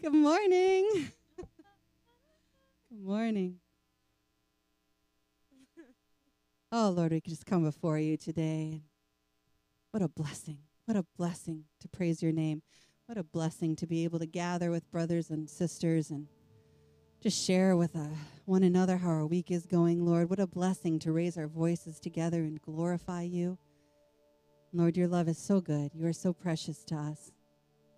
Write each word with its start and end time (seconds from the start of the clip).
Good 0.00 0.14
morning. 0.14 1.10
Good 2.90 3.02
morning. 3.02 3.56
Oh, 6.70 6.88
Lord, 6.88 7.12
we 7.12 7.20
can 7.20 7.30
just 7.30 7.46
come 7.46 7.64
before 7.64 7.98
you 7.98 8.16
today. 8.16 8.82
What 9.90 10.02
a 10.02 10.08
blessing. 10.08 10.58
What 10.86 10.96
a 10.96 11.04
blessing 11.16 11.64
to 11.80 11.88
praise 11.88 12.22
your 12.22 12.32
name. 12.32 12.62
What 13.06 13.18
a 13.18 13.22
blessing 13.22 13.76
to 13.76 13.86
be 13.86 14.04
able 14.04 14.18
to 14.18 14.26
gather 14.26 14.70
with 14.70 14.90
brothers 14.90 15.30
and 15.30 15.48
sisters 15.48 16.10
and 16.10 16.26
just 17.22 17.44
share 17.44 17.76
with 17.76 17.94
uh, 17.94 18.06
one 18.46 18.62
another 18.62 18.96
how 18.96 19.10
our 19.10 19.26
week 19.26 19.50
is 19.50 19.66
going, 19.66 20.04
Lord. 20.04 20.30
What 20.30 20.40
a 20.40 20.46
blessing 20.46 20.98
to 21.00 21.12
raise 21.12 21.36
our 21.38 21.46
voices 21.46 22.00
together 22.00 22.40
and 22.40 22.60
glorify 22.60 23.22
you. 23.22 23.58
Lord, 24.72 24.96
your 24.96 25.08
love 25.08 25.28
is 25.28 25.38
so 25.38 25.60
good. 25.60 25.90
You 25.94 26.06
are 26.06 26.12
so 26.12 26.32
precious 26.32 26.82
to 26.84 26.96
us. 26.96 27.30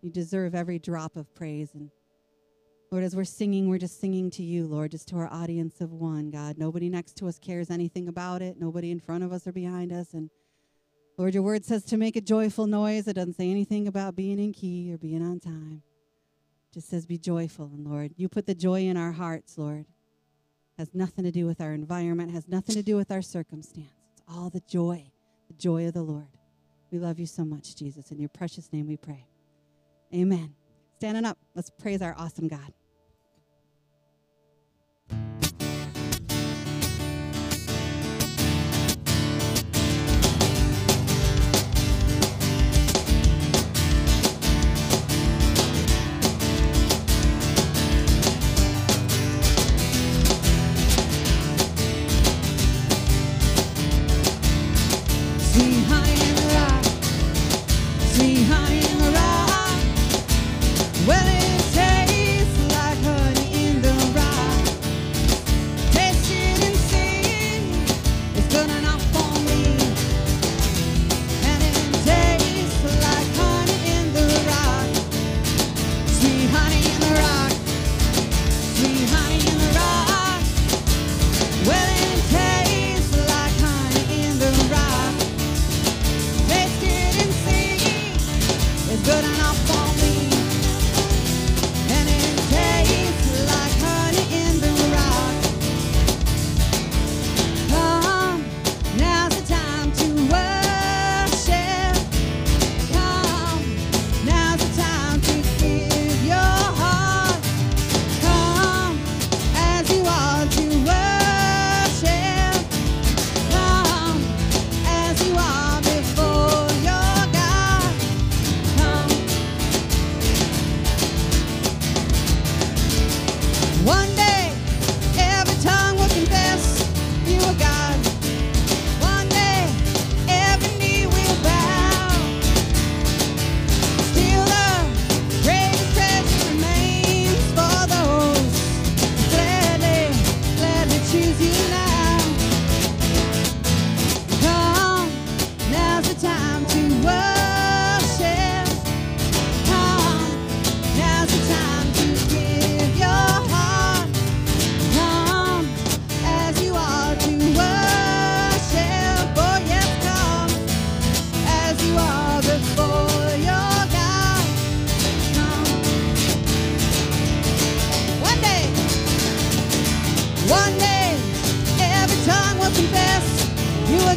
You 0.05 0.11
deserve 0.11 0.55
every 0.55 0.79
drop 0.79 1.17
of 1.17 1.35
praise. 1.35 1.71
And 1.73 1.91
Lord, 2.91 3.05
as 3.05 3.17
we're 3.17 3.25
singing, 3.25 3.71
we're 3.71 3.79
just 3.79 4.03
singing 4.03 4.31
to 4.33 4.43
you, 4.43 4.67
Lord, 4.67 4.91
just 4.91 5.09
to 5.09 5.17
our 5.17 5.33
audience 5.33 5.81
of 5.81 5.93
one, 5.93 6.31
God. 6.31 6.59
Nobody 6.59 6.91
next 6.91 7.17
to 7.17 7.27
us 7.27 7.39
cares 7.39 7.71
anything 7.71 8.07
about 8.09 8.43
it, 8.43 8.61
nobody 8.61 8.91
in 8.91 9.01
front 9.01 9.25
of 9.25 9.33
us 9.33 9.47
or 9.47 9.53
behind 9.53 9.93
us. 9.93 10.13
And 10.13 10.29
Lord, 11.17 11.33
your 11.33 11.43
word 11.43 11.65
says 11.65 11.87
to 11.87 11.97
make 11.97 12.17
a 12.17 12.21
joyful 12.21 12.67
noise. 12.67 13.09
It 13.09 13.15
doesn't 13.15 13.39
say 13.39 13.51
anything 13.51 13.89
about 13.89 14.15
being 14.15 14.39
in 14.39 14.53
key 14.53 14.93
or 14.93 14.99
being 14.99 15.23
on 15.23 15.41
time. 15.41 15.83
It 16.71 16.75
just 16.75 16.91
says 16.91 17.07
be 17.07 17.17
joyful. 17.17 17.71
And 17.73 17.87
Lord, 17.87 18.13
you 18.19 18.29
put 18.29 18.45
the 18.45 18.55
joy 18.55 18.83
in 18.83 18.99
our 18.99 19.13
hearts, 19.13 19.57
Lord. 19.57 19.87
Has 20.77 20.91
nothing 20.93 21.25
to 21.25 21.31
do 21.31 21.47
with 21.47 21.63
our 21.63 21.73
environment, 21.73 22.31
has 22.33 22.47
nothing 22.47 22.75
to 22.75 22.83
do 22.83 22.97
with 22.97 23.11
our 23.11 23.23
circumstance. 23.23 23.89
It's 24.13 24.23
all 24.29 24.51
the 24.51 24.63
joy, 24.69 25.07
the 25.49 25.55
joy 25.55 25.89
of 25.89 25.95
the 25.95 26.03
Lord. 26.03 26.29
We 26.91 26.99
love 26.99 27.19
you 27.19 27.27
so 27.27 27.43
much, 27.43 27.75
Jesus. 27.75 28.11
In 28.11 28.19
your 28.19 28.29
precious 28.29 28.71
name 28.71 28.87
we 28.87 28.99
pray. 28.99 29.25
Amen. 30.13 30.55
Standing 30.99 31.25
up, 31.25 31.39
let's 31.55 31.71
praise 31.71 32.03
our 32.03 32.15
awesome 32.19 32.49
God. 32.49 32.73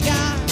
You 0.06 0.47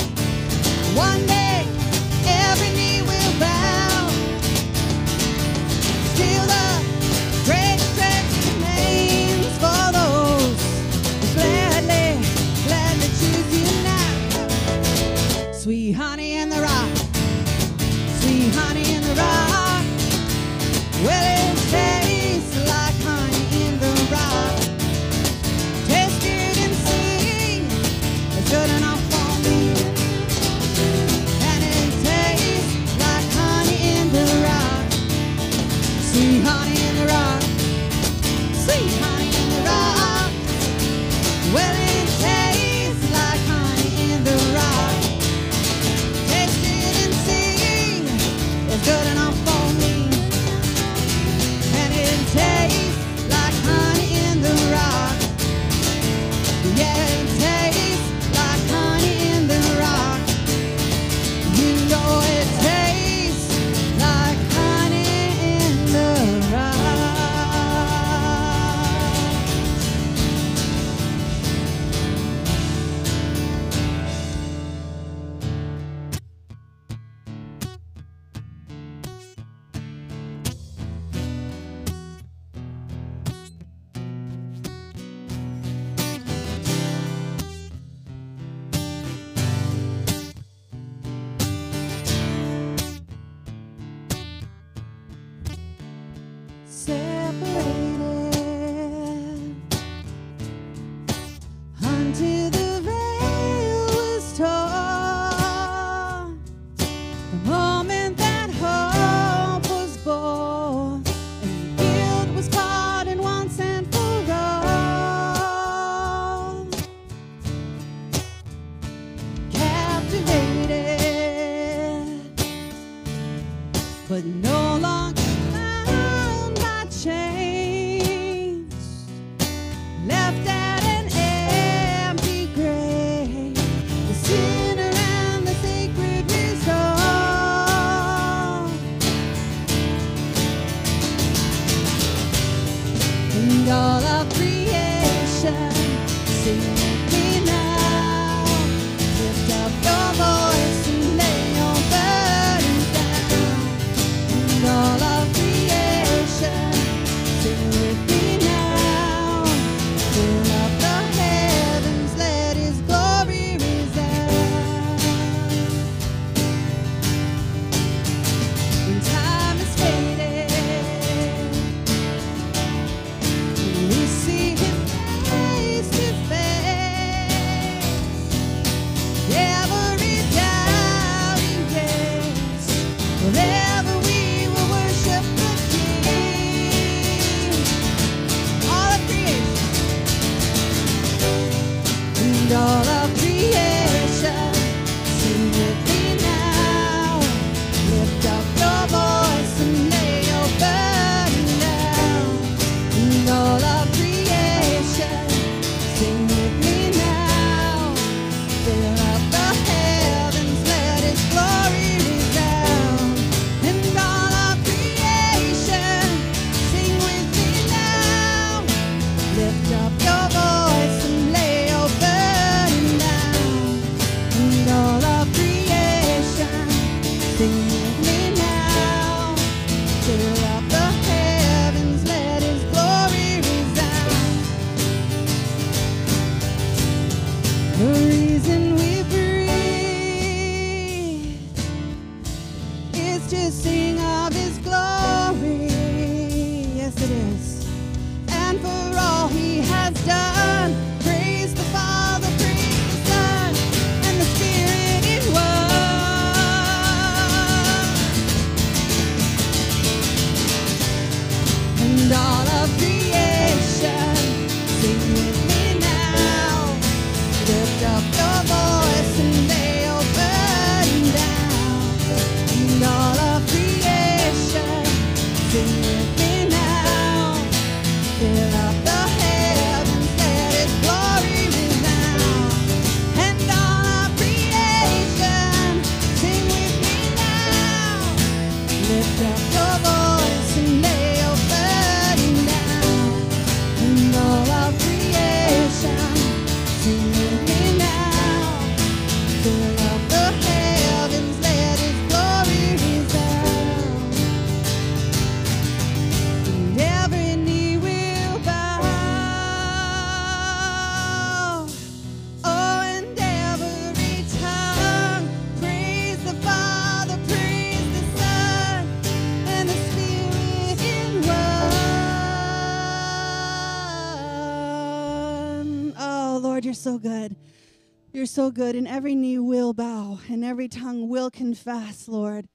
so 328.36 328.52
good, 328.52 328.76
and 328.76 328.86
every 328.86 329.16
knee 329.16 329.40
will 329.40 329.74
bow, 329.74 330.20
and 330.30 330.44
every 330.44 330.68
tongue 330.68 331.08
will 331.08 331.32
confess, 331.32 332.10
Lord. 332.10 332.50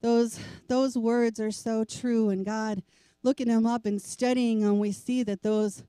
Those 0.00 0.40
those 0.68 0.96
words 0.96 1.38
are 1.38 1.50
so 1.50 1.84
true, 1.84 2.30
and 2.30 2.46
God, 2.46 2.82
looking 3.22 3.48
them 3.48 3.66
up 3.66 3.84
and 3.84 4.00
studying 4.00 4.60
them, 4.60 4.78
we 4.78 4.90
see 4.90 5.22
that 5.24 5.42
those 5.42 5.82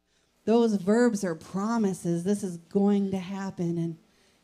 those 0.43 0.75
verbs 0.75 1.24
are 1.24 1.36
promises. 1.36 2.25
This 2.25 2.43
is 2.43 2.58
going 2.58 3.12
to 3.12 3.17
happen, 3.17 3.77
and 3.77 3.96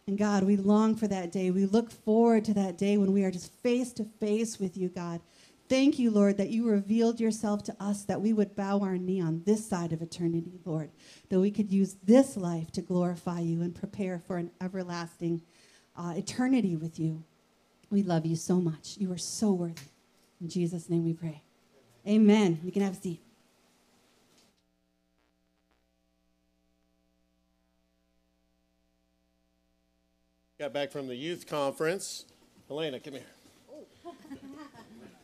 and 0.07 0.17
God, 0.17 0.43
we 0.43 0.55
long 0.55 0.95
for 0.95 1.09
that 1.09 1.29
day. 1.29 1.51
We 1.51 1.65
look 1.65 1.91
forward 1.91 2.45
to 2.45 2.53
that 2.53 2.77
day 2.77 2.95
when 2.95 3.11
we 3.11 3.25
are 3.25 3.31
just 3.31 3.51
face 3.61 3.91
to 3.93 4.05
face 4.21 4.59
with 4.59 4.77
you, 4.77 4.87
God. 4.87 5.19
Thank 5.67 5.99
you, 5.99 6.09
Lord, 6.09 6.37
that 6.37 6.51
you 6.51 6.69
revealed 6.69 7.19
yourself 7.19 7.63
to 7.63 7.75
us, 7.81 8.03
that 8.03 8.21
we 8.21 8.31
would 8.31 8.55
bow 8.55 8.79
our 8.79 8.97
knee 8.97 9.19
on 9.19 9.41
this 9.45 9.67
side 9.67 9.91
of 9.91 10.01
eternity, 10.01 10.59
Lord, 10.63 10.91
that 11.29 11.39
we 11.39 11.51
could 11.51 11.71
use 11.71 11.95
this 12.03 12.37
life 12.37 12.71
to 12.71 12.81
glorify 12.81 13.39
you 13.39 13.61
and 13.61 13.73
prepare 13.73 14.19
for 14.19 14.37
an 14.37 14.51
everlasting 14.61 15.41
uh, 15.95 16.13
eternity 16.15 16.75
with 16.75 16.99
you. 16.99 17.23
We 17.89 18.03
love 18.03 18.25
you 18.25 18.35
so 18.35 18.55
much. 18.55 18.97
You 18.97 19.11
are 19.11 19.17
so 19.17 19.51
worthy. 19.51 19.89
In 20.41 20.49
Jesus' 20.49 20.89
name 20.89 21.05
we 21.05 21.13
pray. 21.13 21.41
Amen. 22.07 22.59
You 22.63 22.71
can 22.71 22.81
have 22.81 22.93
a 22.93 23.01
seat. 23.01 23.21
Got 30.59 30.73
back 30.73 30.91
from 30.91 31.07
the 31.07 31.15
youth 31.15 31.47
conference. 31.47 32.25
Elena, 32.69 32.99
come 32.99 33.13
here. 33.13 33.34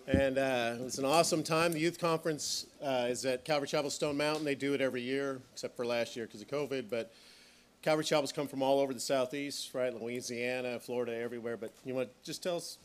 And 0.08 0.38
uh, 0.38 0.76
it 0.80 0.84
was 0.84 1.00
an 1.00 1.06
awesome 1.06 1.44
time. 1.44 1.74
The 1.74 1.80
youth 1.80 2.00
conference 2.00 2.66
uh, 2.84 3.08
is 3.10 3.26
at 3.26 3.46
Calvary 3.46 3.68
Chapel 3.68 3.90
Stone 3.90 4.18
Mountain. 4.18 4.44
They 4.44 4.56
do 4.56 4.74
it 4.74 4.82
every 4.82 5.02
year, 5.02 5.40
except 5.54 5.76
for 5.76 5.86
last 5.86 6.16
year 6.16 6.26
because 6.26 6.42
of 6.42 6.48
COVID. 6.48 6.90
But 6.90 7.14
Calvary 7.82 8.04
Chapels 8.04 8.32
come 8.32 8.48
from 8.48 8.64
all 8.64 8.80
over 8.80 8.94
the 8.94 9.00
southeast, 9.00 9.74
right? 9.74 9.94
Louisiana, 9.94 10.80
Florida, 10.80 11.16
everywhere. 11.16 11.56
But 11.56 11.72
you 11.86 11.94
want 11.94 12.10
to 12.10 12.26
just 12.26 12.42
tell 12.42 12.58
us 12.58 12.78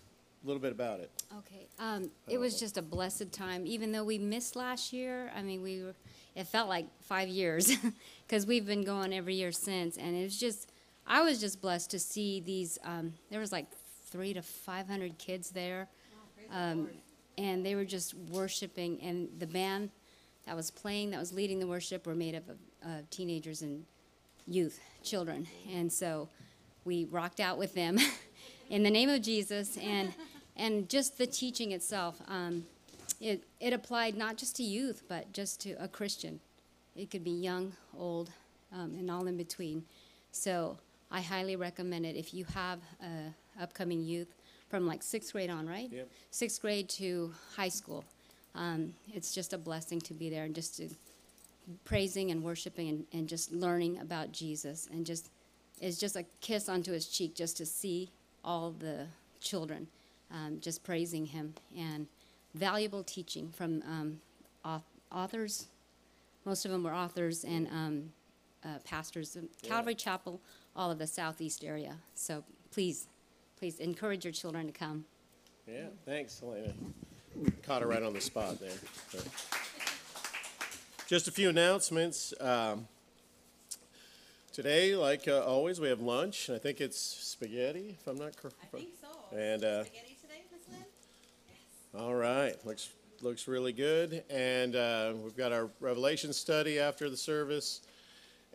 a 0.44 0.46
little 0.46 0.60
bit 0.60 0.72
about 0.72 1.00
it? 1.00 1.10
Okay, 1.38 1.66
um, 1.78 2.10
it 2.28 2.38
was 2.38 2.60
just 2.60 2.78
a 2.78 2.82
blessed 2.82 3.32
time, 3.32 3.66
even 3.66 3.92
though 3.92 4.04
we 4.04 4.18
missed 4.18 4.54
last 4.54 4.92
year. 4.92 5.32
I 5.34 5.42
mean, 5.42 5.62
we 5.62 5.82
were, 5.82 5.94
it 6.34 6.46
felt 6.46 6.68
like 6.68 6.86
five 7.00 7.28
years 7.28 7.76
because 8.26 8.46
we've 8.46 8.66
been 8.66 8.84
going 8.84 9.12
every 9.12 9.34
year 9.34 9.52
since. 9.52 9.96
And 9.96 10.14
it 10.14 10.22
was 10.22 10.38
just, 10.38 10.70
I 11.06 11.22
was 11.22 11.40
just 11.40 11.60
blessed 11.62 11.90
to 11.92 11.98
see 11.98 12.40
these, 12.40 12.78
um, 12.84 13.14
there 13.30 13.40
was 13.40 13.52
like 13.52 13.66
three 14.06 14.34
to 14.34 14.42
500 14.42 15.18
kids 15.18 15.50
there. 15.50 15.88
Um, 16.52 16.88
and 17.38 17.64
they 17.64 17.74
were 17.74 17.84
just 17.84 18.14
worshiping, 18.14 18.98
and 19.02 19.28
the 19.38 19.46
band 19.46 19.90
that 20.46 20.56
was 20.56 20.70
playing, 20.70 21.10
that 21.10 21.20
was 21.20 21.32
leading 21.32 21.58
the 21.58 21.66
worship, 21.66 22.06
were 22.06 22.14
made 22.14 22.34
up 22.34 22.48
of 22.48 22.56
uh, 22.84 22.88
teenagers 23.10 23.62
and 23.62 23.84
youth, 24.46 24.80
children. 25.02 25.46
And 25.72 25.92
so 25.92 26.28
we 26.84 27.04
rocked 27.04 27.40
out 27.40 27.58
with 27.58 27.74
them 27.74 27.98
in 28.70 28.82
the 28.82 28.90
name 28.90 29.10
of 29.10 29.22
Jesus. 29.22 29.76
And 29.76 30.14
and 30.56 30.88
just 30.88 31.18
the 31.18 31.26
teaching 31.26 31.72
itself, 31.72 32.20
um, 32.28 32.64
it, 33.20 33.44
it 33.60 33.72
applied 33.72 34.16
not 34.16 34.36
just 34.36 34.56
to 34.56 34.62
youth, 34.62 35.02
but 35.08 35.32
just 35.32 35.60
to 35.60 35.72
a 35.72 35.88
Christian. 35.88 36.40
It 36.96 37.10
could 37.10 37.24
be 37.24 37.30
young, 37.30 37.72
old, 37.96 38.30
um, 38.72 38.94
and 38.98 39.10
all 39.10 39.26
in 39.26 39.36
between. 39.36 39.84
So 40.32 40.78
I 41.10 41.20
highly 41.20 41.56
recommend 41.56 42.06
it 42.06 42.16
if 42.16 42.32
you 42.32 42.46
have 42.54 42.80
uh, 43.02 43.30
upcoming 43.60 44.02
youth 44.02 44.34
from 44.68 44.86
like 44.86 45.02
sixth 45.02 45.32
grade 45.32 45.50
on, 45.50 45.66
right? 45.66 45.90
Yep. 45.90 46.08
Sixth 46.30 46.60
grade 46.60 46.88
to 46.90 47.32
high 47.56 47.68
school. 47.68 48.04
Um, 48.54 48.94
it's 49.12 49.34
just 49.34 49.52
a 49.52 49.58
blessing 49.58 50.00
to 50.02 50.14
be 50.14 50.30
there 50.30 50.44
and 50.44 50.54
just 50.54 50.76
to 50.78 50.88
praising 51.84 52.30
and 52.30 52.42
worshiping 52.42 52.88
and, 52.88 53.06
and 53.12 53.28
just 53.28 53.52
learning 53.52 53.98
about 53.98 54.32
Jesus 54.32 54.88
and 54.92 55.04
just 55.04 55.30
it's 55.80 55.98
just 55.98 56.16
a 56.16 56.24
kiss 56.40 56.68
onto 56.68 56.92
his 56.92 57.06
cheek 57.06 57.34
just 57.34 57.56
to 57.58 57.66
see 57.66 58.10
all 58.44 58.70
the 58.70 59.06
children 59.40 59.86
um, 60.30 60.58
just 60.60 60.82
praising 60.82 61.26
him 61.26 61.54
and 61.76 62.06
valuable 62.54 63.02
teaching 63.02 63.50
from 63.50 63.82
um, 63.82 64.20
authors. 65.12 65.66
Most 66.44 66.64
of 66.64 66.70
them 66.70 66.82
were 66.82 66.94
authors 66.94 67.44
and 67.44 67.66
um, 67.68 68.12
uh, 68.64 68.78
pastors 68.84 69.36
of 69.36 69.44
Calvary 69.62 69.94
Chapel, 69.94 70.40
all 70.74 70.90
of 70.90 70.98
the 70.98 71.06
southeast 71.06 71.64
area. 71.64 71.96
So 72.14 72.44
please, 72.70 73.08
please 73.58 73.78
encourage 73.78 74.24
your 74.24 74.32
children 74.32 74.66
to 74.66 74.72
come. 74.72 75.04
Yeah, 75.66 75.86
thanks, 76.04 76.38
Helena. 76.40 76.72
Caught 77.62 77.82
her 77.82 77.88
right 77.88 78.02
on 78.02 78.12
the 78.12 78.20
spot 78.20 78.60
there. 78.60 78.70
But- 79.12 79.26
Just 81.06 81.28
a 81.28 81.32
few 81.32 81.48
announcements. 81.48 82.32
Um, 82.40 82.86
today, 84.52 84.94
like 84.96 85.28
uh, 85.28 85.44
always, 85.44 85.80
we 85.80 85.88
have 85.88 86.00
lunch. 86.00 86.50
I 86.50 86.58
think 86.58 86.80
it's 86.80 86.98
spaghetti, 86.98 87.96
if 88.00 88.06
I'm 88.06 88.16
not 88.18 88.36
correct. 88.36 88.56
I 88.62 88.76
think 88.76 88.88
so. 89.00 89.36
And 89.36 89.64
uh, 89.64 89.84
Spaghetti 89.84 90.16
today, 90.20 90.42
Miss 90.52 90.62
Lynn? 90.68 92.02
all 92.02 92.14
right, 92.14 92.54
looks 92.64 92.90
looks 93.22 93.48
really 93.48 93.72
good. 93.72 94.22
And 94.30 94.76
uh, 94.76 95.14
we've 95.22 95.36
got 95.36 95.52
our 95.52 95.68
Revelation 95.80 96.32
study 96.32 96.78
after 96.78 97.08
the 97.10 97.16
service 97.16 97.80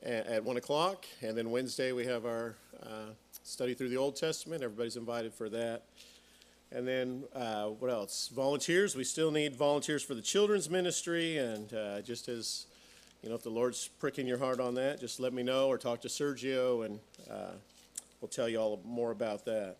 at, 0.03 0.27
at 0.27 0.43
one 0.43 0.57
o'clock, 0.57 1.05
and 1.21 1.37
then 1.37 1.51
Wednesday 1.51 1.91
we 1.91 2.05
have 2.05 2.25
our 2.25 2.55
uh, 2.83 3.11
study 3.43 3.73
through 3.73 3.89
the 3.89 3.97
Old 3.97 4.15
Testament. 4.15 4.63
Everybody's 4.63 4.97
invited 4.97 5.33
for 5.33 5.49
that. 5.49 5.83
And 6.71 6.87
then 6.87 7.25
uh, 7.35 7.65
what 7.65 7.91
else? 7.91 8.29
Volunteers. 8.33 8.95
We 8.95 9.03
still 9.03 9.31
need 9.31 9.55
volunteers 9.55 10.03
for 10.03 10.13
the 10.13 10.21
children's 10.21 10.69
ministry, 10.69 11.37
and 11.37 11.73
uh, 11.73 12.01
just 12.01 12.29
as 12.29 12.67
you 13.21 13.29
know, 13.29 13.35
if 13.35 13.43
the 13.43 13.49
Lord's 13.49 13.89
pricking 13.99 14.25
your 14.25 14.37
heart 14.37 14.59
on 14.59 14.75
that, 14.75 14.99
just 14.99 15.19
let 15.19 15.33
me 15.33 15.43
know 15.43 15.67
or 15.67 15.77
talk 15.77 16.01
to 16.01 16.07
Sergio, 16.07 16.85
and 16.85 16.99
uh, 17.29 17.51
we'll 18.21 18.29
tell 18.29 18.47
you 18.47 18.57
all 18.57 18.81
more 18.85 19.11
about 19.11 19.43
that. 19.45 19.75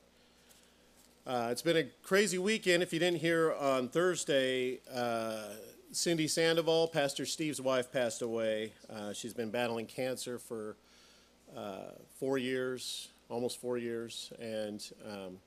Uh, 1.25 1.49
it's 1.49 1.61
been 1.61 1.77
a 1.77 1.85
crazy 2.03 2.37
weekend. 2.37 2.83
If 2.83 2.91
you 2.91 2.99
didn't 2.99 3.19
hear 3.19 3.53
on 3.53 3.87
Thursday, 3.87 4.79
uh, 4.93 5.43
Cindy 5.91 6.27
Sandoval, 6.27 6.89
Pastor 6.89 7.25
Steve's 7.25 7.61
wife, 7.61 7.91
passed 7.91 8.21
away. 8.21 8.73
Uh, 8.89 9.13
she's 9.13 9.33
been 9.33 9.49
battling 9.49 9.85
cancer 9.85 10.37
for 10.37 10.75
four 12.19 12.37
years, 12.37 13.09
almost 13.31 13.59
four 13.59 13.77
years, 13.77 14.31
and 14.39 14.83
um, 15.07 15.37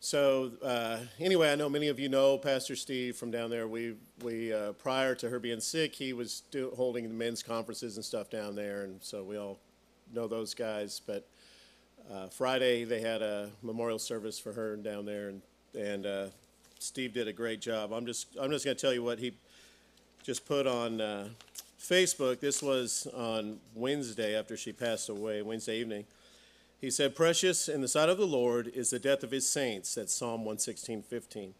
so 0.00 0.52
uh, 0.64 0.98
anyway, 1.20 1.52
I 1.52 1.54
know 1.54 1.68
many 1.68 1.88
of 1.88 1.98
you 2.00 2.08
know 2.08 2.38
Pastor 2.38 2.76
Steve 2.76 3.16
from 3.16 3.30
down 3.30 3.50
there. 3.50 3.68
We 3.68 3.94
we 4.22 4.52
uh, 4.52 4.72
prior 4.72 5.14
to 5.16 5.28
her 5.28 5.38
being 5.38 5.60
sick, 5.60 5.94
he 5.94 6.12
was 6.12 6.42
do, 6.50 6.72
holding 6.76 7.04
the 7.04 7.14
men's 7.14 7.42
conferences 7.42 7.96
and 7.96 8.04
stuff 8.04 8.30
down 8.30 8.54
there, 8.54 8.82
and 8.82 9.02
so 9.02 9.22
we 9.22 9.36
all 9.36 9.58
know 10.14 10.26
those 10.26 10.54
guys. 10.54 11.00
But 11.06 11.26
uh, 12.10 12.28
Friday 12.28 12.84
they 12.84 13.00
had 13.00 13.22
a 13.22 13.50
memorial 13.62 13.98
service 13.98 14.38
for 14.38 14.52
her 14.52 14.76
down 14.76 15.04
there, 15.04 15.28
and 15.28 15.42
and 15.78 16.06
uh, 16.06 16.26
Steve 16.78 17.12
did 17.12 17.28
a 17.28 17.32
great 17.32 17.60
job. 17.60 17.92
I'm 17.92 18.06
just 18.06 18.28
I'm 18.40 18.50
just 18.50 18.64
going 18.64 18.76
to 18.76 18.80
tell 18.80 18.92
you 18.92 19.02
what 19.02 19.18
he 19.18 19.34
just 20.22 20.46
put 20.46 20.66
on 20.66 21.00
uh, 21.00 21.28
Facebook. 21.80 22.40
This 22.40 22.62
was 22.62 23.06
on 23.14 23.58
Wednesday 23.74 24.36
after 24.36 24.56
she 24.56 24.72
passed 24.72 25.08
away, 25.08 25.42
Wednesday 25.42 25.78
evening. 25.78 26.04
He 26.82 26.90
said, 26.90 27.14
Precious 27.14 27.68
in 27.68 27.80
the 27.80 27.86
sight 27.86 28.08
of 28.08 28.18
the 28.18 28.26
Lord 28.26 28.66
is 28.66 28.90
the 28.90 28.98
death 28.98 29.22
of 29.22 29.30
his 29.30 29.48
saints. 29.48 29.94
That's 29.94 30.12
Psalm 30.12 30.40
116, 30.40 31.04
15. 31.04 31.54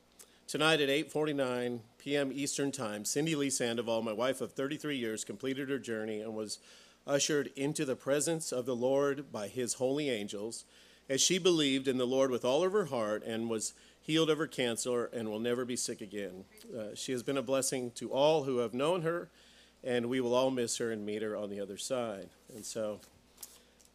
Tonight 0.49 0.81
at 0.81 0.89
8.49 0.89 1.79
p.m. 1.97 2.33
Eastern 2.35 2.73
Time, 2.73 3.05
Cindy 3.05 3.37
Lee 3.37 3.49
Sandoval, 3.49 4.03
my 4.03 4.13
wife 4.13 4.41
of 4.41 4.51
33 4.51 4.97
years, 4.97 5.23
completed 5.23 5.71
her 5.71 5.79
journey 5.79 6.21
and 6.21 6.35
was 6.35 6.59
ushered 7.07 7.53
into 7.55 7.85
the 7.85 7.95
presence 7.95 8.51
of 8.51 8.67
the 8.67 8.75
Lord 8.75 9.31
by 9.31 9.47
his 9.47 9.75
holy 9.75 10.11
angels 10.11 10.65
as 11.09 11.21
she 11.21 11.39
believed 11.39 11.87
in 11.87 11.99
the 11.99 12.05
Lord 12.05 12.33
with 12.33 12.45
all 12.45 12.65
of 12.65 12.73
her 12.73 12.87
heart 12.87 13.23
and 13.23 13.49
was 13.49 13.75
healed 14.01 14.29
of 14.29 14.39
her 14.39 14.49
cancer 14.49 15.05
and 15.05 15.29
will 15.29 15.39
never 15.39 15.65
be 15.65 15.77
sick 15.77 16.01
again. 16.01 16.47
Uh, 16.77 16.97
she 16.97 17.13
has 17.13 17.23
been 17.23 17.39
a 17.39 17.43
blessing 17.43 17.93
to 17.93 18.11
all 18.11 18.43
who 18.43 18.59
have 18.59 18.75
known 18.75 19.03
her, 19.03 19.29
and 19.85 20.07
we 20.07 20.21
will 20.21 20.35
all 20.35 20.51
miss 20.51 20.79
her 20.79 20.91
and 20.91 21.07
meet 21.07 21.23
her 21.23 21.37
on 21.37 21.49
the 21.49 21.61
other 21.61 21.79
side. 21.79 22.31
And 22.53 22.65
so 22.65 22.99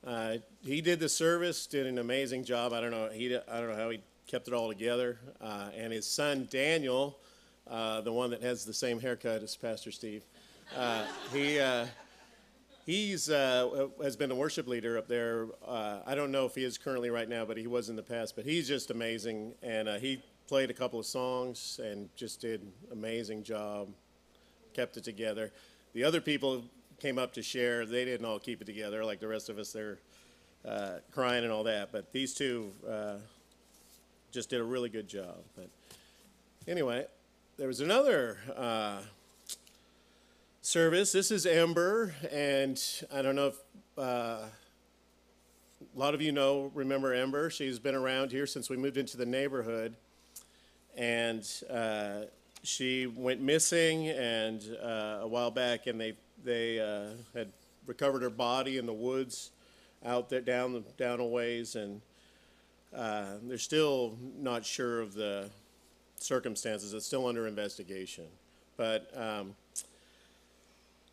uh, 0.07 0.37
he 0.63 0.79
did 0.79 1.01
the 1.01 1.09
service, 1.09 1.67
did 1.67 1.85
an 1.85 1.97
amazing 1.97 2.45
job. 2.45 2.71
I 2.71 2.79
don't 2.79 2.91
know 2.91 3.09
he 3.09 3.35
I 3.35 3.59
don't 3.59 3.69
know 3.69 3.75
how 3.75 3.89
he 3.89 3.99
kept 4.25 4.47
it 4.47 4.53
all 4.53 4.69
together. 4.69 5.19
Uh, 5.41 5.69
and 5.75 5.91
his 5.91 6.07
son 6.07 6.47
Daniel, 6.49 7.17
uh, 7.69 7.99
the 7.99 8.13
one 8.13 8.29
that 8.29 8.41
has 8.41 8.63
the 8.63 8.73
same 8.73 9.01
haircut 9.01 9.43
as 9.43 9.57
Pastor 9.57 9.91
Steve, 9.91 10.23
uh, 10.77 11.03
he 11.33 11.59
uh, 11.59 11.87
he's 12.85 13.29
uh, 13.29 13.89
has 14.01 14.15
been 14.15 14.31
a 14.31 14.35
worship 14.35 14.65
leader 14.65 14.97
up 14.97 15.09
there. 15.09 15.47
I 15.67 16.15
don't 16.15 16.31
know 16.31 16.45
if 16.45 16.55
he 16.55 16.63
is 16.63 16.77
currently 16.77 17.09
right 17.09 17.27
now, 17.27 17.43
but 17.43 17.57
he 17.57 17.67
was 17.67 17.89
in 17.89 17.97
the 17.97 18.03
past. 18.03 18.37
But 18.37 18.45
he's 18.45 18.65
just 18.65 18.91
amazing, 18.91 19.55
and 19.61 19.89
he 19.99 20.21
played 20.47 20.69
a 20.69 20.73
couple 20.73 21.01
of 21.01 21.05
songs 21.05 21.81
and 21.83 22.07
just 22.15 22.39
did 22.39 22.65
amazing 22.93 23.43
job. 23.43 23.89
Kept 24.73 24.95
it 24.95 25.03
together. 25.03 25.51
The 25.93 26.05
other 26.05 26.21
people 26.21 26.63
came 26.99 27.17
up 27.17 27.33
to 27.33 27.41
share. 27.41 27.85
They 27.85 28.05
didn't 28.05 28.25
all 28.25 28.39
keep 28.39 28.61
it 28.61 28.65
together 28.65 29.03
like 29.05 29.19
the 29.19 29.27
rest 29.27 29.49
of 29.49 29.57
us. 29.57 29.71
They're 29.71 29.99
uh, 30.67 30.99
crying 31.11 31.43
and 31.43 31.51
all 31.51 31.63
that. 31.63 31.91
But 31.91 32.11
these 32.11 32.33
two 32.33 32.71
uh, 32.89 33.15
just 34.31 34.49
did 34.49 34.59
a 34.59 34.63
really 34.63 34.89
good 34.89 35.07
job. 35.07 35.37
But 35.55 35.69
anyway, 36.67 37.05
there 37.57 37.67
was 37.67 37.81
another 37.81 38.37
uh, 38.55 38.99
service. 40.61 41.11
This 41.11 41.31
is 41.31 41.45
Amber, 41.45 42.13
and 42.31 42.81
I 43.13 43.21
don't 43.21 43.35
know 43.35 43.47
if 43.47 43.57
uh, 43.97 44.45
a 45.95 45.99
lot 45.99 46.13
of 46.13 46.21
you 46.21 46.31
know, 46.31 46.71
remember 46.73 47.13
Amber. 47.13 47.49
She's 47.49 47.79
been 47.79 47.95
around 47.95 48.31
here 48.31 48.45
since 48.45 48.69
we 48.69 48.77
moved 48.77 48.97
into 48.97 49.17
the 49.17 49.25
neighborhood, 49.25 49.95
and 50.95 51.47
uh, 51.69 52.21
she 52.63 53.07
went 53.07 53.41
missing, 53.41 54.07
and 54.09 54.61
uh, 54.81 55.19
a 55.21 55.27
while 55.27 55.51
back, 55.51 55.87
and 55.87 55.99
they 55.99 56.13
they 56.43 56.79
uh, 56.79 57.09
had 57.33 57.51
recovered 57.85 58.21
her 58.21 58.29
body 58.29 58.77
in 58.77 58.85
the 58.85 58.93
woods 58.93 59.51
out 60.05 60.29
there 60.29 60.41
down 60.41 60.73
the 60.73 60.81
down 60.97 61.19
a 61.19 61.25
ways, 61.25 61.75
and 61.75 62.01
uh, 62.95 63.35
they're 63.43 63.57
still 63.57 64.17
not 64.37 64.65
sure 64.65 65.01
of 65.01 65.13
the 65.13 65.49
circumstances. 66.17 66.93
It's 66.93 67.05
still 67.05 67.27
under 67.27 67.47
investigation, 67.47 68.25
but. 68.75 69.11
Um, 69.15 69.55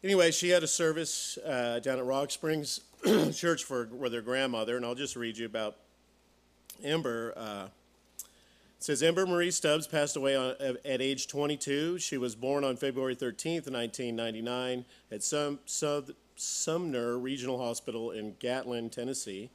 Anyway, 0.05 0.31
she 0.31 0.51
had 0.51 0.63
a 0.63 0.67
service 0.67 1.39
uh, 1.47 1.79
down 1.79 1.99
at 1.99 2.05
Rock 2.05 2.31
Springs 2.31 2.81
Church 3.33 3.65
for 3.65 3.87
with 3.87 4.13
her 4.13 4.21
grandmother, 4.21 4.77
and 4.77 4.85
I'll 4.85 4.95
just 4.95 5.17
read 5.17 5.39
you 5.39 5.47
about 5.47 5.77
Ember. 6.83 7.33
Uh, 8.85 8.87
says 8.87 9.03
Ember 9.03 9.27
Marie 9.27 9.51
Stubbs 9.51 9.87
passed 9.87 10.15
away 10.15 10.37
on, 10.37 10.55
at 10.61 11.01
age 11.01 11.27
22. 11.27 11.99
She 11.99 12.19
was 12.19 12.35
born 12.35 12.65
on 12.65 12.77
February 12.77 13.17
13th, 13.17 13.71
1999, 13.71 14.85
at 15.11 15.23
Sum, 15.23 15.59
Sumner 16.37 17.19
Regional 17.19 17.59
Hospital 17.59 18.11
in 18.11 18.35
Gallatin, 18.39 18.91
Tennessee. 18.91 19.49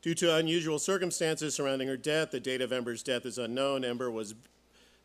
Due 0.00 0.14
to 0.14 0.34
unusual 0.34 0.78
circumstances 0.78 1.54
surrounding 1.54 1.88
her 1.88 1.96
death, 1.98 2.30
the 2.30 2.40
date 2.40 2.62
of 2.62 2.72
Ember's 2.72 3.02
death 3.02 3.26
is 3.26 3.36
unknown. 3.36 3.84
Ember 3.84 4.10
was 4.10 4.34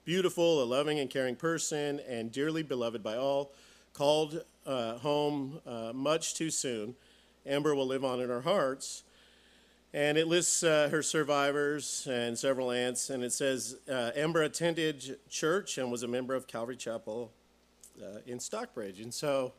beautiful, 0.06 0.64
a 0.64 0.66
loving 0.66 1.00
and 1.00 1.10
caring 1.10 1.36
person, 1.36 2.00
and 2.08 2.32
dearly 2.32 2.64
beloved 2.64 3.04
by 3.04 3.18
all. 3.18 3.52
Called 3.94 4.46
uh, 4.66 5.00
home 5.00 5.60
uh, 5.68 5.92
much 5.94 6.34
too 6.36 6.50
soon. 6.50 6.96
Ember 7.46 7.76
will 7.76 7.88
live 7.88 8.06
on 8.06 8.22
in 8.22 8.32
our 8.32 8.42
hearts. 8.42 9.04
And 9.96 10.18
it 10.18 10.28
lists 10.28 10.62
uh, 10.62 10.90
her 10.92 11.02
survivors 11.02 12.06
and 12.12 12.38
several 12.38 12.70
aunts, 12.70 13.10
and 13.10 13.24
it 13.24 13.32
says 13.32 13.78
uh, 13.90 14.12
Ember 14.14 14.44
attended 14.44 15.18
church 15.30 15.78
and 15.78 15.90
was 15.90 16.04
a 16.04 16.08
member 16.10 16.36
of 16.36 16.48
Calvary 16.48 16.76
Chapel 16.76 17.32
uh, 18.04 18.18
in 18.28 18.42
Stockbridge. 18.42 19.00
And 19.00 19.14
so 19.14 19.54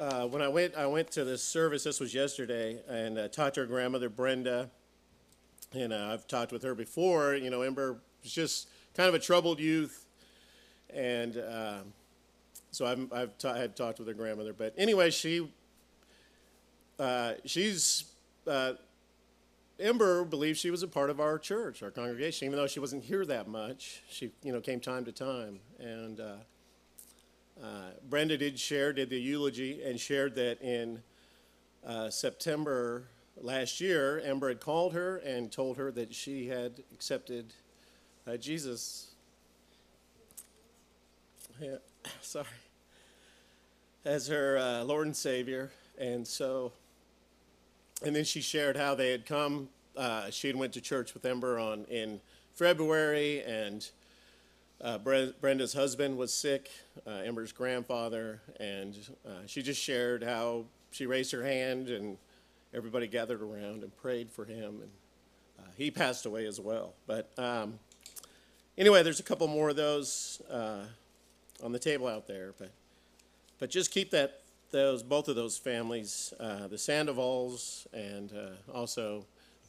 uh, 0.00 0.26
when 0.26 0.42
I 0.42 0.48
went, 0.48 0.74
I 0.74 0.86
went 0.86 1.08
to 1.12 1.22
this 1.22 1.40
service. 1.40 1.84
This 1.84 2.00
was 2.00 2.12
yesterday, 2.12 2.80
and 2.88 3.16
uh, 3.16 3.28
talked 3.28 3.54
to 3.54 3.60
her 3.60 3.66
grandmother 3.66 4.08
Brenda. 4.08 4.70
And 5.72 5.92
uh, 5.92 6.10
I've 6.12 6.26
talked 6.26 6.50
with 6.50 6.64
her 6.64 6.74
before. 6.74 7.36
You 7.36 7.50
know, 7.50 7.62
Ember 7.62 8.00
was 8.24 8.32
just 8.32 8.68
kind 8.92 9.08
of 9.08 9.14
a 9.14 9.20
troubled 9.20 9.60
youth, 9.60 10.04
and 10.92 11.36
uh, 11.36 11.78
so 12.72 12.86
I've, 12.86 13.12
I've 13.12 13.30
I 13.44 13.56
had 13.56 13.76
talked 13.76 14.00
with 14.00 14.08
her 14.08 14.14
grandmother. 14.14 14.52
But 14.52 14.74
anyway, 14.76 15.10
she 15.10 15.48
uh, 16.98 17.34
she's 17.44 18.02
uh, 18.48 18.74
Ember 19.80 20.24
believed 20.24 20.58
she 20.58 20.70
was 20.70 20.82
a 20.82 20.88
part 20.88 21.08
of 21.08 21.20
our 21.20 21.38
church, 21.38 21.82
our 21.82 21.90
congregation, 21.90 22.46
even 22.46 22.58
though 22.58 22.66
she 22.66 22.80
wasn't 22.80 23.04
here 23.04 23.24
that 23.24 23.46
much. 23.46 24.02
She, 24.08 24.32
you 24.42 24.52
know, 24.52 24.60
came 24.60 24.80
time 24.80 25.04
to 25.04 25.12
time. 25.12 25.60
And 25.78 26.18
uh, 26.18 26.34
uh, 27.62 27.90
Brenda 28.08 28.36
did 28.36 28.58
share, 28.58 28.92
did 28.92 29.08
the 29.08 29.20
eulogy, 29.20 29.82
and 29.82 30.00
shared 30.00 30.34
that 30.34 30.60
in 30.62 31.00
uh, 31.86 32.10
September 32.10 33.04
last 33.36 33.80
year, 33.80 34.20
Ember 34.24 34.48
had 34.48 34.60
called 34.60 34.94
her 34.94 35.18
and 35.18 35.52
told 35.52 35.76
her 35.76 35.92
that 35.92 36.12
she 36.12 36.48
had 36.48 36.82
accepted 36.92 37.54
uh, 38.26 38.36
Jesus. 38.36 39.12
Yeah, 41.60 41.76
sorry. 42.20 42.46
As 44.04 44.26
her 44.26 44.58
uh, 44.58 44.82
Lord 44.82 45.06
and 45.06 45.16
Savior. 45.16 45.70
And 45.98 46.26
so 46.26 46.72
and 48.04 48.14
then 48.14 48.24
she 48.24 48.40
shared 48.40 48.76
how 48.76 48.94
they 48.94 49.10
had 49.10 49.26
come. 49.26 49.68
Uh, 49.96 50.30
she 50.30 50.46
had 50.46 50.56
went 50.56 50.72
to 50.74 50.80
church 50.80 51.14
with 51.14 51.24
Ember 51.24 51.58
on 51.58 51.84
in 51.86 52.20
February, 52.54 53.42
and 53.42 53.90
uh, 54.80 54.98
Brenda's 54.98 55.72
husband 55.72 56.16
was 56.16 56.32
sick, 56.32 56.70
uh, 57.06 57.10
Ember's 57.10 57.52
grandfather, 57.52 58.40
and 58.60 58.96
uh, 59.26 59.30
she 59.46 59.62
just 59.62 59.82
shared 59.82 60.22
how 60.22 60.64
she 60.90 61.06
raised 61.06 61.32
her 61.32 61.42
hand, 61.42 61.88
and 61.88 62.16
everybody 62.72 63.08
gathered 63.08 63.42
around 63.42 63.82
and 63.82 63.96
prayed 63.96 64.30
for 64.30 64.44
him, 64.44 64.80
and 64.82 64.90
uh, 65.58 65.70
he 65.76 65.90
passed 65.90 66.26
away 66.26 66.46
as 66.46 66.60
well. 66.60 66.94
But 67.06 67.30
um, 67.38 67.78
anyway, 68.76 69.02
there's 69.02 69.20
a 69.20 69.24
couple 69.24 69.48
more 69.48 69.70
of 69.70 69.76
those 69.76 70.40
uh, 70.48 70.84
on 71.62 71.72
the 71.72 71.78
table 71.78 72.06
out 72.06 72.28
there, 72.28 72.54
but 72.58 72.70
but 73.58 73.70
just 73.70 73.90
keep 73.90 74.10
that 74.12 74.42
those 74.70 75.02
both 75.02 75.28
of 75.28 75.36
those 75.36 75.56
families, 75.56 76.32
uh, 76.38 76.66
the 76.68 76.76
Sandovals 76.76 77.86
and 77.92 78.32
uh, 78.32 78.72
also 78.72 79.24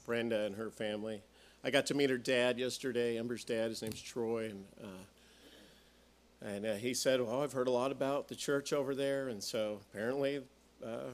Brenda 0.06 0.46
and 0.46 0.56
her 0.56 0.70
family. 0.70 1.22
I 1.64 1.72
got 1.72 1.86
to 1.88 1.94
meet 1.94 2.10
her 2.10 2.18
dad 2.18 2.58
yesterday, 2.58 3.18
Ember's 3.18 3.44
dad. 3.44 3.70
His 3.70 3.82
name's 3.82 4.02
Troy, 4.02 4.46
and 4.46 4.66
uh, 4.82 6.46
and 6.46 6.66
uh, 6.66 6.76
he 6.76 6.94
said, 6.94 7.22
"Well, 7.22 7.42
I've 7.42 7.54
heard 7.54 7.68
a 7.68 7.72
lot 7.72 7.92
about 7.92 8.28
the 8.28 8.36
church 8.36 8.74
over 8.74 8.96
there, 8.96 9.28
and 9.28 9.44
so 9.44 9.80
apparently, 9.90 10.42
uh, 10.86 11.12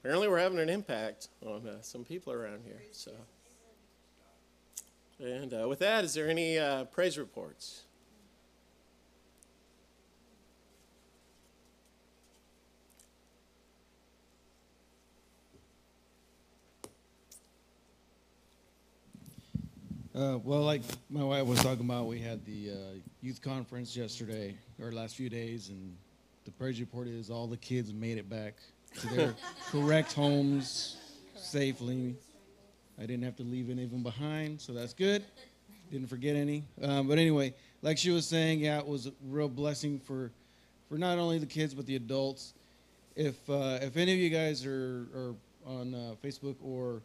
apparently 0.00 0.28
we're 0.28 0.38
having 0.38 0.58
an 0.58 0.68
impact 0.68 1.28
on 1.44 1.66
uh, 1.66 1.82
some 1.82 2.04
people 2.04 2.32
around 2.32 2.62
here." 2.64 2.80
So, 2.92 3.12
and 5.20 5.68
with 5.68 5.80
that, 5.80 6.04
is 6.04 6.14
there 6.14 6.28
any 6.28 6.58
praise 6.92 7.18
reports? 7.18 7.82
Uh, 20.14 20.38
well, 20.44 20.60
like 20.60 20.82
my 21.10 21.24
wife 21.24 21.44
was 21.44 21.60
talking 21.60 21.84
about, 21.84 22.06
we 22.06 22.20
had 22.20 22.44
the 22.44 22.70
uh, 22.70 22.74
youth 23.20 23.42
conference 23.42 23.96
yesterday, 23.96 24.54
or 24.80 24.92
last 24.92 25.16
few 25.16 25.28
days, 25.28 25.70
and 25.70 25.96
the 26.44 26.52
praise 26.52 26.78
report 26.78 27.08
is 27.08 27.30
all 27.30 27.48
the 27.48 27.56
kids 27.56 27.92
made 27.92 28.16
it 28.16 28.30
back 28.30 28.54
to 29.00 29.08
their 29.08 29.34
correct 29.72 30.12
homes 30.12 30.98
safely. 31.34 32.14
I 32.96 33.06
didn't 33.06 33.24
have 33.24 33.34
to 33.38 33.42
leave 33.42 33.70
any 33.70 33.82
of 33.82 33.90
them 33.90 34.04
behind, 34.04 34.60
so 34.60 34.72
that's 34.72 34.94
good. 34.94 35.24
Didn't 35.90 36.06
forget 36.06 36.36
any. 36.36 36.62
Um, 36.80 37.08
but 37.08 37.18
anyway, 37.18 37.52
like 37.82 37.98
she 37.98 38.10
was 38.10 38.24
saying, 38.24 38.60
yeah, 38.60 38.78
it 38.78 38.86
was 38.86 39.08
a 39.08 39.12
real 39.26 39.48
blessing 39.48 39.98
for, 39.98 40.30
for 40.88 40.96
not 40.96 41.18
only 41.18 41.40
the 41.40 41.46
kids 41.46 41.74
but 41.74 41.86
the 41.86 41.96
adults. 41.96 42.54
If 43.16 43.50
uh, 43.50 43.78
if 43.82 43.96
any 43.96 44.12
of 44.12 44.18
you 44.20 44.30
guys 44.30 44.64
are, 44.64 45.08
are 45.12 45.34
on 45.66 45.92
uh, 45.92 46.14
Facebook 46.22 46.54
or 46.62 47.02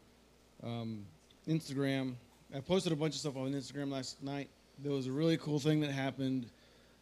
um, 0.64 1.06
Instagram, 1.48 2.14
I 2.56 2.60
posted 2.62 2.92
a 2.92 2.96
bunch 2.96 3.14
of 3.14 3.20
stuff 3.20 3.38
on 3.38 3.52
Instagram 3.54 3.92
last 3.92 4.24
night. 4.24 4.50
There 4.80 4.92
was 4.92 5.08
a 5.08 5.12
really 5.12 5.38
cool 5.38 5.60
thing 5.60 5.82
that 5.82 5.92
happened 5.92 6.48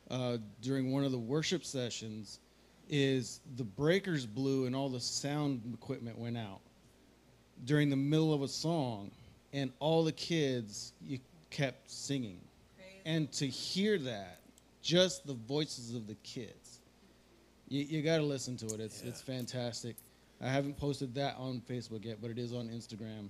uh, 0.09 0.37
during 0.61 0.91
one 0.91 1.03
of 1.03 1.11
the 1.11 1.17
worship 1.17 1.63
sessions. 1.63 2.39
Is 2.89 3.41
the 3.57 3.65
breakers 3.65 4.25
blew 4.25 4.65
and 4.65 4.73
all 4.73 4.87
the 4.87 4.99
sound 5.01 5.61
equipment 5.73 6.17
went 6.17 6.37
out 6.37 6.61
during 7.65 7.89
the 7.89 7.95
middle 7.95 8.33
of 8.33 8.41
a 8.41 8.47
song, 8.47 9.11
and 9.53 9.71
all 9.79 10.03
the 10.03 10.11
kids 10.11 10.93
you 11.01 11.19
kept 11.49 11.89
singing, 11.89 12.39
Crazy. 12.77 13.01
and 13.05 13.31
to 13.33 13.47
hear 13.47 13.97
that, 13.99 14.39
just 14.81 15.25
the 15.25 15.33
voices 15.33 15.95
of 15.95 16.07
the 16.07 16.15
kids, 16.23 16.79
you, 17.67 17.83
you 17.83 18.01
got 18.01 18.17
to 18.17 18.23
listen 18.23 18.55
to 18.57 18.65
it. 18.67 18.79
It's 18.79 19.03
yeah. 19.03 19.09
it's 19.09 19.21
fantastic. 19.21 19.95
I 20.41 20.47
haven't 20.49 20.77
posted 20.77 21.15
that 21.15 21.35
on 21.37 21.61
Facebook 21.67 22.05
yet, 22.05 22.17
but 22.21 22.29
it 22.29 22.37
is 22.37 22.53
on 22.53 22.69
Instagram. 22.69 23.29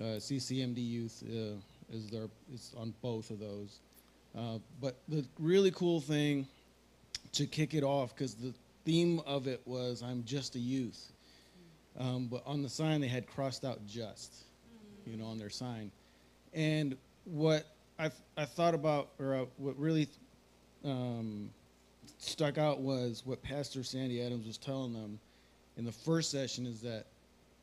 Uh, 0.00 0.18
CCMD 0.18 0.78
Youth 0.78 1.22
uh, 1.26 1.94
is 1.94 2.10
there 2.10 2.28
is 2.52 2.74
on 2.76 2.94
both 3.02 3.30
of 3.30 3.38
those. 3.38 3.78
Uh, 4.36 4.58
but 4.80 4.96
the 5.08 5.24
really 5.38 5.70
cool 5.70 6.00
thing 6.00 6.46
to 7.32 7.46
kick 7.46 7.74
it 7.74 7.84
off, 7.84 8.14
because 8.14 8.34
the 8.34 8.52
theme 8.84 9.20
of 9.26 9.46
it 9.46 9.60
was 9.64 10.02
"I'm 10.02 10.24
just 10.24 10.56
a 10.56 10.58
youth," 10.58 11.12
um, 11.98 12.26
but 12.26 12.42
on 12.46 12.62
the 12.62 12.68
sign 12.68 13.00
they 13.00 13.08
had 13.08 13.26
crossed 13.26 13.64
out 13.64 13.86
"just," 13.86 14.32
you 15.06 15.16
know, 15.16 15.26
on 15.26 15.38
their 15.38 15.50
sign. 15.50 15.92
And 16.52 16.96
what 17.24 17.66
I 17.98 18.10
I 18.36 18.44
thought 18.44 18.74
about, 18.74 19.10
or 19.20 19.34
uh, 19.34 19.44
what 19.58 19.78
really 19.78 20.08
um, 20.84 21.50
stuck 22.18 22.58
out 22.58 22.80
was 22.80 23.22
what 23.24 23.42
Pastor 23.42 23.84
Sandy 23.84 24.22
Adams 24.22 24.46
was 24.46 24.58
telling 24.58 24.92
them 24.92 25.18
in 25.76 25.84
the 25.84 25.92
first 25.92 26.30
session 26.30 26.66
is 26.66 26.80
that, 26.82 27.06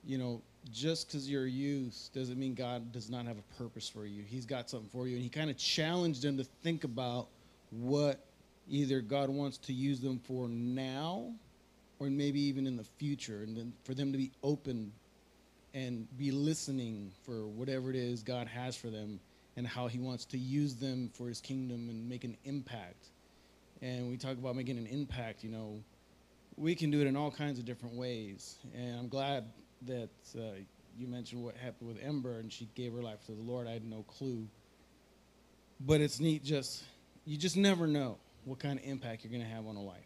you 0.05 0.17
know, 0.17 0.41
just 0.69 1.07
because 1.07 1.29
you're 1.29 1.47
youth 1.47 2.09
doesn't 2.13 2.37
mean 2.37 2.53
God 2.53 2.91
does 2.91 3.09
not 3.09 3.25
have 3.25 3.37
a 3.37 3.57
purpose 3.57 3.89
for 3.89 4.05
you. 4.05 4.23
He's 4.23 4.45
got 4.45 4.69
something 4.69 4.89
for 4.89 5.07
you. 5.07 5.15
And 5.15 5.23
he 5.23 5.29
kind 5.29 5.49
of 5.49 5.57
challenged 5.57 6.21
them 6.21 6.37
to 6.37 6.43
think 6.63 6.83
about 6.83 7.27
what 7.71 8.25
either 8.69 9.01
God 9.01 9.29
wants 9.29 9.57
to 9.57 9.73
use 9.73 9.99
them 9.99 10.19
for 10.19 10.47
now 10.47 11.33
or 11.99 12.09
maybe 12.09 12.39
even 12.41 12.67
in 12.67 12.77
the 12.77 12.83
future. 12.83 13.43
And 13.43 13.57
then 13.57 13.73
for 13.83 13.93
them 13.93 14.11
to 14.11 14.17
be 14.17 14.31
open 14.43 14.91
and 15.73 16.07
be 16.17 16.31
listening 16.31 17.11
for 17.23 17.47
whatever 17.47 17.89
it 17.89 17.95
is 17.95 18.21
God 18.23 18.47
has 18.47 18.75
for 18.75 18.89
them 18.89 19.19
and 19.57 19.65
how 19.65 19.87
he 19.87 19.99
wants 19.99 20.25
to 20.25 20.37
use 20.37 20.75
them 20.75 21.09
for 21.13 21.27
his 21.27 21.41
kingdom 21.41 21.89
and 21.89 22.07
make 22.07 22.23
an 22.23 22.37
impact. 22.45 23.07
And 23.81 24.09
we 24.09 24.17
talk 24.17 24.37
about 24.37 24.55
making 24.55 24.77
an 24.77 24.87
impact, 24.87 25.43
you 25.43 25.49
know, 25.49 25.81
we 26.57 26.75
can 26.75 26.91
do 26.91 27.01
it 27.01 27.07
in 27.07 27.15
all 27.15 27.31
kinds 27.31 27.57
of 27.57 27.65
different 27.65 27.95
ways. 27.95 28.57
And 28.75 28.99
I'm 28.99 29.07
glad 29.07 29.45
that 29.87 30.09
uh, 30.37 30.59
you 30.97 31.07
mentioned 31.07 31.43
what 31.43 31.55
happened 31.55 31.87
with 31.87 31.97
Ember 32.03 32.39
and 32.39 32.51
she 32.51 32.67
gave 32.75 32.93
her 32.93 33.01
life 33.01 33.25
to 33.25 33.31
the 33.31 33.41
Lord. 33.41 33.67
I 33.67 33.71
had 33.71 33.85
no 33.85 34.03
clue. 34.03 34.47
But 35.79 36.01
it's 36.01 36.19
neat 36.19 36.43
just, 36.43 36.83
you 37.25 37.37
just 37.37 37.57
never 37.57 37.87
know 37.87 38.17
what 38.45 38.59
kind 38.59 38.77
of 38.79 38.85
impact 38.85 39.23
you're 39.23 39.31
going 39.31 39.43
to 39.43 39.55
have 39.55 39.65
on 39.65 39.75
a 39.75 39.81
life. 39.81 39.97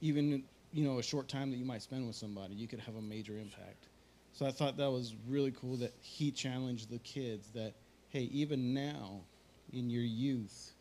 Even, 0.00 0.44
you 0.72 0.84
know, 0.84 0.98
a 0.98 1.02
short 1.02 1.28
time 1.28 1.50
that 1.50 1.56
you 1.56 1.64
might 1.64 1.82
spend 1.82 2.06
with 2.06 2.16
somebody, 2.16 2.54
you 2.54 2.66
could 2.66 2.80
have 2.80 2.96
a 2.96 3.02
major 3.02 3.36
impact. 3.36 3.88
So 4.32 4.46
I 4.46 4.50
thought 4.50 4.78
that 4.78 4.90
was 4.90 5.14
really 5.28 5.52
cool 5.52 5.76
that 5.78 5.92
he 6.00 6.30
challenged 6.30 6.90
the 6.90 6.98
kids 7.00 7.50
that, 7.54 7.74
hey, 8.08 8.30
even 8.32 8.72
now 8.72 9.20
in 9.72 9.90
your 9.90 10.02
youth, 10.02 10.72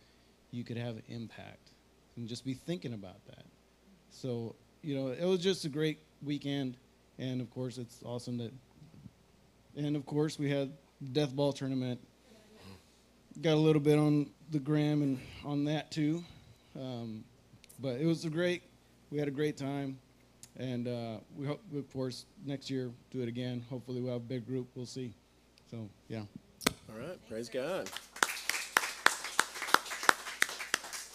you 0.52 0.64
could 0.64 0.78
have 0.78 0.96
an 0.96 1.04
impact. 1.10 1.72
And 2.16 2.28
just 2.28 2.46
be 2.46 2.54
thinking 2.54 2.94
about 2.94 3.26
that. 3.28 3.46
So, 4.10 4.56
you 4.82 4.96
know, 4.96 5.08
it 5.08 5.26
was 5.26 5.40
just 5.40 5.66
a 5.66 5.70
great 5.70 6.00
weekend. 6.22 6.78
And 7.22 7.40
of 7.40 7.52
course, 7.52 7.78
it's 7.78 8.02
awesome 8.04 8.38
that. 8.40 8.52
And 9.78 9.96
of 9.96 10.06
course, 10.06 10.40
we 10.40 10.50
had 10.50 10.74
death 11.14 11.34
ball 11.34 11.54
tournament. 11.54 12.02
Got 13.42 13.54
a 13.54 13.56
little 13.56 13.82
bit 13.82 13.98
on 13.98 14.32
the 14.50 14.60
gram 14.60 15.02
and 15.04 15.20
on 15.46 15.64
that 15.66 15.92
too, 15.92 16.24
um, 16.76 17.24
but 17.80 18.02
it 18.02 18.06
was 18.06 18.26
a 18.26 18.30
great. 18.30 18.64
We 19.10 19.20
had 19.20 19.28
a 19.28 19.32
great 19.32 19.56
time, 19.56 20.00
and 20.58 20.88
uh, 20.88 21.18
we 21.38 21.46
hope, 21.46 21.62
of 21.74 21.94
course, 21.94 22.26
next 22.46 22.70
year 22.70 22.92
do 23.12 23.22
it 23.22 23.30
again. 23.30 23.64
Hopefully, 23.70 24.02
we'll 24.02 24.14
have 24.14 24.22
a 24.22 24.26
big 24.26 24.46
group. 24.46 24.68
We'll 24.76 24.86
see. 24.86 25.14
So, 25.70 25.88
yeah. 26.10 26.24
All 26.90 27.00
right. 27.00 27.18
Praise 27.30 27.50
God. 27.50 27.90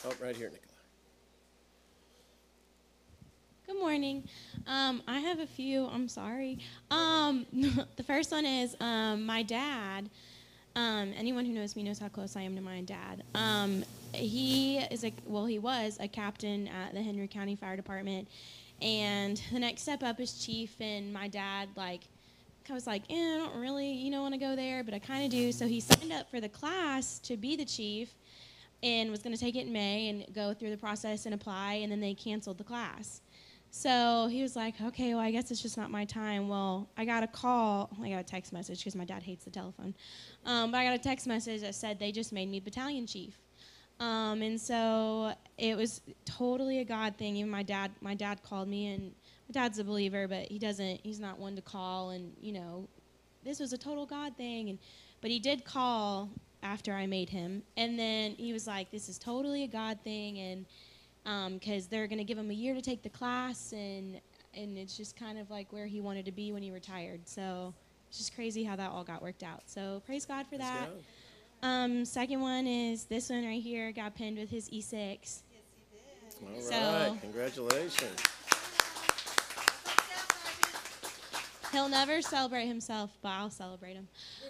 Oh, 0.04 0.12
right 0.22 0.36
here, 0.36 0.50
Nick. 0.50 0.62
Good 3.66 3.80
morning. 3.80 4.22
Um, 4.68 5.02
I 5.08 5.18
have 5.18 5.40
a 5.40 5.46
few. 5.46 5.86
I'm 5.88 6.08
sorry. 6.08 6.60
Um, 6.92 7.46
the 7.96 8.04
first 8.04 8.30
one 8.30 8.46
is 8.46 8.76
um, 8.78 9.26
my 9.26 9.42
dad. 9.42 10.08
Um, 10.76 11.12
anyone 11.16 11.44
who 11.44 11.52
knows 11.52 11.74
me 11.74 11.82
knows 11.82 11.98
how 11.98 12.06
close 12.06 12.36
I 12.36 12.42
am 12.42 12.54
to 12.54 12.62
my 12.62 12.82
dad. 12.82 13.24
Um, 13.34 13.84
he 14.12 14.78
is 14.78 15.02
a 15.02 15.12
well, 15.26 15.46
he 15.46 15.58
was 15.58 15.98
a 15.98 16.06
captain 16.06 16.68
at 16.68 16.94
the 16.94 17.02
Henry 17.02 17.26
County 17.26 17.56
Fire 17.56 17.74
Department, 17.74 18.28
and 18.80 19.42
the 19.52 19.58
next 19.58 19.82
step 19.82 20.04
up 20.04 20.20
is 20.20 20.44
chief. 20.44 20.80
And 20.80 21.12
my 21.12 21.26
dad, 21.26 21.68
like, 21.74 22.02
I 22.70 22.72
was 22.72 22.86
like, 22.86 23.02
eh, 23.10 23.14
I 23.14 23.36
don't 23.36 23.60
really, 23.60 23.90
you 23.90 24.12
know, 24.12 24.22
want 24.22 24.34
to 24.34 24.38
go 24.38 24.54
there, 24.54 24.84
but 24.84 24.94
I 24.94 25.00
kind 25.00 25.24
of 25.24 25.32
do. 25.32 25.50
So 25.50 25.66
he 25.66 25.80
signed 25.80 26.12
up 26.12 26.30
for 26.30 26.40
the 26.40 26.48
class 26.48 27.18
to 27.20 27.36
be 27.36 27.56
the 27.56 27.64
chief, 27.64 28.10
and 28.84 29.10
was 29.10 29.22
going 29.22 29.34
to 29.34 29.40
take 29.40 29.56
it 29.56 29.66
in 29.66 29.72
May 29.72 30.08
and 30.08 30.32
go 30.32 30.54
through 30.54 30.70
the 30.70 30.76
process 30.76 31.26
and 31.26 31.34
apply. 31.34 31.80
And 31.82 31.90
then 31.90 32.00
they 32.00 32.14
canceled 32.14 32.58
the 32.58 32.64
class. 32.64 33.22
So 33.76 34.26
he 34.28 34.40
was 34.40 34.56
like, 34.56 34.80
okay, 34.80 35.12
well, 35.12 35.22
I 35.22 35.30
guess 35.30 35.50
it's 35.50 35.60
just 35.60 35.76
not 35.76 35.90
my 35.90 36.06
time. 36.06 36.48
Well, 36.48 36.88
I 36.96 37.04
got 37.04 37.22
a 37.22 37.26
call, 37.26 37.90
I 38.02 38.08
got 38.08 38.20
a 38.20 38.24
text 38.24 38.50
message 38.50 38.78
because 38.78 38.96
my 38.96 39.04
dad 39.04 39.22
hates 39.22 39.44
the 39.44 39.50
telephone. 39.50 39.94
Um, 40.46 40.70
but 40.70 40.78
I 40.78 40.84
got 40.84 40.94
a 40.94 40.98
text 40.98 41.26
message 41.26 41.60
that 41.60 41.74
said 41.74 41.98
they 41.98 42.10
just 42.10 42.32
made 42.32 42.48
me 42.48 42.58
battalion 42.58 43.06
chief. 43.06 43.38
Um, 44.00 44.40
and 44.40 44.58
so 44.58 45.34
it 45.58 45.76
was 45.76 46.00
totally 46.24 46.78
a 46.78 46.86
God 46.86 47.18
thing. 47.18 47.36
Even 47.36 47.50
my 47.50 47.62
dad, 47.62 47.90
my 48.00 48.14
dad 48.14 48.42
called 48.42 48.66
me, 48.66 48.94
and 48.94 49.12
my 49.46 49.52
dad's 49.52 49.78
a 49.78 49.84
believer, 49.84 50.26
but 50.26 50.50
he 50.50 50.58
doesn't, 50.58 51.02
he's 51.02 51.20
not 51.20 51.38
one 51.38 51.54
to 51.54 51.62
call. 51.62 52.10
And, 52.10 52.32
you 52.40 52.52
know, 52.52 52.88
this 53.44 53.60
was 53.60 53.74
a 53.74 53.78
total 53.78 54.06
God 54.06 54.38
thing. 54.38 54.70
And, 54.70 54.78
but 55.20 55.30
he 55.30 55.38
did 55.38 55.66
call 55.66 56.30
after 56.62 56.94
I 56.94 57.06
made 57.06 57.28
him. 57.28 57.62
And 57.76 57.98
then 57.98 58.36
he 58.38 58.54
was 58.54 58.66
like, 58.66 58.90
this 58.90 59.10
is 59.10 59.18
totally 59.18 59.64
a 59.64 59.68
God 59.68 59.98
thing. 60.02 60.38
And, 60.38 60.64
because 61.26 61.84
um, 61.84 61.88
they're 61.90 62.06
going 62.06 62.18
to 62.18 62.24
give 62.24 62.38
him 62.38 62.50
a 62.50 62.54
year 62.54 62.72
to 62.72 62.80
take 62.80 63.02
the 63.02 63.08
class, 63.08 63.72
and 63.72 64.20
and 64.54 64.78
it's 64.78 64.96
just 64.96 65.16
kind 65.16 65.38
of 65.38 65.50
like 65.50 65.72
where 65.72 65.86
he 65.86 66.00
wanted 66.00 66.24
to 66.26 66.32
be 66.32 66.52
when 66.52 66.62
he 66.62 66.70
retired. 66.70 67.20
So 67.28 67.74
it's 68.08 68.18
just 68.18 68.34
crazy 68.34 68.62
how 68.64 68.76
that 68.76 68.90
all 68.90 69.04
got 69.04 69.22
worked 69.22 69.42
out. 69.42 69.62
So 69.66 70.02
praise 70.06 70.24
God 70.24 70.46
for 70.46 70.56
that. 70.56 70.88
Um, 71.62 72.04
second 72.04 72.40
one 72.40 72.66
is 72.66 73.04
this 73.04 73.28
one 73.28 73.44
right 73.44 73.60
here 73.60 73.90
got 73.92 74.14
pinned 74.14 74.38
with 74.38 74.48
his 74.50 74.70
E6. 74.70 74.92
Yes, 74.92 75.42
he 76.40 76.46
did. 76.46 76.48
All 76.48 76.92
right, 76.92 77.08
So- 77.10 77.18
congratulations. 77.20 78.20
He'll 81.72 81.88
never 81.88 82.22
celebrate 82.22 82.66
himself, 82.66 83.10
but 83.20 83.30
I'll 83.30 83.50
celebrate 83.50 83.94
him. 83.94 84.08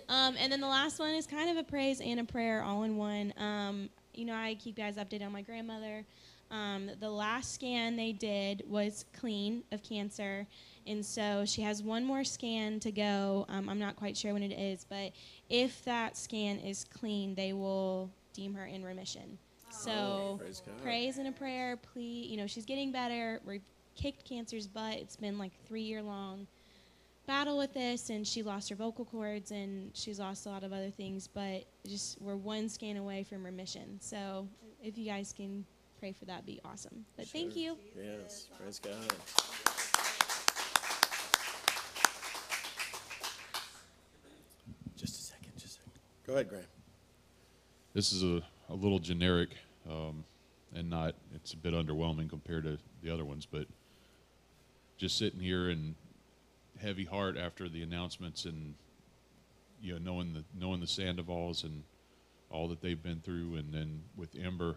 Um, 0.09 0.37
and 0.39 0.53
then 0.53 0.61
the 0.61 0.69
last 0.69 1.01
one 1.01 1.15
is 1.15 1.27
kind 1.27 1.51
of 1.51 1.57
a 1.57 1.65
praise 1.65 2.01
and 2.01 2.21
a 2.21 2.25
prayer 2.25 2.63
all 2.63 2.85
in 2.85 2.97
one. 2.97 3.33
Um, 3.39 3.89
you 4.15 4.25
know, 4.27 4.35
I 4.35 4.55
keep 4.55 4.79
you 4.79 4.85
guys 4.85 4.97
updated 4.97 5.27
on 5.27 5.33
my 5.33 5.43
grandmother. 5.43 6.05
Um, 6.51 6.91
the 7.01 7.11
last 7.11 7.55
scan 7.55 7.97
they 7.97 8.13
did 8.13 8.63
was 8.69 9.05
clean 9.19 9.65
of 9.73 9.83
cancer, 9.83 10.47
and 10.87 11.05
so 11.05 11.45
she 11.45 11.63
has 11.63 11.83
one 11.83 12.05
more 12.05 12.23
scan 12.25 12.79
to 12.81 12.93
go. 12.93 13.47
Um, 13.49 13.69
I'm 13.69 13.79
not 13.79 13.97
quite 13.97 14.17
sure 14.17 14.33
when 14.33 14.43
it 14.43 14.53
is, 14.53 14.85
but 14.89 15.13
if 15.51 15.85
that 15.85 16.17
scan 16.17 16.59
is 16.59 16.85
clean, 16.85 17.35
they 17.35 17.53
will 17.53 18.11
deem 18.33 18.55
her 18.55 18.67
in 18.67 18.85
remission. 18.85 19.39
So 19.71 19.91
Oh, 19.91 20.37
praise 20.39 20.63
God. 20.65 20.83
praise 20.83 21.19
and 21.19 21.27
a 21.29 21.33
prayer, 21.33 21.77
please. 21.77 22.29
You 22.31 22.37
know, 22.37 22.47
she's 22.47 22.65
getting 22.65 22.93
better. 22.93 23.41
We've 23.45 23.63
kicked 23.97 24.25
cancer's 24.25 24.67
butt. 24.69 24.95
It's 24.95 25.17
been 25.17 25.39
like 25.39 25.53
three 25.67 25.83
year 25.83 26.03
long 26.03 26.47
battle 27.27 27.59
with 27.59 27.75
this, 27.75 28.09
and 28.11 28.25
she 28.27 28.45
lost 28.45 28.69
her 28.71 28.77
vocal 28.77 29.05
cords 29.05 29.51
and 29.51 29.91
she's 29.95 30.21
lost 30.21 30.47
a 30.47 30.49
lot 30.49 30.63
of 30.63 30.73
other 30.73 30.91
things. 30.91 31.27
But 31.27 31.65
just 31.87 32.21
we're 32.23 32.37
one 32.37 32.69
scan 32.69 32.97
away 32.97 33.25
from 33.25 33.45
remission. 33.45 33.99
So 34.01 34.47
if 34.81 34.97
you 34.97 35.05
guys 35.05 35.35
can 35.37 35.65
pray 35.99 36.13
for 36.13 36.25
that, 36.27 36.47
be 36.47 36.61
awesome. 36.65 37.05
But 37.17 37.27
thank 37.27 37.57
you. 37.57 37.77
Yes, 37.97 38.49
praise 38.61 38.79
God. 38.79 38.95
Just 44.97 45.19
a 45.19 45.23
second, 45.23 45.53
just 45.57 45.67
a 45.67 45.69
second. 45.69 45.93
Go 46.27 46.35
ahead, 46.35 46.49
Graham. 46.49 46.65
This 47.95 48.13
is 48.13 48.23
a, 48.23 48.43
a 48.69 48.75
little 48.75 48.99
generic 48.99 49.51
um, 49.89 50.25
and 50.75 50.91
not, 50.91 51.15
it's 51.35 51.53
a 51.53 51.57
bit 51.57 51.73
underwhelming 51.73 52.29
compared 52.29 52.65
to 52.65 52.79
the 53.03 53.13
other 53.13 53.25
ones, 53.25 53.47
but 53.47 53.67
just 54.99 55.17
sitting 55.17 55.41
here 55.41 55.71
and 55.71 55.95
heavy 56.81 57.05
heart 57.05 57.37
after 57.37 57.69
the 57.69 57.83
announcements 57.83 58.45
and, 58.45 58.75
you 59.81 59.93
know, 59.93 59.99
knowing 59.99 60.33
the, 60.35 60.45
knowing 60.59 60.81
the 60.81 60.87
Sandovals 60.87 61.65
and 61.65 61.85
all 62.51 62.69
that 62.69 62.81
they've 62.81 63.03
been 63.03 63.21
through, 63.21 63.57
and 63.57 63.73
then 63.73 64.03
with 64.17 64.31
Ember, 64.37 64.77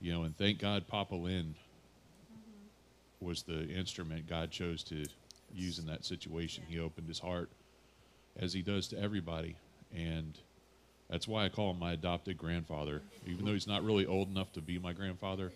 you 0.00 0.12
know, 0.12 0.22
and 0.22 0.36
thank 0.36 0.58
God 0.58 0.86
Papa 0.86 1.14
Lynn 1.14 1.54
mm-hmm. 1.54 3.26
was 3.26 3.42
the 3.42 3.68
instrument 3.68 4.28
God 4.28 4.50
chose 4.50 4.82
to 4.84 5.04
use 5.54 5.78
in 5.78 5.86
that 5.86 6.04
situation. 6.04 6.64
He 6.68 6.78
opened 6.78 7.08
his 7.08 7.18
heart 7.18 7.50
as 8.38 8.52
he 8.52 8.62
does 8.62 8.88
to 8.88 9.00
everybody. 9.00 9.56
And 9.94 10.38
that's 11.10 11.26
why 11.26 11.44
I 11.44 11.48
call 11.48 11.70
him 11.70 11.78
my 11.78 11.92
adopted 11.92 12.38
grandfather. 12.38 13.02
Even 13.26 13.44
though 13.44 13.52
he's 13.52 13.66
not 13.66 13.84
really 13.84 14.06
old 14.06 14.28
enough 14.28 14.52
to 14.52 14.60
be 14.60 14.78
my 14.78 14.92
grandfather, 14.92 15.52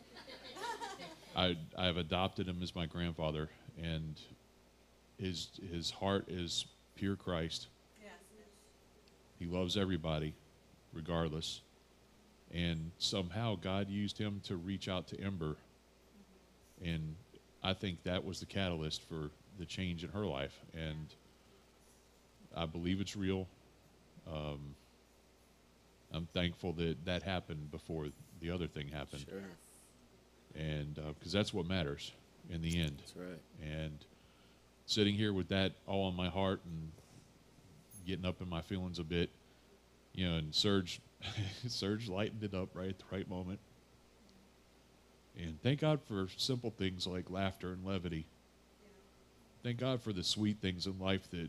I, 1.37 1.57
I've 1.77 1.97
adopted 1.97 2.49
him 2.49 2.61
as 2.63 2.75
my 2.75 2.87
grandfather. 2.87 3.49
And 3.81 4.21
his, 5.19 5.49
his 5.71 5.91
heart 5.91 6.29
is 6.29 6.67
pure 6.97 7.17
Christ. 7.17 7.69
He 9.39 9.47
loves 9.47 9.77
everybody, 9.77 10.35
regardless. 10.93 11.63
And 12.53 12.91
somehow 12.99 13.57
God 13.57 13.89
used 13.89 14.19
him 14.19 14.41
to 14.45 14.57
reach 14.57 14.89
out 14.89 15.09
to 15.09 15.21
Ember. 15.21 15.57
And 16.85 17.17
I 17.63 17.73
think 17.73 18.03
that 18.03 18.25
was 18.25 18.41
the 18.41 18.47
catalyst 18.47 19.03
for 19.09 19.31
the 19.59 19.65
change 19.65 20.05
in 20.05 20.11
her 20.11 20.27
life. 20.27 20.59
And 20.75 21.07
I 22.55 22.67
believe 22.67 23.01
it's 23.01 23.17
real. 23.17 23.49
Um, 24.31 24.75
I'm 26.13 26.27
thankful 26.27 26.73
that 26.75 27.05
that 27.07 27.23
happened 27.23 27.71
before 27.71 28.09
the 28.41 28.51
other 28.51 28.67
thing 28.67 28.89
happened, 28.89 29.25
Sure, 29.29 29.41
and 30.55 30.95
because 31.19 31.33
that's 31.33 31.55
what 31.55 31.67
matters 31.67 32.13
in 32.51 32.61
the 32.61 32.79
end. 32.81 32.99
that's 32.99 33.17
right. 33.17 33.41
And 33.63 34.05
sitting 34.85 35.15
here 35.15 35.33
with 35.33 35.49
that 35.49 35.73
all 35.87 36.05
on 36.05 36.15
my 36.15 36.29
heart 36.29 36.61
and 36.67 36.91
getting 38.07 38.27
up 38.27 38.43
in 38.43 38.49
my 38.49 38.61
feelings 38.61 38.99
a 38.99 39.05
bit, 39.05 39.31
you 40.13 40.29
know, 40.29 40.37
and 40.37 40.55
Serge, 40.55 41.01
Serge 41.69 42.09
lightened 42.09 42.43
it 42.43 42.55
up 42.55 42.71
right 42.75 42.91
at 42.91 42.99
the 42.99 43.05
right 43.11 43.29
moment. 43.29 43.61
And 45.39 45.61
thank 45.63 45.81
God 45.81 46.01
for 46.03 46.29
simple 46.37 46.71
things 46.71 47.07
like 47.07 47.31
laughter 47.31 47.73
and 47.73 47.85
levity. 47.85 48.27
Thank 49.63 49.79
God 49.79 50.03
for 50.03 50.13
the 50.13 50.25
sweet 50.25 50.59
things 50.61 50.87
in 50.87 50.99
life 50.99 51.31
that 51.31 51.49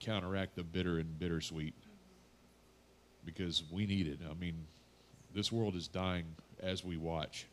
counteract 0.00 0.56
the 0.56 0.62
bitter 0.62 0.98
and 0.98 1.18
bittersweet. 1.18 1.74
Because 3.24 3.62
we 3.70 3.86
need 3.86 4.06
it. 4.06 4.18
I 4.28 4.34
mean, 4.34 4.66
this 5.34 5.52
world 5.52 5.76
is 5.76 5.88
dying 5.88 6.24
as 6.60 6.84
we 6.84 6.96
watch. 6.96 7.46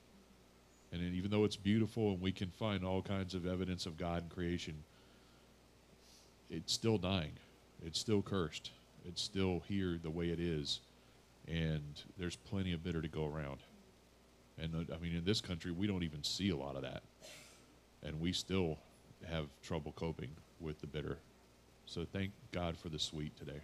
And 0.91 1.01
even 1.13 1.29
though 1.29 1.43
it's 1.43 1.55
beautiful 1.55 2.11
and 2.11 2.21
we 2.21 2.31
can 2.31 2.49
find 2.49 2.83
all 2.83 3.01
kinds 3.03 3.35
of 3.35 3.45
evidence 3.45 3.85
of 3.85 3.97
God 3.97 4.23
and 4.23 4.31
creation, 4.31 4.73
it's 6.49 6.73
still 6.73 6.97
dying. 6.97 7.33
It's 7.85 7.99
still 7.99 8.23
cursed. 8.23 8.71
It's 9.07 9.21
still 9.21 9.61
here 9.67 9.99
the 10.01 10.09
way 10.09 10.29
it 10.29 10.39
is. 10.39 10.79
And 11.49 11.99
there's 12.17 12.35
plenty 12.35 12.73
of 12.73 12.83
bitter 12.83 13.01
to 13.01 13.07
go 13.07 13.25
around. 13.25 13.59
And 14.57 14.75
uh, 14.75 14.93
I 14.93 14.99
mean, 14.99 15.15
in 15.15 15.25
this 15.25 15.41
country, 15.41 15.71
we 15.71 15.87
don't 15.87 16.03
even 16.03 16.23
see 16.23 16.49
a 16.49 16.55
lot 16.55 16.75
of 16.75 16.83
that. 16.83 17.01
And 18.03 18.19
we 18.19 18.31
still 18.33 18.77
have 19.27 19.47
trouble 19.63 19.91
coping 19.93 20.29
with 20.59 20.79
the 20.79 20.87
bitter. 20.87 21.17
So 21.85 22.05
thank 22.11 22.31
God 22.51 22.77
for 22.77 22.89
the 22.89 22.99
sweet 22.99 23.35
today. 23.35 23.59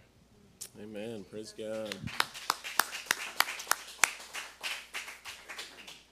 Amen. 0.82 1.24
Praise 1.30 1.54
God. 1.56 1.94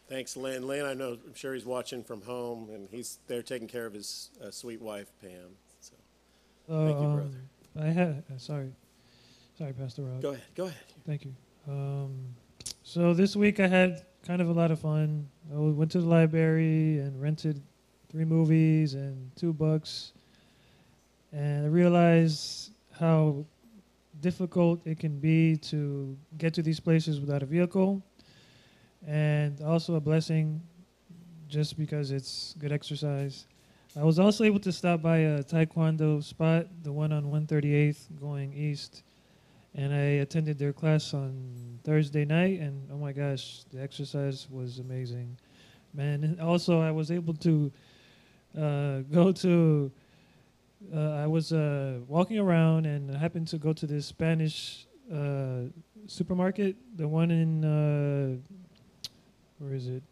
Thanks, 0.08 0.36
Lynn. 0.36 0.66
Lynn, 0.66 0.84
I 0.84 0.94
know, 0.94 1.18
I'm 1.26 1.34
sure 1.34 1.54
he's 1.54 1.64
watching 1.64 2.04
from 2.04 2.22
home, 2.22 2.68
and 2.70 2.88
he's 2.90 3.18
there 3.26 3.42
taking 3.42 3.66
care 3.66 3.86
of 3.86 3.94
his 3.94 4.30
uh, 4.42 4.50
sweet 4.50 4.80
wife, 4.80 5.10
Pam. 5.20 5.30
So, 5.80 5.94
So, 6.68 6.86
Thank 6.86 7.00
you, 7.00 7.06
um, 7.06 7.14
brother. 7.16 7.88
I 7.88 7.90
had 7.90 8.22
uh, 8.32 8.38
sorry, 8.38 8.70
sorry, 9.58 9.72
Pastor 9.72 10.02
Rob. 10.02 10.20
go 10.20 10.30
ahead. 10.30 10.44
Go 10.54 10.64
ahead. 10.66 10.78
Thank 11.06 11.24
you. 11.24 11.34
Um, 11.66 12.34
so 12.82 13.14
this 13.14 13.34
week 13.34 13.58
I 13.58 13.66
had 13.66 14.04
kind 14.26 14.42
of 14.42 14.48
a 14.48 14.52
lot 14.52 14.70
of 14.70 14.80
fun. 14.80 15.28
I 15.50 15.56
went 15.56 15.90
to 15.92 16.00
the 16.00 16.06
library 16.06 16.98
and 16.98 17.20
rented 17.20 17.62
three 18.10 18.24
movies 18.24 18.94
and 18.94 19.30
two 19.34 19.52
books, 19.52 20.12
and 21.32 21.64
I 21.64 21.68
realized 21.68 22.72
how 22.92 23.46
difficult 24.20 24.86
it 24.86 24.98
can 24.98 25.18
be 25.18 25.56
to 25.56 26.16
get 26.36 26.52
to 26.54 26.62
these 26.62 26.80
places 26.80 27.18
without 27.18 27.42
a 27.42 27.46
vehicle, 27.46 28.02
and 29.06 29.60
also 29.62 29.94
a 29.94 30.00
blessing 30.00 30.60
just 31.48 31.78
because 31.78 32.10
it's 32.10 32.54
good 32.58 32.72
exercise. 32.72 33.46
I 33.98 34.04
was 34.04 34.18
also 34.18 34.44
able 34.44 34.60
to 34.60 34.72
stop 34.72 35.00
by 35.00 35.18
a 35.18 35.42
taekwondo 35.42 36.22
spot, 36.22 36.66
the 36.82 36.92
one 36.92 37.12
on 37.12 37.24
138th 37.24 38.20
going 38.20 38.52
east, 38.52 39.02
and 39.74 39.92
I 39.92 40.22
attended 40.22 40.58
their 40.58 40.72
class 40.72 41.14
on 41.14 41.78
Thursday 41.84 42.24
night, 42.24 42.60
and 42.60 42.88
oh 42.92 42.96
my 42.96 43.12
gosh, 43.12 43.64
the 43.72 43.82
exercise 43.82 44.46
was 44.50 44.78
amazing, 44.78 45.36
man. 45.92 46.24
And 46.24 46.40
also, 46.40 46.80
I 46.80 46.90
was 46.90 47.10
able 47.10 47.34
to 47.34 47.72
uh, 48.56 48.98
go 49.12 49.32
to. 49.32 49.90
Uh, 50.94 50.98
I 50.98 51.26
was 51.26 51.52
uh, 51.52 52.00
walking 52.08 52.38
around 52.38 52.84
and 52.84 53.10
I 53.10 53.18
happened 53.18 53.48
to 53.48 53.56
go 53.56 53.72
to 53.72 53.86
this 53.86 54.04
Spanish 54.04 54.86
uh, 55.10 55.62
supermarket, 56.06 56.76
the 56.96 57.08
one 57.08 57.30
in 57.30 57.64
uh, 57.64 58.36
where 59.58 59.74
is 59.74 59.88
it? 59.88 60.02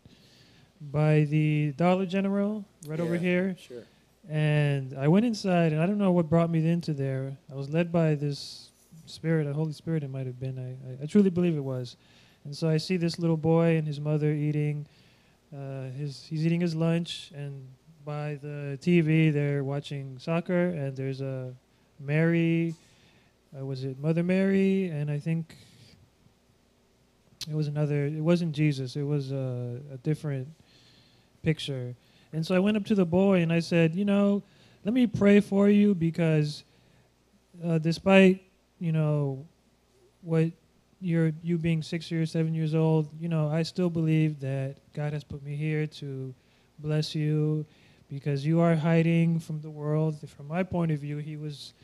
By 0.81 1.25
the 1.25 1.73
Dollar 1.73 2.07
General, 2.07 2.65
right 2.87 3.01
over 3.01 3.17
here. 3.17 3.55
Sure. 3.59 3.83
And 4.29 4.97
I 4.99 5.09
went 5.09 5.27
inside, 5.27 5.73
and 5.73 5.83
I 5.83 5.87
don't 5.87 5.99
know 5.99 6.13
what 6.13 6.29
brought 6.29 6.49
me 6.49 6.67
into 6.67 6.95
there. 6.95 7.37
I 7.51 7.55
was 7.55 7.69
led 7.69 7.93
by 7.93 8.15
this 8.15 8.72
spirit, 9.07 9.47
a 9.47 9.53
Holy 9.53 9.73
Spirit, 9.73 10.03
it 10.03 10.11
might 10.11 10.27
have 10.27 10.39
been. 10.39 10.59
I, 10.59 10.91
I, 10.91 11.05
I 11.05 11.07
truly 11.07 11.31
believe 11.31 11.57
it 11.57 11.65
was. 11.65 11.97
And 12.45 12.57
so 12.57 12.69
I 12.69 12.77
see 12.77 12.97
this 12.97 13.19
little 13.19 13.37
boy 13.37 13.77
and 13.77 13.87
his 13.87 14.01
mother 14.01 14.33
eating. 14.33 14.87
Uh, 15.55 15.91
his 15.97 16.25
he's 16.29 16.47
eating 16.47 16.61
his 16.61 16.75
lunch, 16.75 17.31
and 17.35 17.67
by 18.05 18.39
the 18.43 18.79
TV. 18.81 19.33
They're 19.33 19.65
watching 19.65 20.19
soccer, 20.19 20.69
and 20.69 20.97
there's 20.97 21.21
a 21.21 21.55
Mary. 22.01 22.75
Uh, 23.57 23.65
was 23.65 23.85
it 23.85 23.99
Mother 23.99 24.23
Mary? 24.23 24.89
And 24.89 25.11
I 25.11 25.19
think 25.19 25.57
it 27.49 27.55
was 27.55 27.69
another. 27.69 28.07
It 28.07 28.21
wasn't 28.21 28.53
Jesus. 28.53 28.97
It 28.97 29.03
was 29.03 29.33
a, 29.33 29.81
a 29.93 29.99
different 29.99 30.49
picture. 31.43 31.95
And 32.33 32.47
so 32.47 32.55
I 32.55 32.59
went 32.59 32.77
up 32.77 32.85
to 32.87 32.95
the 32.95 33.05
boy 33.05 33.43
and 33.43 33.53
I 33.53 33.61
said, 33.61 33.95
you 33.95 34.05
know, 34.05 34.43
let 34.85 34.95
me 34.95 35.07
pray 35.07 35.41
for 35.41 35.69
you 35.69 35.95
because, 35.95 36.65
uh, 37.65 37.79
despite 37.79 38.43
you 38.83 38.91
know, 38.91 39.47
what 40.23 40.51
you're 41.01 41.31
you 41.41 41.57
being 41.57 41.83
six 41.83 42.11
years, 42.11 42.33
seven 42.33 42.53
years 42.53 42.75
old, 42.75 43.09
you 43.21 43.29
know, 43.29 43.49
I 43.49 43.63
still 43.63 43.89
believe 43.89 44.41
that 44.41 44.75
God 44.93 45.13
has 45.13 45.23
put 45.23 45.41
me 45.45 45.55
here 45.55 45.87
to 45.87 46.35
bless 46.81 47.15
you 47.15 47.65
because 48.09 48.45
you 48.45 48.59
are 48.59 48.75
hiding 48.75 49.39
from 49.39 49.61
the 49.61 49.71
world. 49.71 50.29
From 50.29 50.49
my 50.49 50.65
point 50.65 50.91
of 50.91 50.99
view, 50.99 51.19
he 51.19 51.37
was 51.37 51.75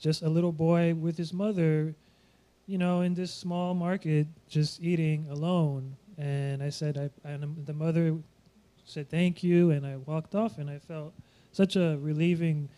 just 0.00 0.22
a 0.22 0.28
little 0.28 0.50
boy 0.50 0.92
with 0.92 1.16
his 1.16 1.32
mother, 1.32 1.94
you 2.66 2.78
know, 2.78 3.02
in 3.02 3.14
this 3.14 3.32
small 3.32 3.72
market, 3.72 4.26
just 4.48 4.82
eating 4.82 5.28
alone. 5.30 5.96
And 6.18 6.64
I 6.64 6.70
said, 6.70 6.98
I, 6.98 7.28
and 7.28 7.64
the 7.64 7.72
mother 7.72 8.16
said 8.84 9.08
thank 9.08 9.44
you, 9.44 9.70
and 9.70 9.86
I 9.86 9.98
walked 9.98 10.34
off, 10.34 10.58
and 10.58 10.68
I 10.68 10.80
felt 10.80 11.14
such 11.52 11.76
a 11.76 11.96
relieving, 12.00 12.68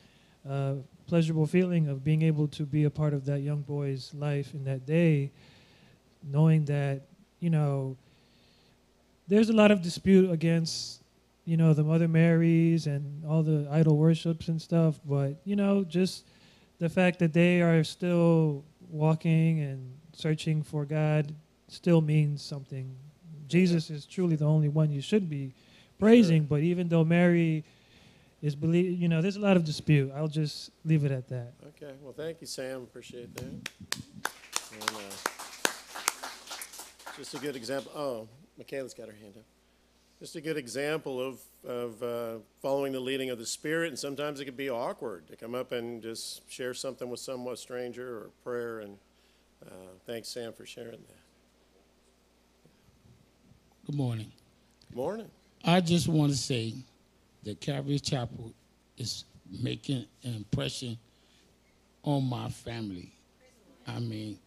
uh, 0.47 0.75
pleasurable 1.13 1.47
feeling 1.47 1.89
of 1.89 2.03
being 2.03 2.23
able 2.23 2.49
to 2.49 2.65
be 2.65 2.85
a 2.85 2.91
part 2.91 3.13
of 3.13 3.27
that 3.27 3.41
young 3.41 3.61
boy's 3.61 4.15
life 4.15 4.55
in 4.55 4.65
that 4.65 4.87
day, 4.87 5.31
knowing 6.25 6.65
that, 6.65 7.03
you 7.39 7.51
know, 7.51 7.95
there's 9.29 9.51
a 9.51 9.53
lot 9.53 9.71
of 9.71 9.83
dispute 9.83 10.31
against, 10.31 11.03
you 11.45 11.59
know, 11.59 11.75
the 11.75 11.85
Mother 11.85 12.09
Marys 12.09 12.87
and 12.87 13.27
all 13.27 13.43
the 13.43 13.69
idol 13.71 13.99
worships 13.99 14.49
and 14.49 14.59
stuff, 14.59 14.99
but, 15.05 15.37
you 15.45 15.55
know, 15.55 15.85
just 15.85 16.25
the 16.79 16.89
fact 16.89 17.19
that 17.19 17.35
they 17.35 17.61
are 17.61 17.85
still 17.85 18.65
walking 18.89 19.61
and 19.61 19.95
searching 20.15 20.63
for 20.63 20.87
God 20.87 21.35
still 21.69 22.01
means 22.01 22.41
something. 22.41 22.97
Jesus 23.49 23.91
is 23.91 24.07
truly 24.07 24.37
the 24.37 24.47
only 24.47 24.71
one 24.71 24.91
you 24.91 25.03
should 25.03 25.29
be 25.29 25.53
praising, 25.99 26.45
but 26.45 26.61
even 26.61 26.89
though 26.89 27.05
Mary 27.05 27.67
is 28.43 28.57
believe, 28.57 29.01
you 29.01 29.09
know, 29.09 29.23
there's 29.23 29.37
a 29.37 29.41
lot 29.41 29.57
of 29.57 29.65
dispute. 29.65 30.13
I'll 30.15 30.29
just 30.29 30.71
leave 30.85 31.05
it 31.05 31.13
at 31.13 31.29
that. 31.29 31.55
Okay. 31.69 31.95
Well, 32.03 32.13
thank 32.13 32.41
you, 32.41 32.47
Sam. 32.47 32.83
Appreciate 32.83 33.35
that. 33.37 33.45
And, 33.45 33.63
uh, 34.97 35.33
just 37.17 37.35
a 37.35 37.39
good 37.39 37.55
example. 37.55 37.93
Oh, 37.95 38.29
Michaela's 38.59 38.95
got 38.95 39.07
her 39.07 39.15
hand 39.15 39.35
up. 39.37 39.45
Just 40.19 40.35
a 40.37 40.41
good 40.41 40.57
example 40.57 41.21
of, 41.21 41.41
of 41.65 42.03
uh, 42.03 42.39
following 42.61 42.93
the 42.93 43.01
leading 43.01 43.31
of 43.31 43.39
the 43.39 43.47
Spirit, 43.47 43.89
and 43.89 43.99
sometimes 43.99 44.41
it 44.41 44.45
can 44.45 44.55
be 44.55 44.71
awkward 44.71 45.27
to 45.29 45.37
come 45.37 45.55
up 45.55 45.73
and 45.73 46.03
just 46.03 46.49
share 46.51 46.75
something 46.75 47.09
with 47.11 47.21
someone 47.21 47.57
stranger 47.57 48.19
or 48.19 48.31
prayer. 48.45 48.81
And 48.81 48.99
uh, 49.65 49.71
thanks, 50.07 50.29
Sam, 50.29 50.53
for 50.53 50.65
sharing 50.65 50.91
that. 50.93 51.19
Good 53.87 53.97
morning. 53.97 54.33
Good 54.91 54.97
Morning. 54.97 55.31
I 55.65 55.81
just 55.81 56.09
want 56.09 56.33
to 56.33 56.39
say 56.39 56.75
that 57.45 57.61
Calvary 57.61 57.99
Chapel 57.99 58.53
is 58.97 59.25
making 59.51 60.07
an 60.25 60.35
impression 60.35 60.99
on 62.03 62.25
my 62.25 62.49
family. 62.49 63.13
I 63.87 63.99
mean, 63.99 64.39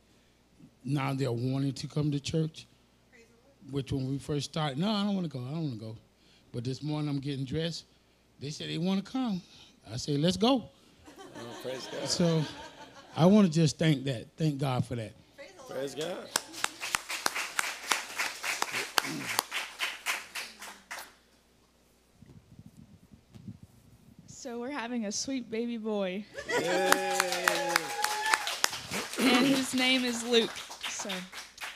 now 0.83 1.13
they're 1.13 1.31
wanting 1.31 1.73
to 1.73 1.87
come 1.87 2.11
to 2.11 2.19
church, 2.19 2.67
which 3.71 3.91
when 3.91 4.09
we 4.09 4.17
first 4.17 4.51
started, 4.51 4.77
no, 4.77 4.89
I 4.89 5.03
don't 5.03 5.15
want 5.15 5.29
to 5.29 5.37
go, 5.37 5.43
I 5.43 5.51
don't 5.51 5.63
want 5.63 5.79
to 5.79 5.85
go. 5.85 5.97
But 6.51 6.63
this 6.63 6.81
morning 6.81 7.09
I'm 7.09 7.19
getting 7.19 7.45
dressed. 7.45 7.85
They 8.39 8.49
said 8.49 8.69
they 8.69 8.77
want 8.77 9.05
to 9.05 9.11
come. 9.11 9.41
I 9.91 9.97
say, 9.97 10.17
let's 10.17 10.37
go. 10.37 10.63
Oh, 11.07 11.57
praise 11.61 11.87
God. 11.91 12.07
So 12.07 12.43
I 13.15 13.25
want 13.25 13.47
to 13.47 13.51
just 13.51 13.77
thank 13.77 14.03
that, 14.05 14.25
thank 14.37 14.57
God 14.57 14.85
for 14.85 14.95
that. 14.95 15.13
Praise 15.67 15.95
God. 15.95 16.27
So 24.27 24.59
we're 24.59 24.69
having 24.85 25.07
a 25.07 25.11
sweet 25.11 25.49
baby 25.49 25.77
boy, 25.77 26.23
Yay. 26.47 26.91
and 29.19 29.47
his 29.47 29.73
name 29.73 30.05
is 30.05 30.23
Luke. 30.27 30.55
So, 30.89 31.09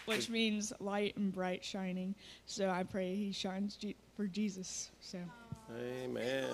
which 0.05 0.29
means 0.29 0.71
light 0.79 1.17
and 1.17 1.33
bright 1.33 1.65
shining. 1.65 2.13
So 2.45 2.69
I 2.69 2.83
pray 2.83 3.15
he 3.15 3.31
shines 3.31 3.77
Je- 3.77 3.95
for 4.15 4.27
Jesus. 4.27 4.91
So. 5.01 5.17
Amen. 6.03 6.51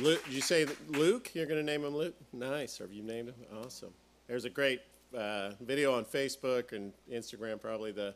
Luke, 0.00 0.24
did 0.24 0.32
you 0.32 0.40
say 0.40 0.66
Luke? 0.88 1.32
You're 1.34 1.44
going 1.44 1.60
to 1.60 1.72
name 1.72 1.84
him 1.84 1.94
Luke? 1.94 2.14
Nice. 2.32 2.78
Have 2.78 2.94
you 2.94 3.02
named 3.02 3.28
him? 3.28 3.34
Awesome. 3.62 3.92
There's 4.26 4.46
a 4.46 4.50
great 4.50 4.80
uh, 5.14 5.50
video 5.60 5.92
on 5.92 6.06
Facebook 6.06 6.72
and 6.72 6.94
Instagram. 7.12 7.60
Probably 7.60 7.92
the 7.92 8.14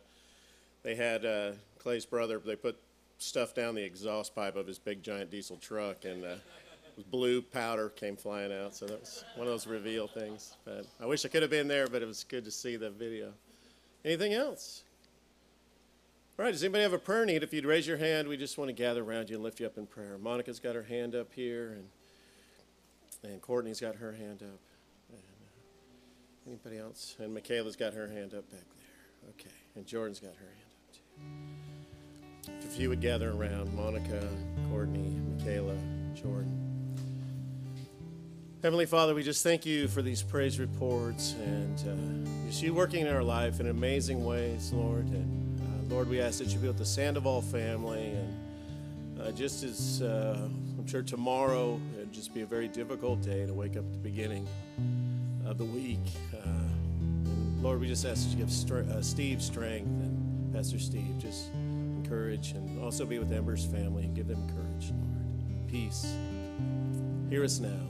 they 0.82 0.94
had 0.94 1.26
uh, 1.26 1.52
Clay's 1.78 2.06
brother. 2.06 2.38
They 2.38 2.56
put 2.56 2.78
stuff 3.24 3.54
down 3.54 3.74
the 3.74 3.82
exhaust 3.82 4.34
pipe 4.34 4.56
of 4.56 4.66
his 4.66 4.78
big 4.78 5.02
giant 5.02 5.30
diesel 5.30 5.56
truck, 5.56 6.04
and 6.04 6.24
uh, 6.24 6.34
blue 7.10 7.42
powder 7.42 7.88
came 7.88 8.16
flying 8.16 8.52
out. 8.52 8.74
So 8.74 8.86
that 8.86 9.00
was 9.00 9.24
one 9.36 9.46
of 9.46 9.52
those 9.52 9.66
reveal 9.66 10.06
things. 10.06 10.56
But 10.64 10.86
I 11.00 11.06
wish 11.06 11.24
I 11.24 11.28
could 11.28 11.42
have 11.42 11.50
been 11.50 11.68
there, 11.68 11.86
but 11.86 12.02
it 12.02 12.06
was 12.06 12.24
good 12.24 12.44
to 12.44 12.50
see 12.50 12.76
the 12.76 12.90
video. 12.90 13.32
Anything 14.04 14.34
else? 14.34 14.82
All 16.38 16.44
right, 16.44 16.50
does 16.50 16.64
anybody 16.64 16.82
have 16.82 16.92
a 16.92 16.98
prayer 16.98 17.24
need? 17.24 17.42
If 17.42 17.54
you'd 17.54 17.64
raise 17.64 17.86
your 17.86 17.96
hand, 17.96 18.26
we 18.26 18.36
just 18.36 18.58
want 18.58 18.68
to 18.68 18.72
gather 18.72 19.04
around 19.04 19.30
you 19.30 19.36
and 19.36 19.44
lift 19.44 19.60
you 19.60 19.66
up 19.66 19.78
in 19.78 19.86
prayer. 19.86 20.18
Monica's 20.20 20.58
got 20.58 20.74
her 20.74 20.82
hand 20.82 21.14
up 21.14 21.32
here, 21.32 21.72
and 21.72 21.88
and 23.22 23.40
Courtney's 23.40 23.80
got 23.80 23.96
her 23.96 24.12
hand 24.12 24.42
up. 24.42 24.60
And, 25.10 25.22
uh, 25.22 26.46
anybody 26.46 26.78
else? 26.78 27.16
And 27.18 27.32
Michaela's 27.32 27.76
got 27.76 27.94
her 27.94 28.08
hand 28.08 28.34
up 28.34 28.50
back 28.50 28.64
there. 28.76 29.30
Okay, 29.30 29.54
and 29.76 29.86
Jordan's 29.86 30.20
got 30.20 30.34
her 30.34 30.46
hand 30.46 30.70
up 30.70 30.92
too. 30.92 31.63
If 32.62 32.78
you 32.78 32.88
would 32.88 33.00
gather 33.00 33.30
around, 33.30 33.74
Monica, 33.74 34.28
Courtney, 34.70 35.20
Michaela, 35.36 35.76
Jordan. 36.14 36.64
Heavenly 38.62 38.86
Father, 38.86 39.14
we 39.14 39.22
just 39.22 39.42
thank 39.42 39.66
you 39.66 39.88
for 39.88 40.00
these 40.00 40.22
praise 40.22 40.58
reports 40.58 41.34
and 41.44 41.78
uh, 41.80 42.48
just 42.48 42.62
you 42.62 42.72
working 42.72 43.06
in 43.06 43.14
our 43.14 43.22
life 43.22 43.60
in 43.60 43.66
amazing 43.66 44.24
ways, 44.24 44.72
Lord. 44.72 45.04
And 45.04 45.60
uh, 45.60 45.94
Lord, 45.94 46.08
we 46.08 46.20
ask 46.20 46.38
that 46.38 46.48
you 46.48 46.58
be 46.58 46.68
with 46.68 46.78
the 46.78 46.84
Sandoval 46.86 47.42
family. 47.42 48.14
And 48.14 49.20
uh, 49.20 49.32
just 49.32 49.64
as 49.64 50.00
uh, 50.00 50.48
I'm 50.78 50.86
sure 50.86 51.02
tomorrow, 51.02 51.78
it'd 51.96 52.12
just 52.12 52.32
be 52.32 52.40
a 52.40 52.46
very 52.46 52.68
difficult 52.68 53.20
day 53.20 53.44
to 53.44 53.52
wake 53.52 53.76
up 53.76 53.84
at 53.84 53.92
the 53.92 53.98
beginning 53.98 54.48
of 55.44 55.58
the 55.58 55.64
week. 55.66 56.00
Uh, 56.32 56.48
Lord, 57.60 57.80
we 57.80 57.86
just 57.86 58.06
ask 58.06 58.24
that 58.24 58.30
you 58.30 58.44
give 58.44 58.90
uh, 58.90 59.02
Steve 59.02 59.42
strength 59.42 59.88
and 59.88 60.52
Pastor 60.54 60.78
Steve 60.78 61.18
just 61.18 61.50
encourage 62.04 62.52
and 62.52 62.82
also 62.82 63.06
be 63.06 63.18
with 63.18 63.32
Ember's 63.32 63.64
family 63.64 64.04
and 64.04 64.14
give 64.14 64.28
them 64.28 64.46
courage, 64.48 64.92
Lord. 64.92 65.68
Peace. 65.68 66.14
Hear 67.30 67.44
us 67.44 67.60
now, 67.60 67.88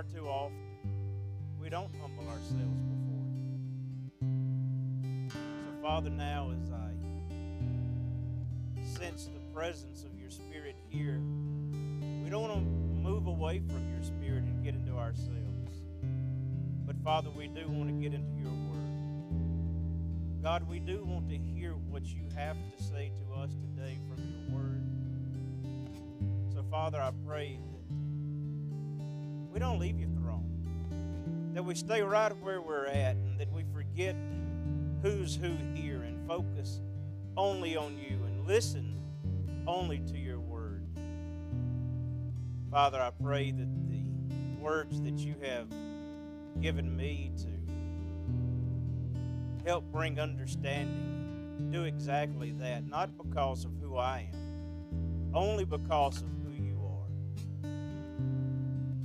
far 0.00 0.20
too 0.20 0.26
often 0.28 0.56
we 1.60 1.68
don't 1.68 1.90
humble 2.00 2.26
ourselves 2.28 2.80
before 2.88 3.26
you. 3.36 5.28
So, 5.30 5.82
Father, 5.82 6.08
now 6.10 6.52
as 6.52 6.70
I 6.70 6.90
sense 8.82 9.26
the 9.26 9.40
presence 9.54 10.04
of 10.04 10.18
your 10.18 10.30
Spirit 10.30 10.76
here, 10.88 11.20
we 12.24 12.30
don't 12.30 12.42
want 12.42 12.54
to 12.54 12.60
move 12.60 13.26
away 13.26 13.58
from 13.58 13.92
your 13.92 14.02
Spirit 14.02 14.44
and 14.44 14.64
get 14.64 14.74
into 14.74 14.92
ourselves. 14.92 15.82
But, 16.86 16.96
Father, 17.04 17.28
we 17.30 17.48
do 17.48 17.68
want 17.68 17.88
to 17.90 17.94
get 17.94 18.14
into 18.14 18.32
your 18.40 18.52
word. 18.52 20.42
God, 20.42 20.66
we 20.66 20.78
do 20.78 21.04
want 21.04 21.28
to 21.28 21.36
hear 21.36 21.72
what 21.72 22.06
you 22.06 22.22
have 22.34 22.56
to 22.56 22.82
say 22.82 23.12
to 23.16 23.34
us 23.40 23.50
today 23.54 23.98
from 24.08 24.22
your 24.24 24.58
word. 24.58 24.82
So, 26.54 26.64
Father, 26.70 26.98
I 27.02 27.10
pray 27.26 27.58
don't 29.60 29.78
leave 29.78 30.00
your 30.00 30.08
throne, 30.08 31.52
that 31.52 31.62
we 31.62 31.74
stay 31.74 32.00
right 32.00 32.34
where 32.38 32.62
we're 32.62 32.86
at, 32.86 33.14
and 33.14 33.38
that 33.38 33.52
we 33.52 33.62
forget 33.74 34.16
who's 35.02 35.36
who 35.36 35.54
here 35.74 36.00
and 36.02 36.26
focus 36.26 36.80
only 37.36 37.76
on 37.76 37.98
you 37.98 38.18
and 38.24 38.46
listen 38.46 38.98
only 39.66 39.98
to 39.98 40.16
your 40.16 40.40
word. 40.40 40.82
Father, 42.70 43.02
I 43.02 43.10
pray 43.22 43.50
that 43.50 43.88
the 43.88 44.02
words 44.62 45.02
that 45.02 45.18
you 45.18 45.34
have 45.42 45.68
given 46.62 46.96
me 46.96 47.30
to 47.36 47.48
help 49.68 49.84
bring 49.92 50.18
understanding 50.18 51.68
do 51.70 51.84
exactly 51.84 52.52
that, 52.52 52.88
not 52.88 53.10
because 53.18 53.66
of 53.66 53.72
who 53.82 53.98
I 53.98 54.30
am, 54.32 55.30
only 55.34 55.66
because 55.66 56.22
of. 56.22 56.39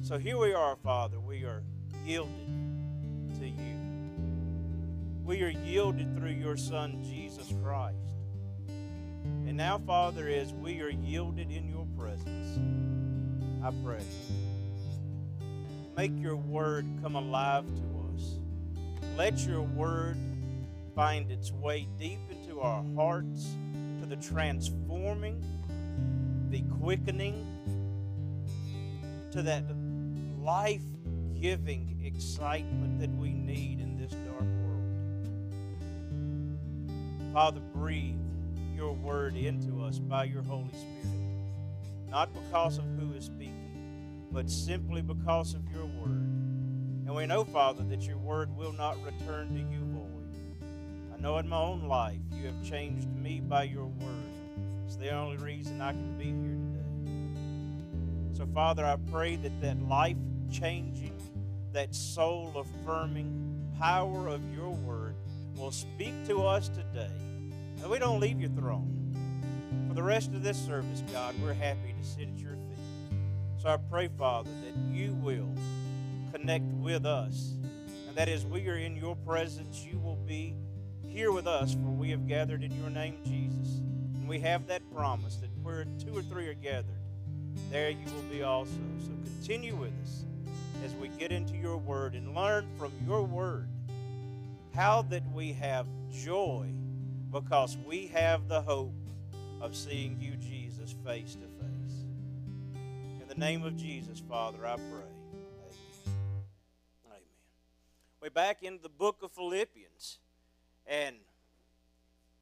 So 0.06 0.20
here 0.20 0.38
we 0.38 0.53
are, 0.53 0.76
Father. 0.84 1.20
We 1.20 1.45
are 1.45 1.64
yielded 2.06 2.30
to 3.39 3.47
you. 3.47 3.76
We 5.24 5.41
are 5.41 5.49
yielded 5.49 6.16
through 6.16 6.34
your 6.34 6.58
Son, 6.58 7.03
Jesus 7.03 7.51
Christ. 7.64 8.14
And 8.68 9.58
now, 9.58 9.80
Father, 9.80 10.30
as 10.30 10.53
we 10.53 10.80
are 10.82 10.91
yielded 10.91 11.49
in 11.49 11.68
your 11.68 11.88
presence, 11.97 12.60
I 13.64 13.74
pray, 13.84 14.03
make 15.97 16.12
your 16.22 16.36
word 16.36 16.86
come 17.01 17.16
alive 17.16 17.66
to 17.66 18.14
us. 18.14 18.36
Let 19.18 19.39
your 19.39 19.64
word 19.64 20.18
find 20.93 21.32
its 21.32 21.51
way 21.51 21.88
deep 21.97 22.20
into 22.30 22.60
our 22.60 22.84
hearts 22.95 23.56
to 24.01 24.06
the 24.06 24.18
transforming, 24.18 25.43
the 26.51 26.62
quickening, 26.80 27.43
to 29.36 29.41
that 29.41 29.68
life 30.46 30.84
giving 31.41 32.00
excitement 32.06 33.00
that 33.00 33.10
we 33.18 33.34
need 33.34 33.80
in 33.80 33.98
this 33.98 34.12
dark 34.12 34.46
world. 34.62 34.84
Father, 37.34 37.62
breathe 37.74 38.14
your 38.76 38.93
word 38.93 39.36
into 39.36 39.84
us 39.84 39.98
by 39.98 40.24
your 40.24 40.43
Holy 40.43 40.70
Spirit, 40.70 41.18
not 42.12 42.32
because 42.32 42.78
of 42.78 42.84
who 43.00 43.12
is 43.14 43.26
speaking, 43.26 44.28
but 44.32 44.48
simply 44.48 45.02
because 45.02 45.56
of 45.56 45.64
your 45.74 45.86
word. 45.86 46.30
And 47.08 47.16
we 47.16 47.26
know, 47.26 47.43
Father, 47.43 47.84
that 47.86 48.04
your 48.04 48.20
word 48.20 48.56
will 48.56 48.74
not 48.74 49.04
return 49.04 49.52
to 49.56 49.60
you 49.60 49.84
void. 49.93 50.30
I 51.12 51.20
know 51.20 51.39
in 51.39 51.50
my 51.50 51.58
own 51.58 51.88
life 51.88 52.22
you 52.32 52.46
have 52.46 52.64
changed 52.64 53.10
me 53.10 53.39
by 53.41 53.64
your 53.64 53.88
word. 53.88 54.32
It's 54.86 54.96
the 54.96 55.10
only 55.10 55.38
reason 55.38 55.82
I 55.82 55.93
can 55.93 56.16
be 56.20 56.26
here 56.26 56.60
today. 56.70 56.86
So, 58.38 58.46
Father, 58.54 58.86
I 58.86 58.98
pray 59.12 59.38
that 59.38 59.62
that 59.62 59.82
life 59.82 60.18
changing, 60.52 61.20
that 61.74 61.93
soul 61.93 62.54
affirming 62.56 63.56
power 63.80 64.28
of 64.28 64.41
your 64.56 64.70
word 64.72 65.16
will 65.58 65.72
speak 65.72 66.14
to 66.26 66.43
us 66.43 66.70
today. 66.70 67.12
And 67.82 67.89
we 67.89 68.00
don't 68.00 68.20
leave 68.20 68.39
your 68.39 68.50
throne. 68.52 68.91
For 69.88 69.93
the 69.93 70.04
rest 70.04 70.30
of 70.30 70.43
this 70.43 70.58
service, 70.58 71.04
God, 71.12 71.36
we're 71.43 71.54
happy 71.54 71.93
to 72.00 72.08
sit 72.08 72.30
at 72.30 72.38
your 72.38 72.54
feet. 72.54 73.18
So 73.62 73.70
I 73.70 73.78
pray, 73.78 74.10
Father, 74.18 74.50
that 74.64 74.96
you 74.96 75.14
will 75.16 75.50
connect 76.32 76.66
with 76.76 77.06
us. 77.06 77.54
And 78.08 78.16
that 78.16 78.30
as 78.30 78.46
we 78.46 78.68
are 78.70 78.78
in 78.78 78.96
your 78.96 79.16
presence, 79.18 79.84
you 79.84 80.00
will 80.00 80.18
be 80.28 80.56
here 81.08 81.32
with 81.32 81.48
us, 81.48 81.74
for 81.74 81.89
we 81.91 82.10
have 82.12 82.28
gathered 82.28 82.64
in 82.64 82.72
your 82.80 82.89
name, 82.89 83.18
Jesus. 83.26 83.80
And 84.16 84.28
we 84.28 84.39
have 84.39 84.68
that 84.68 84.82
promise 84.93 85.36
that 85.38 85.50
where 85.62 85.86
two 86.00 86.18
or 86.18 86.22
three 86.22 86.48
are 86.48 86.54
gathered, 86.54 86.86
there 87.70 87.89
you 87.89 88.06
will 88.06 88.30
be 88.32 88.43
also. 88.43 88.72
So 89.00 89.12
continue 89.24 89.76
with 89.76 89.91
us 90.02 90.26
as 90.86 90.94
we 90.98 91.08
get 91.08 91.32
into 91.32 91.58
your 91.58 91.78
word 91.78 92.14
and 92.14 92.36
learn 92.36 92.64
from 92.78 92.92
your 93.08 93.24
word 93.24 93.68
how 94.76 95.02
that 95.02 95.24
we 95.34 95.52
have 95.52 95.88
joy 96.14 96.68
because 97.32 97.76
we 97.88 98.06
have 98.06 98.48
the 98.48 98.62
hope 98.62 98.94
of 99.62 99.76
seeing 99.76 100.16
you, 100.22 100.36
Jesus, 100.36 100.94
face 101.04 101.34
to 101.34 101.48
face. 101.64 102.04
In 103.20 103.28
the 103.28 103.34
name 103.34 103.64
of 103.64 103.76
Jesus, 103.76 104.22
Father, 104.30 104.60
I 104.64 104.76
pray. 104.76 105.12
Amen. 107.08 107.20
We're 108.22 108.30
back 108.30 108.62
into 108.62 108.84
the 108.84 108.90
book 108.90 109.24
of 109.24 109.32
Philippians. 109.32 110.20
And 110.86 111.16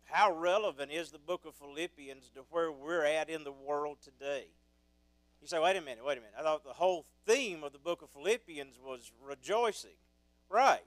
how 0.04 0.36
relevant 0.36 0.92
is 0.92 1.12
the 1.12 1.20
book 1.20 1.46
of 1.46 1.56
Philippians 1.56 2.30
to 2.36 2.42
where 2.50 2.74
we're 2.74 3.06
at 3.06 3.30
in 3.30 3.46
the 3.46 3.54
world 3.54 4.00
today? 4.04 4.48
You 5.44 5.50
say, 5.50 5.60
wait 5.60 5.76
a 5.76 5.82
minute, 5.82 6.06
wait 6.06 6.18
a 6.18 6.22
minute. 6.22 6.36
I 6.40 6.42
thought 6.42 6.64
the 6.64 6.72
whole 6.72 7.06
theme 7.28 7.66
of 7.66 7.74
the 7.74 7.78
book 7.78 8.02
of 8.02 8.10
Philippians 8.12 8.80
was 8.82 9.12
rejoicing. 9.22 9.98
Right. 10.50 10.80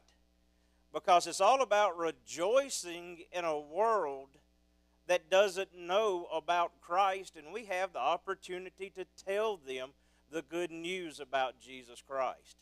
Because 0.94 1.26
it's 1.26 1.42
all 1.42 1.60
about 1.60 1.98
rejoicing 1.98 3.24
in 3.32 3.44
a 3.44 3.60
world 3.60 4.30
that 5.08 5.28
doesn't 5.28 5.76
know 5.76 6.26
about 6.32 6.72
Christ, 6.80 7.36
and 7.36 7.52
we 7.52 7.66
have 7.66 7.92
the 7.92 7.98
opportunity 7.98 8.90
to 8.96 9.04
tell 9.26 9.58
them 9.58 9.90
the 10.32 10.40
good 10.40 10.70
news 10.70 11.20
about 11.20 11.60
Jesus 11.60 12.02
Christ. 12.08 12.56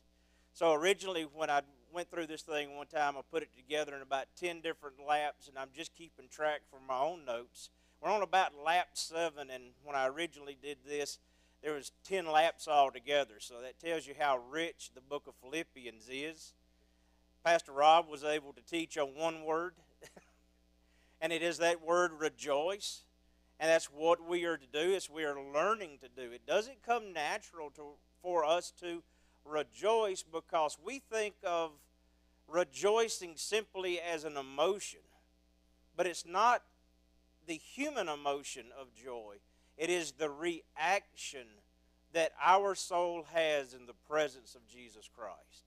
So 0.52 0.72
originally, 0.72 1.28
when 1.32 1.48
I 1.48 1.60
went 1.92 2.10
through 2.10 2.26
this 2.26 2.42
thing 2.42 2.76
one 2.76 2.88
time, 2.88 3.16
I 3.16 3.20
put 3.30 3.44
it 3.44 3.54
together 3.54 3.94
in 3.94 4.02
about 4.02 4.26
10 4.40 4.62
different 4.62 4.96
laps, 5.06 5.46
and 5.46 5.56
I'm 5.56 5.70
just 5.72 5.94
keeping 5.94 6.26
track 6.28 6.62
from 6.68 6.88
my 6.88 6.98
own 6.98 7.24
notes. 7.24 7.70
We're 8.02 8.10
on 8.10 8.22
about 8.22 8.50
lap 8.64 8.88
seven, 8.94 9.48
and 9.48 9.62
when 9.84 9.94
I 9.94 10.08
originally 10.08 10.58
did 10.60 10.78
this, 10.84 11.20
there 11.64 11.72
was 11.72 11.92
10 12.06 12.26
laps 12.26 12.68
altogether. 12.68 13.36
So 13.38 13.54
that 13.62 13.80
tells 13.80 14.06
you 14.06 14.12
how 14.18 14.38
rich 14.50 14.90
the 14.94 15.00
book 15.00 15.26
of 15.26 15.34
Philippians 15.42 16.10
is. 16.12 16.52
Pastor 17.42 17.72
Rob 17.72 18.06
was 18.06 18.22
able 18.22 18.52
to 18.52 18.60
teach 18.60 18.98
on 18.98 19.14
one 19.14 19.44
word, 19.44 19.72
and 21.22 21.32
it 21.32 21.42
is 21.42 21.58
that 21.58 21.82
word 21.82 22.12
rejoice. 22.18 23.04
And 23.58 23.70
that's 23.70 23.86
what 23.86 24.28
we 24.28 24.44
are 24.44 24.58
to 24.58 24.66
do, 24.66 24.92
is 24.92 25.08
we 25.08 25.24
are 25.24 25.40
learning 25.40 25.98
to 26.02 26.08
do. 26.08 26.32
It 26.32 26.46
doesn't 26.46 26.82
come 26.82 27.14
natural 27.14 27.70
to, 27.76 27.82
for 28.20 28.44
us 28.44 28.70
to 28.80 29.02
rejoice 29.46 30.22
because 30.22 30.76
we 30.84 30.98
think 31.10 31.34
of 31.42 31.70
rejoicing 32.46 33.34
simply 33.36 34.00
as 34.00 34.24
an 34.24 34.36
emotion. 34.36 35.00
But 35.96 36.06
it's 36.06 36.26
not 36.26 36.62
the 37.46 37.54
human 37.54 38.08
emotion 38.08 38.66
of 38.78 38.94
joy, 38.94 39.36
it 39.76 39.90
is 39.90 40.12
the 40.12 40.30
reaction 40.30 41.46
that 42.12 42.32
our 42.42 42.74
soul 42.74 43.26
has 43.32 43.74
in 43.74 43.86
the 43.86 43.94
presence 44.08 44.54
of 44.54 44.66
Jesus 44.66 45.08
Christ. 45.14 45.64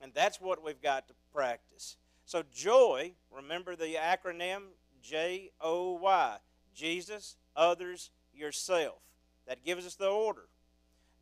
And 0.00 0.12
that's 0.14 0.40
what 0.40 0.64
we've 0.64 0.80
got 0.82 1.08
to 1.08 1.14
practice. 1.32 1.96
So, 2.24 2.42
joy, 2.54 3.12
remember 3.30 3.76
the 3.76 3.94
acronym 3.94 4.62
J 5.02 5.50
O 5.60 5.92
Y 5.92 6.36
Jesus, 6.74 7.36
others, 7.54 8.10
yourself. 8.34 8.98
That 9.46 9.64
gives 9.64 9.86
us 9.86 9.94
the 9.94 10.08
order. 10.08 10.48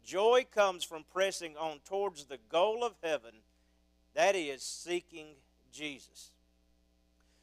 Joy 0.05 0.47
comes 0.53 0.83
from 0.85 1.05
pressing 1.13 1.57
on 1.57 1.81
towards 1.85 2.25
the 2.25 2.39
goal 2.49 2.83
of 2.85 2.95
heaven, 3.03 3.35
that 4.15 4.35
is, 4.35 4.63
seeking 4.63 5.27
Jesus. 5.73 6.31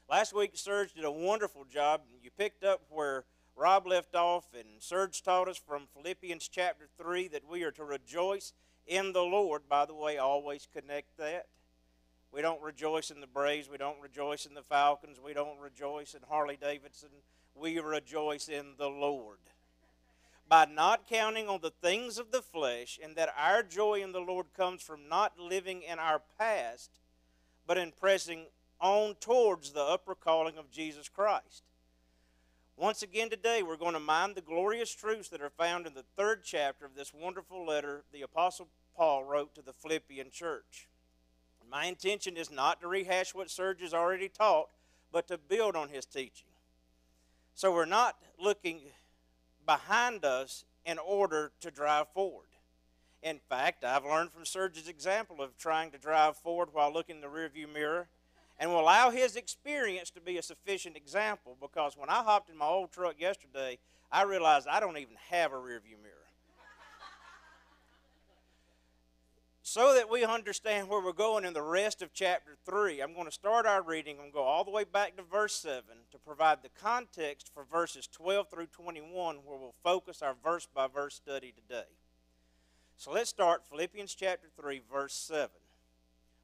Last 0.10 0.34
week, 0.34 0.52
Serge 0.56 0.94
did 0.94 1.06
a 1.06 1.12
wonderful 1.12 1.66
job. 1.66 2.02
You 2.24 2.32
picked 2.38 2.64
up 2.64 2.82
where 2.90 3.26
Rob 3.60 3.86
left 3.86 4.16
off, 4.16 4.46
and 4.58 4.82
Serge 4.82 5.22
taught 5.22 5.50
us 5.50 5.58
from 5.58 5.88
Philippians 5.94 6.48
chapter 6.48 6.88
3 6.98 7.28
that 7.28 7.46
we 7.46 7.64
are 7.64 7.72
to 7.72 7.84
rejoice 7.84 8.54
in 8.88 9.12
the 9.12 9.22
Lord. 9.22 9.64
By 9.68 9.86
the 9.86 9.94
way, 9.94 10.18
always 10.18 10.70
connect 10.74 11.18
that. 11.18 11.48
We 12.32 12.42
don't 12.42 12.62
rejoice 12.62 13.12
in 13.12 13.20
the 13.20 13.28
Braves. 13.28 13.70
We 13.70 13.78
don't 13.78 14.00
rejoice 14.00 14.46
in 14.46 14.54
the 14.54 14.62
Falcons. 14.62 15.20
We 15.22 15.34
don't 15.34 15.60
rejoice 15.60 16.14
in 16.14 16.22
Harley 16.30 16.58
Davidson. 16.60 17.10
We 17.54 17.80
rejoice 17.80 18.48
in 18.48 18.76
the 18.78 18.88
Lord. 18.88 19.40
By 20.48 20.64
not 20.64 21.10
counting 21.10 21.50
on 21.50 21.60
the 21.62 21.74
things 21.82 22.18
of 22.18 22.32
the 22.32 22.42
flesh, 22.42 22.98
and 23.04 23.18
that 23.18 23.34
our 23.38 23.62
joy 23.62 24.02
in 24.02 24.14
the 24.14 24.22
Lord 24.22 24.54
comes 24.56 24.82
from 24.82 25.10
not 25.10 25.38
living 25.38 25.82
in 25.82 26.00
our 26.00 26.22
past, 26.40 26.92
but 27.68 27.78
in 27.78 27.92
pressing 27.92 28.46
on 28.80 29.16
towards 29.16 29.74
the 29.74 29.84
upper 29.84 30.16
calling 30.16 30.58
of 30.58 30.72
Jesus 30.72 31.10
Christ. 31.10 31.64
Once 32.80 33.04
again 33.04 33.30
today, 33.30 33.62
we're 33.62 33.76
going 33.76 33.94
to 33.94 34.00
mind 34.00 34.36
the 34.36 34.42
glorious 34.42 34.96
truths 34.96 35.28
that 35.28 35.42
are 35.42 35.50
found 35.50 35.86
in 35.86 35.94
the 35.94 36.06
third 36.16 36.46
chapter 36.46 36.86
of 36.86 36.96
this 36.96 37.14
wonderful 37.14 37.66
letter 37.66 38.06
the 38.14 38.22
Apostle 38.22 38.70
Paul 38.96 39.26
wrote 39.26 39.54
to 39.54 39.62
the 39.62 39.74
Philippian 39.74 40.32
church. 40.32 40.88
My 41.70 41.88
intention 41.88 42.38
is 42.38 42.50
not 42.50 42.80
to 42.80 42.88
rehash 42.88 43.36
what 43.36 43.50
Serge 43.50 43.82
has 43.82 43.94
already 43.94 44.30
taught, 44.30 44.70
but 45.12 45.28
to 45.28 45.38
build 45.38 45.76
on 45.76 45.90
his 45.90 46.06
teaching. 46.06 46.48
So 47.54 47.70
we're 47.70 47.84
not 47.84 48.16
looking 48.42 48.80
behind 49.66 50.24
us 50.24 50.64
in 50.86 51.00
order 51.00 51.52
to 51.60 51.72
drive 51.72 52.08
forward. 52.14 52.48
In 53.22 53.40
fact, 53.50 53.84
I've 53.84 54.06
learned 54.06 54.32
from 54.32 54.46
Serge's 54.46 54.88
example 54.88 55.42
of 55.42 55.58
trying 55.58 55.92
to 55.92 55.98
drive 55.98 56.38
forward 56.38 56.70
while 56.72 56.94
looking 56.94 57.18
in 57.18 57.22
the 57.22 57.28
rearview 57.28 57.72
mirror 57.74 58.08
and 58.60 58.70
will 58.70 58.82
allow 58.82 59.10
his 59.10 59.36
experience 59.36 60.10
to 60.12 60.22
be 60.22 60.38
a 60.38 60.44
sufficient 60.44 60.98
example 60.98 61.58
because 61.62 61.96
when 61.96 62.10
I 62.10 62.22
hopped 62.24 62.50
in 62.50 62.58
my 62.58 62.66
old 62.66 62.92
truck 62.92 63.16
yesterday, 63.18 63.80
I 64.12 64.24
realized 64.24 64.68
I 64.68 64.80
don't 64.80 64.98
even 64.98 65.16
have 65.30 65.54
a 65.54 65.56
rearview 65.56 65.98
mirror. 66.02 66.16
so 69.62 69.94
that 69.94 70.10
we 70.10 70.24
understand 70.26 70.90
where 70.90 71.02
we're 71.02 71.14
going 71.14 71.46
in 71.46 71.54
the 71.54 71.62
rest 71.62 72.02
of 72.02 72.12
chapter 72.12 72.58
3, 72.66 73.02
I'm 73.02 73.14
going 73.14 73.28
to 73.28 73.32
start 73.32 73.66
our 73.66 73.82
reading. 73.82 74.18
To 74.18 74.24
go 74.34 74.42
all 74.42 74.64
the 74.64 74.72
way 74.72 74.84
back 74.84 75.16
to 75.18 75.24
verse 75.24 75.54
7 75.54 75.84
to 76.12 76.18
provide 76.18 76.64
the 76.64 76.70
context 76.70 77.52
for 77.54 77.64
verses 77.72 78.08
12 78.08 78.50
through 78.50 78.66
21, 78.68 79.38
where 79.38 79.58
we'll 79.58 79.76
focus 79.84 80.22
our 80.22 80.36
verse 80.44 80.68
by 80.74 80.88
verse 80.88 81.16
study 81.16 81.54
today. 81.54 81.88
So 82.98 83.12
let's 83.14 83.30
start 83.30 83.64
Philippians 83.70 84.16
chapter 84.16 84.50
3, 84.60 84.82
verse 84.92 85.14
7. 85.14 85.50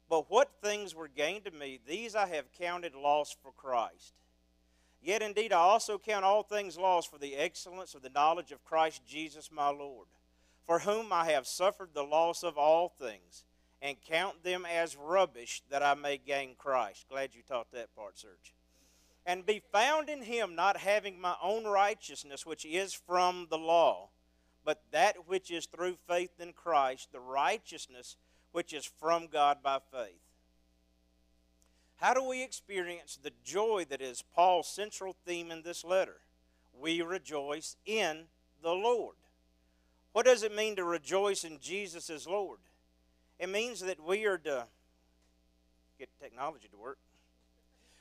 But 0.08 0.30
what 0.30 0.60
things 0.62 0.94
were 0.94 1.08
gained 1.08 1.44
to 1.46 1.50
me, 1.50 1.80
these 1.86 2.14
I 2.14 2.26
have 2.26 2.52
counted 2.52 2.94
loss 2.94 3.36
for 3.42 3.52
Christ. 3.52 4.14
Yet 5.02 5.22
indeed 5.22 5.52
I 5.52 5.58
also 5.58 5.98
count 5.98 6.24
all 6.24 6.42
things 6.42 6.78
lost 6.78 7.10
for 7.10 7.18
the 7.18 7.36
excellence 7.36 7.94
of 7.94 8.02
the 8.02 8.10
knowledge 8.10 8.52
of 8.52 8.64
Christ 8.64 9.02
Jesus 9.06 9.50
my 9.52 9.68
Lord 9.68 10.06
for 10.66 10.80
whom 10.80 11.12
I 11.12 11.30
have 11.30 11.46
suffered 11.46 11.90
the 11.94 12.02
loss 12.02 12.42
of 12.42 12.58
all 12.58 12.88
things, 12.88 13.44
and 13.80 13.96
count 14.08 14.42
them 14.42 14.66
as 14.66 14.96
rubbish 14.96 15.62
that 15.70 15.82
I 15.82 15.94
may 15.94 16.18
gain 16.18 16.56
Christ. 16.58 17.06
Glad 17.08 17.34
you 17.34 17.42
taught 17.46 17.70
that 17.72 17.94
part, 17.94 18.18
Serge. 18.18 18.52
And 19.24 19.46
be 19.46 19.62
found 19.72 20.08
in 20.08 20.22
him, 20.22 20.54
not 20.54 20.76
having 20.76 21.20
my 21.20 21.34
own 21.42 21.64
righteousness, 21.64 22.44
which 22.44 22.64
is 22.64 22.92
from 22.92 23.46
the 23.48 23.58
law, 23.58 24.10
but 24.64 24.82
that 24.90 25.28
which 25.28 25.50
is 25.50 25.66
through 25.66 25.98
faith 26.08 26.40
in 26.40 26.52
Christ, 26.52 27.12
the 27.12 27.20
righteousness 27.20 28.16
which 28.56 28.72
is 28.72 28.86
from 28.86 29.26
God 29.26 29.58
by 29.62 29.78
faith. 29.92 30.22
How 31.96 32.14
do 32.14 32.26
we 32.26 32.42
experience 32.42 33.18
the 33.22 33.32
joy 33.44 33.84
that 33.90 34.00
is 34.00 34.24
Paul's 34.34 34.66
central 34.66 35.14
theme 35.26 35.50
in 35.50 35.60
this 35.60 35.84
letter? 35.84 36.20
We 36.80 37.02
rejoice 37.02 37.76
in 37.84 38.28
the 38.62 38.72
Lord. 38.72 39.16
What 40.14 40.24
does 40.24 40.42
it 40.42 40.56
mean 40.56 40.74
to 40.76 40.84
rejoice 40.84 41.44
in 41.44 41.58
Jesus 41.60 42.08
as 42.08 42.26
Lord? 42.26 42.60
It 43.38 43.50
means 43.50 43.80
that 43.80 44.02
we 44.02 44.24
are 44.24 44.38
to 44.38 44.64
get 45.98 46.08
technology 46.18 46.68
to 46.70 46.78
work. 46.78 46.96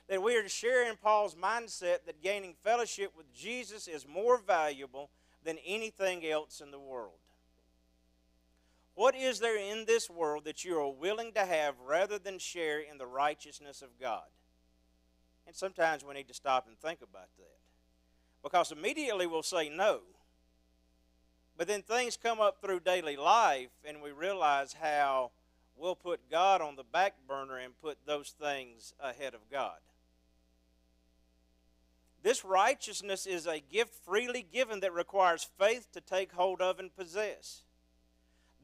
That 0.07 0.23
we 0.23 0.37
are 0.37 0.43
to 0.43 0.47
share 0.47 0.89
in 0.89 0.95
Paul's 0.95 1.35
mindset 1.35 2.05
that 2.05 2.23
gaining 2.23 2.55
fellowship 2.63 3.11
with 3.17 3.25
Jesus 3.35 3.89
is 3.89 4.07
more 4.07 4.37
valuable 4.37 5.09
than 5.43 5.57
anything 5.65 6.25
else 6.25 6.61
in 6.61 6.71
the 6.71 6.79
world. 6.79 7.19
What 8.95 9.13
is 9.13 9.39
there 9.39 9.57
in 9.57 9.85
this 9.85 10.09
world 10.09 10.45
that 10.45 10.63
you 10.63 10.79
are 10.79 10.89
willing 10.89 11.33
to 11.33 11.45
have 11.45 11.75
rather 11.85 12.17
than 12.17 12.39
share 12.39 12.79
in 12.79 12.97
the 12.97 13.05
righteousness 13.05 13.81
of 13.81 13.99
God? 13.99 14.23
And 15.45 15.55
sometimes 15.55 16.03
we 16.03 16.13
need 16.13 16.29
to 16.29 16.33
stop 16.33 16.65
and 16.67 16.79
think 16.79 17.01
about 17.01 17.27
that. 17.37 17.59
Because 18.41 18.71
immediately 18.71 19.27
we'll 19.27 19.43
say 19.43 19.67
no. 19.67 19.99
But 21.57 21.67
then 21.67 21.81
things 21.81 22.17
come 22.17 22.39
up 22.39 22.61
through 22.61 22.81
daily 22.81 23.17
life, 23.17 23.69
and 23.83 24.01
we 24.01 24.11
realize 24.11 24.75
how 24.81 25.31
we'll 25.75 25.95
put 25.95 26.31
God 26.31 26.61
on 26.61 26.77
the 26.77 26.83
back 26.83 27.15
burner 27.27 27.57
and 27.57 27.79
put 27.81 27.97
those 28.05 28.29
things 28.29 28.93
ahead 28.99 29.33
of 29.33 29.49
God. 29.51 29.77
This 32.23 32.45
righteousness 32.45 33.27
is 33.27 33.45
a 33.45 33.59
gift 33.59 33.93
freely 34.05 34.41
given 34.41 34.79
that 34.79 34.93
requires 34.93 35.47
faith 35.59 35.91
to 35.91 36.01
take 36.01 36.31
hold 36.31 36.61
of 36.61 36.79
and 36.79 36.95
possess. 36.95 37.64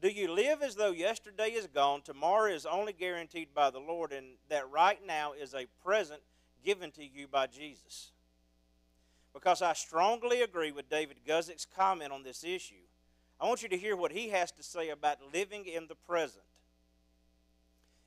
Do 0.02 0.08
you 0.08 0.30
live 0.30 0.62
as 0.62 0.74
though 0.74 0.90
yesterday 0.90 1.50
is 1.50 1.66
gone, 1.68 2.02
tomorrow 2.02 2.52
is 2.52 2.66
only 2.66 2.92
guaranteed 2.92 3.54
by 3.54 3.70
the 3.70 3.78
Lord, 3.78 4.12
and 4.12 4.26
that 4.50 4.68
right 4.70 4.98
now 5.06 5.32
is 5.32 5.54
a 5.54 5.66
present 5.82 6.20
given 6.64 6.90
to 6.92 7.04
you 7.04 7.26
by 7.26 7.46
Jesus? 7.46 8.12
because 9.32 9.62
I 9.62 9.72
strongly 9.72 10.42
agree 10.42 10.72
with 10.72 10.90
David 10.90 11.18
Guzik's 11.26 11.66
comment 11.76 12.12
on 12.12 12.22
this 12.22 12.44
issue. 12.44 12.74
I 13.40 13.46
want 13.46 13.62
you 13.62 13.68
to 13.70 13.78
hear 13.78 13.96
what 13.96 14.12
he 14.12 14.28
has 14.28 14.52
to 14.52 14.62
say 14.62 14.90
about 14.90 15.18
living 15.32 15.66
in 15.66 15.86
the 15.88 15.94
present. 15.94 16.44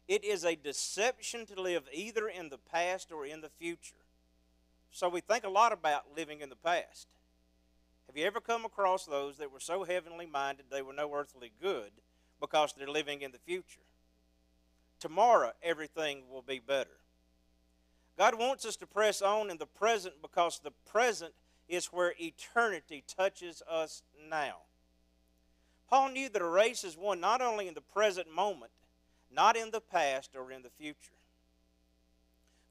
It 0.07 0.23
is 0.23 0.45
a 0.45 0.55
deception 0.55 1.45
to 1.47 1.59
live 1.59 1.83
either 1.91 2.27
in 2.27 2.49
the 2.49 2.59
past 2.59 3.11
or 3.11 3.25
in 3.25 3.41
the 3.41 3.49
future. 3.49 3.95
So 4.91 5.09
we 5.09 5.19
think 5.19 5.43
a 5.43 5.49
lot 5.49 5.73
about 5.73 6.03
living 6.15 6.41
in 6.41 6.49
the 6.49 6.55
past. 6.55 7.07
Have 8.15 8.21
you 8.21 8.27
ever 8.27 8.39
come 8.39 8.63
across 8.63 9.05
those 9.05 9.39
that 9.39 9.51
were 9.51 9.59
so 9.59 9.83
heavenly 9.83 10.25
minded 10.25 10.67
they 10.71 10.81
were 10.81 10.93
no 10.93 11.13
earthly 11.13 11.51
good 11.61 11.91
because 12.39 12.71
they're 12.71 12.87
living 12.87 13.21
in 13.21 13.33
the 13.33 13.39
future? 13.39 13.81
Tomorrow, 15.01 15.51
everything 15.61 16.23
will 16.31 16.41
be 16.41 16.59
better. 16.59 17.01
God 18.17 18.39
wants 18.39 18.65
us 18.65 18.77
to 18.77 18.87
press 18.87 19.21
on 19.21 19.49
in 19.49 19.57
the 19.57 19.65
present 19.65 20.21
because 20.21 20.61
the 20.63 20.71
present 20.89 21.33
is 21.67 21.87
where 21.87 22.13
eternity 22.17 23.03
touches 23.05 23.61
us 23.69 24.01
now. 24.29 24.59
Paul 25.89 26.11
knew 26.11 26.29
that 26.29 26.41
a 26.41 26.47
race 26.47 26.85
is 26.85 26.95
won 26.95 27.19
not 27.19 27.41
only 27.41 27.67
in 27.67 27.73
the 27.73 27.81
present 27.81 28.33
moment, 28.33 28.71
not 29.29 29.57
in 29.57 29.71
the 29.71 29.81
past 29.81 30.37
or 30.37 30.53
in 30.53 30.61
the 30.61 30.69
future. 30.69 31.19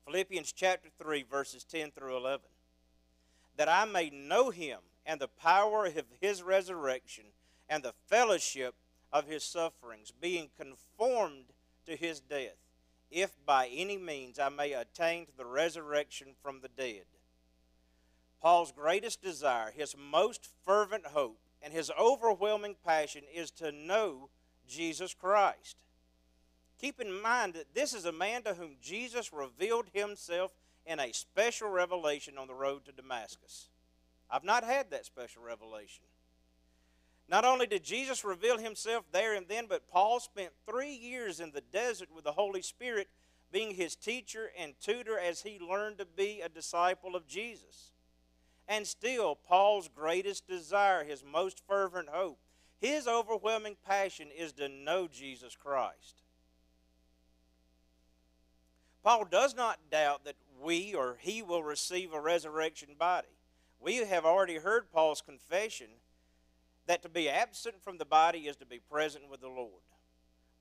Philippians 0.07 0.53
chapter 0.53 0.89
3, 0.99 1.23
verses 1.31 1.65
10 1.65 1.91
through 1.91 2.17
11. 2.17 2.47
That 3.59 3.69
I 3.69 3.85
may 3.85 4.09
know 4.09 4.49
him 4.49 4.79
and 5.07 5.21
the 5.21 5.29
power 5.29 5.87
of 5.87 6.05
his 6.21 6.43
resurrection 6.43 7.25
and 7.69 7.83
the 7.83 7.95
fellowship 8.07 8.75
of 9.13 9.27
his 9.27 9.45
sufferings, 9.45 10.13
being 10.21 10.51
conformed 10.59 11.53
to 11.87 11.97
his 11.97 12.21
death 12.21 12.57
if 13.11 13.33
by 13.47 13.69
any 13.73 13.97
means 13.97 14.39
I 14.39 14.49
may 14.49 14.73
attain 14.73 15.27
to 15.27 15.37
the 15.37 15.47
resurrection 15.47 16.29
from 16.43 16.61
the 16.61 16.69
dead. 16.69 17.05
Paul's 18.43 18.73
greatest 18.73 19.23
desire, 19.23 19.71
his 19.71 19.95
most 19.97 20.49
fervent 20.67 21.07
hope, 21.07 21.39
and 21.63 21.73
his 21.73 21.93
overwhelming 21.99 22.75
passion 22.85 23.23
is 23.33 23.51
to 23.53 23.73
know 23.73 24.29
Jesus 24.67 25.15
Christ. 25.15 25.77
Keep 26.81 27.01
in 27.01 27.23
mind 27.23 27.55
that 27.55 27.73
this 27.73 27.95
is 27.95 28.05
a 28.05 28.13
man 28.13 28.43
to 28.43 28.55
whom 28.55 28.77
Jesus 28.83 29.33
revealed 29.33 29.87
himself 29.93 30.51
in 30.85 30.99
a 30.99 31.13
special 31.13 31.69
revelation 31.69 32.37
on 32.37 32.49
the 32.49 32.55
road 32.55 32.85
to 32.85 32.93
Damascus. 32.93 33.69
I've 34.35 34.43
not 34.43 34.65
had 34.65 34.91
that 34.91 35.07
special 35.07 35.45
revelation. 35.45 36.03
Not 37.29 37.45
only 37.45 37.69
did 37.69 37.85
Jesus 37.85 38.25
reveal 38.25 38.59
himself 38.59 39.05
there 39.13 39.33
and 39.33 39.47
then, 39.47 39.67
but 39.69 39.87
Paul 39.87 40.19
spent 40.19 40.51
three 40.69 40.93
years 40.93 41.39
in 41.39 41.53
the 41.53 41.61
desert 41.61 42.09
with 42.13 42.25
the 42.25 42.33
Holy 42.33 42.61
Spirit 42.61 43.07
being 43.53 43.77
his 43.77 43.95
teacher 43.95 44.51
and 44.59 44.75
tutor 44.81 45.17
as 45.17 45.43
he 45.43 45.61
learned 45.61 45.99
to 45.99 46.05
be 46.05 46.41
a 46.41 46.49
disciple 46.49 47.15
of 47.15 47.29
Jesus. 47.29 47.93
And 48.67 48.89
still, 48.89 49.37
Paul's 49.37 49.87
greatest 49.87 50.49
desire, 50.49 51.05
his 51.05 51.23
most 51.23 51.63
fervent 51.69 52.09
hope, 52.09 52.41
his 52.81 53.07
overwhelming 53.07 53.77
passion 53.87 54.31
is 54.37 54.53
to 54.55 54.69
know 54.69 55.07
Jesus 55.07 55.55
Christ. 55.55 56.23
Paul 59.05 59.27
does 59.27 59.55
not 59.55 59.79
doubt 59.93 60.25
that 60.25 60.35
we 60.61 60.93
or 60.93 61.19
he 61.21 61.41
will 61.41 61.63
receive 61.63 62.13
a 62.13 62.21
resurrection 62.21 62.97
body. 62.99 63.29
We 63.85 63.97
have 63.99 64.25
already 64.25 64.57
heard 64.57 64.91
Paul's 64.91 65.21
confession 65.21 65.89
that 66.87 67.03
to 67.03 67.11
be 67.11 67.29
absent 67.29 67.83
from 67.83 67.99
the 67.99 68.07
body 68.07 68.41
is 68.41 68.57
to 68.57 68.67
be 68.67 68.79
present 68.79 69.29
with 69.31 69.43
the 69.43 69.49
Lord. 69.49 69.83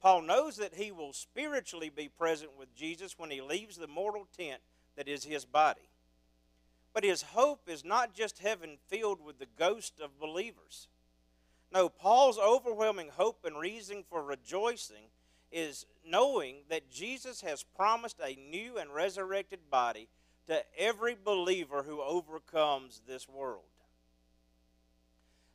Paul 0.01 0.23
knows 0.23 0.57
that 0.57 0.75
he 0.75 0.91
will 0.91 1.13
spiritually 1.13 1.89
be 1.89 2.09
present 2.09 2.51
with 2.59 2.75
Jesus 2.75 3.17
when 3.17 3.31
he 3.31 3.39
leaves 3.39 3.77
the 3.77 3.87
mortal 3.87 4.27
tent 4.37 4.59
that 4.97 5.07
is 5.07 5.23
his 5.23 5.45
body. 5.45 5.89
But 6.93 7.05
his 7.05 7.21
hope 7.21 7.69
is 7.69 7.85
not 7.85 8.13
just 8.13 8.39
heaven 8.39 8.77
filled 8.87 9.23
with 9.23 9.39
the 9.39 9.47
ghost 9.57 10.01
of 10.03 10.19
believers. 10.19 10.89
No, 11.71 11.87
Paul's 11.87 12.37
overwhelming 12.37 13.11
hope 13.15 13.45
and 13.45 13.57
reason 13.57 14.03
for 14.09 14.21
rejoicing 14.21 15.05
is 15.49 15.85
knowing 16.05 16.63
that 16.69 16.91
Jesus 16.91 17.39
has 17.39 17.63
promised 17.63 18.19
a 18.19 18.35
new 18.35 18.77
and 18.77 18.93
resurrected 18.93 19.69
body 19.71 20.09
to 20.47 20.63
every 20.77 21.15
believer 21.21 21.83
who 21.83 22.01
overcomes 22.01 23.01
this 23.07 23.27
world. 23.29 23.63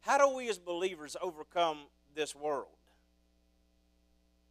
How 0.01 0.18
do 0.18 0.34
we 0.34 0.49
as 0.49 0.59
believers 0.59 1.16
overcome 1.20 1.78
this 2.14 2.34
world? 2.34 2.68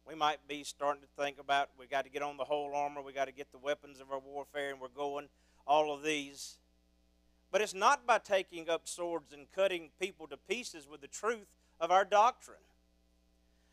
We 0.06 0.14
might 0.14 0.46
be 0.48 0.64
starting 0.64 1.02
to 1.02 1.22
think 1.22 1.38
about 1.38 1.70
we 1.78 1.86
got 1.86 2.04
to 2.04 2.10
get 2.10 2.22
on 2.22 2.36
the 2.36 2.44
whole 2.44 2.74
armor, 2.74 3.02
we 3.02 3.12
got 3.12 3.26
to 3.26 3.32
get 3.32 3.50
the 3.52 3.58
weapons 3.58 4.00
of 4.00 4.10
our 4.10 4.20
warfare, 4.20 4.70
and 4.70 4.80
we're 4.80 4.88
going 4.88 5.28
all 5.66 5.92
of 5.92 6.02
these. 6.02 6.58
But 7.50 7.60
it's 7.60 7.74
not 7.74 8.06
by 8.06 8.18
taking 8.18 8.70
up 8.70 8.86
swords 8.86 9.32
and 9.32 9.50
cutting 9.52 9.90
people 10.00 10.26
to 10.28 10.36
pieces 10.36 10.86
with 10.88 11.00
the 11.00 11.08
truth 11.08 11.48
of 11.80 11.90
our 11.90 12.04
doctrine. 12.04 12.58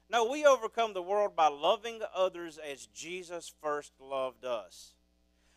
No, 0.10 0.30
we 0.30 0.46
overcome 0.46 0.94
the 0.94 1.02
world 1.02 1.36
by 1.36 1.48
loving 1.48 2.02
others 2.14 2.58
as 2.58 2.88
Jesus 2.88 3.54
first 3.62 3.94
loved 4.00 4.44
us. 4.44 4.95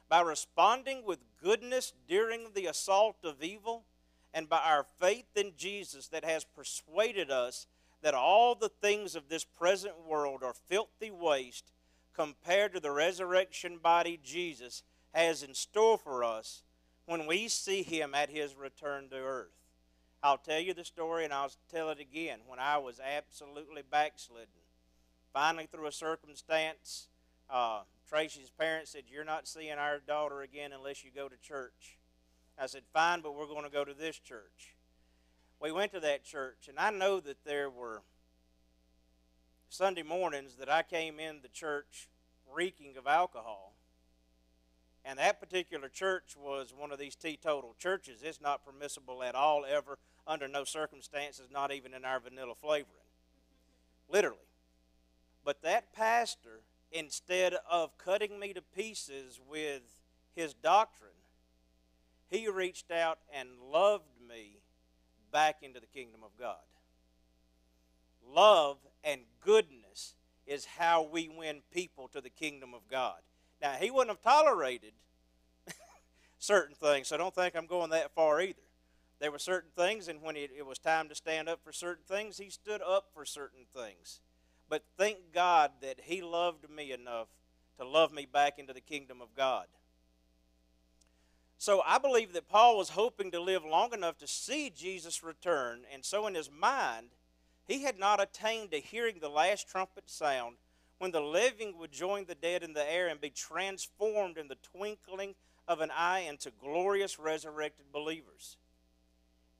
By 0.09 0.23
responding 0.23 1.05
with 1.05 1.19
goodness 1.43 1.93
during 2.09 2.49
the 2.55 2.67
assault 2.67 3.17
of 3.25 3.43
evil, 3.43 3.85
and 4.33 4.49
by 4.49 4.59
our 4.59 4.85
faith 4.99 5.37
in 5.37 5.53
Jesus 5.57 6.09
that 6.09 6.25
has 6.25 6.45
persuaded 6.45 7.31
us 7.31 7.67
that 8.03 8.15
all 8.15 8.55
the 8.55 8.69
things 8.69 9.17
of 9.17 9.29
this 9.29 9.45
present 9.45 9.95
world 10.07 10.43
are 10.43 10.55
filthy 10.69 11.11
waste 11.11 11.73
compared 12.15 12.73
to 12.75 12.81
the 12.81 12.91
resurrection 12.91 13.79
body 13.79 14.19
Jesus 14.23 14.83
has 15.13 15.43
in 15.43 15.55
store 15.55 15.99
for 15.99 16.23
us 16.23 16.63
when 17.07 17.27
we 17.27 17.49
see 17.49 17.83
him 17.83 18.15
at 18.15 18.31
his 18.31 18.55
return 18.55 19.09
to 19.09 19.17
earth. 19.17 19.53
I'll 20.23 20.39
tell 20.39 20.61
you 20.61 20.75
the 20.75 20.85
story 20.85 21.25
and 21.25 21.33
I'll 21.33 21.51
tell 21.71 21.91
it 21.91 22.01
again. 22.01 22.41
When 22.47 22.59
I 22.59 22.79
was 22.79 23.01
absolutely 23.01 23.83
backslidden, 23.89 24.49
finally, 25.33 25.69
through 25.71 25.87
a 25.87 25.93
circumstance, 25.93 27.09
uh, 27.49 27.83
Tracy's 28.09 28.51
parents 28.51 28.93
said, 28.93 29.05
You're 29.09 29.25
not 29.25 29.47
seeing 29.47 29.73
our 29.73 29.99
daughter 29.99 30.41
again 30.41 30.73
unless 30.73 31.05
you 31.05 31.11
go 31.15 31.29
to 31.29 31.37
church. 31.37 31.99
I 32.59 32.67
said, 32.67 32.83
Fine, 32.93 33.21
but 33.21 33.35
we're 33.35 33.47
going 33.47 33.65
to 33.65 33.71
go 33.71 33.85
to 33.85 33.95
this 33.95 34.19
church. 34.19 34.75
We 35.61 35.73
went 35.73 35.93
to 35.93 36.01
that 36.01 36.25
church, 36.25 36.69
and 36.69 36.79
I 36.79 36.91
know 36.91 37.21
that 37.21 37.45
there 37.45 37.69
were 37.69 38.03
Sunday 39.69 40.03
mornings 40.03 40.55
that 40.57 40.71
I 40.71 40.83
came 40.83 41.21
in 41.21 41.41
the 41.43 41.49
church 41.49 42.09
reeking 42.53 42.97
of 42.97 43.07
alcohol. 43.07 43.75
And 45.05 45.19
that 45.19 45.41
particular 45.41 45.89
church 45.89 46.37
was 46.37 46.75
one 46.77 46.93
of 46.93 46.99
these 46.99 47.15
teetotal 47.15 47.75
churches. 47.79 48.23
It's 48.23 48.41
not 48.41 48.65
permissible 48.65 49.23
at 49.23 49.35
all, 49.35 49.65
ever, 49.69 49.99
under 50.27 50.49
no 50.49 50.65
circumstances, 50.65 51.49
not 51.53 51.73
even 51.73 51.95
in 51.95 52.05
our 52.05 52.21
vanilla 52.21 52.55
flavoring. 52.55 52.95
Literally. 54.09 54.39
But 55.45 55.63
that 55.63 55.93
pastor, 55.93 56.61
instead 56.93 57.55
of 57.71 57.97
cutting 57.99 58.39
me 58.39 58.53
to 58.53 58.63
pieces 58.63 59.41
with 59.49 59.83
his 60.35 60.55
doctrine, 60.55 61.11
he 62.29 62.49
reached 62.49 62.91
out 62.91 63.19
and 63.33 63.49
loved 63.71 64.21
me 64.27 64.61
back 65.33 65.57
into 65.63 65.81
the 65.81 65.87
kingdom 65.87 66.21
of 66.23 66.31
God. 66.39 66.57
Love 68.27 68.79
and 69.03 69.23
goodness 69.41 70.15
is 70.47 70.65
how 70.65 71.03
we 71.03 71.29
win 71.29 71.63
people 71.73 72.09
to 72.09 72.21
the 72.21 72.31
kingdom 72.31 72.75
of 72.75 72.89
God. 72.91 73.21
Now, 73.61 73.73
he 73.73 73.91
wouldn't 73.91 74.17
have 74.17 74.23
tolerated 74.23 74.93
certain 76.39 76.75
things, 76.75 77.09
so 77.09 77.17
don't 77.17 77.35
think 77.35 77.55
I'm 77.57 77.67
going 77.67 77.91
that 77.91 78.15
far 78.15 78.41
either. 78.41 78.63
There 79.21 79.33
were 79.33 79.39
certain 79.39 79.71
things, 79.77 80.09
and 80.09 80.23
when 80.23 80.37
it, 80.37 80.51
it 80.57 80.65
was 80.65 80.79
time 80.79 81.09
to 81.09 81.15
stand 81.15 81.49
up 81.49 81.61
for 81.65 81.73
certain 81.73 82.05
things, 82.07 82.39
he 82.39 82.51
stood 82.51 82.81
up 82.81 83.07
for 83.13 83.25
certain 83.25 83.65
things. 83.75 84.21
But 84.69 84.83
thank 84.97 85.33
God 85.33 85.73
that 85.81 86.01
he 86.05 86.21
loved 86.21 86.69
me 86.69 86.93
enough 86.93 87.29
to 87.79 87.87
love 87.87 88.13
me 88.13 88.27
back 88.31 88.59
into 88.59 88.73
the 88.73 88.81
kingdom 88.81 89.21
of 89.21 89.35
God. 89.35 89.67
So 91.59 91.83
I 91.85 91.99
believe 91.99 92.33
that 92.35 92.49
Paul 92.49 92.77
was 92.77 92.91
hoping 92.91 93.31
to 93.33 93.41
live 93.41 93.65
long 93.65 93.93
enough 93.93 94.19
to 94.19 94.29
see 94.29 94.71
Jesus 94.71 95.25
return, 95.25 95.81
and 95.93 96.05
so 96.05 96.27
in 96.27 96.35
his 96.35 96.51
mind, 96.51 97.09
he 97.67 97.83
had 97.83 97.99
not 97.99 98.23
attained 98.23 98.71
to 98.71 98.79
hearing 98.79 99.19
the 99.21 99.29
last 99.29 99.69
trumpet 99.69 100.09
sound 100.09 100.57
when 100.99 101.11
the 101.11 101.21
living 101.21 101.77
would 101.77 101.93
join 101.93 102.27
the 102.27 102.35
dead 102.35 102.63
in 102.63 102.75
the 102.75 102.91
air 102.91 103.09
and 103.09 103.21
be 103.21 103.31
transformed 103.31 104.39
in 104.39 104.49
the 104.49 104.57
twinkling 104.57 105.35
of 105.67 105.81
an 105.81 105.91
eye 105.91 106.21
into 106.21 106.51
glorious 106.51 107.19
resurrected 107.19 107.87
believers. 107.93 108.57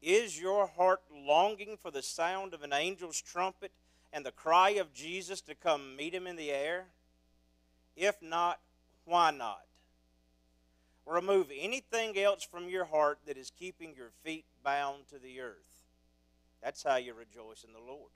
Is 0.01 0.41
your 0.41 0.69
heart 0.69 1.03
longing 1.13 1.77
for 1.81 1.91
the 1.91 2.03
sound 2.03 2.55
of 2.55 2.63
an 2.63 2.73
angel's 2.73 3.21
trumpet 3.21 3.73
and 4.13 4.25
the 4.25 4.33
cry 4.33 4.71
of 4.71 4.93
Jesus 4.93 5.41
to 5.43 5.55
come 5.55 5.97
meet 5.97 6.15
him 6.15 6.27
in 6.27 6.37
the 6.37 6.51
air? 6.51 6.87
If 7.97 8.23
not, 8.23 8.61
why 9.05 9.31
not? 9.31 9.63
Remove 11.07 11.51
anything 11.57 12.19
else 12.19 12.45
from 12.45 12.69
your 12.69 12.85
heart 12.85 13.19
that 13.27 13.39
is 13.39 13.51
keeping 13.51 13.95
your 13.97 14.11
feet 14.23 14.45
bound 14.63 15.09
to 15.09 15.19
the 15.19 15.41
earth. 15.41 15.85
That's 16.63 16.83
how 16.83 16.97
you 16.97 17.15
rejoice 17.15 17.65
in 17.65 17.73
the 17.73 17.79
Lord. 17.81 18.11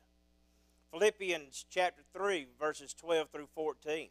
Philippians 0.90 1.64
chapter 1.70 2.02
3, 2.12 2.48
verses 2.60 2.92
12 2.92 3.30
through 3.30 3.48
14. 3.54 4.08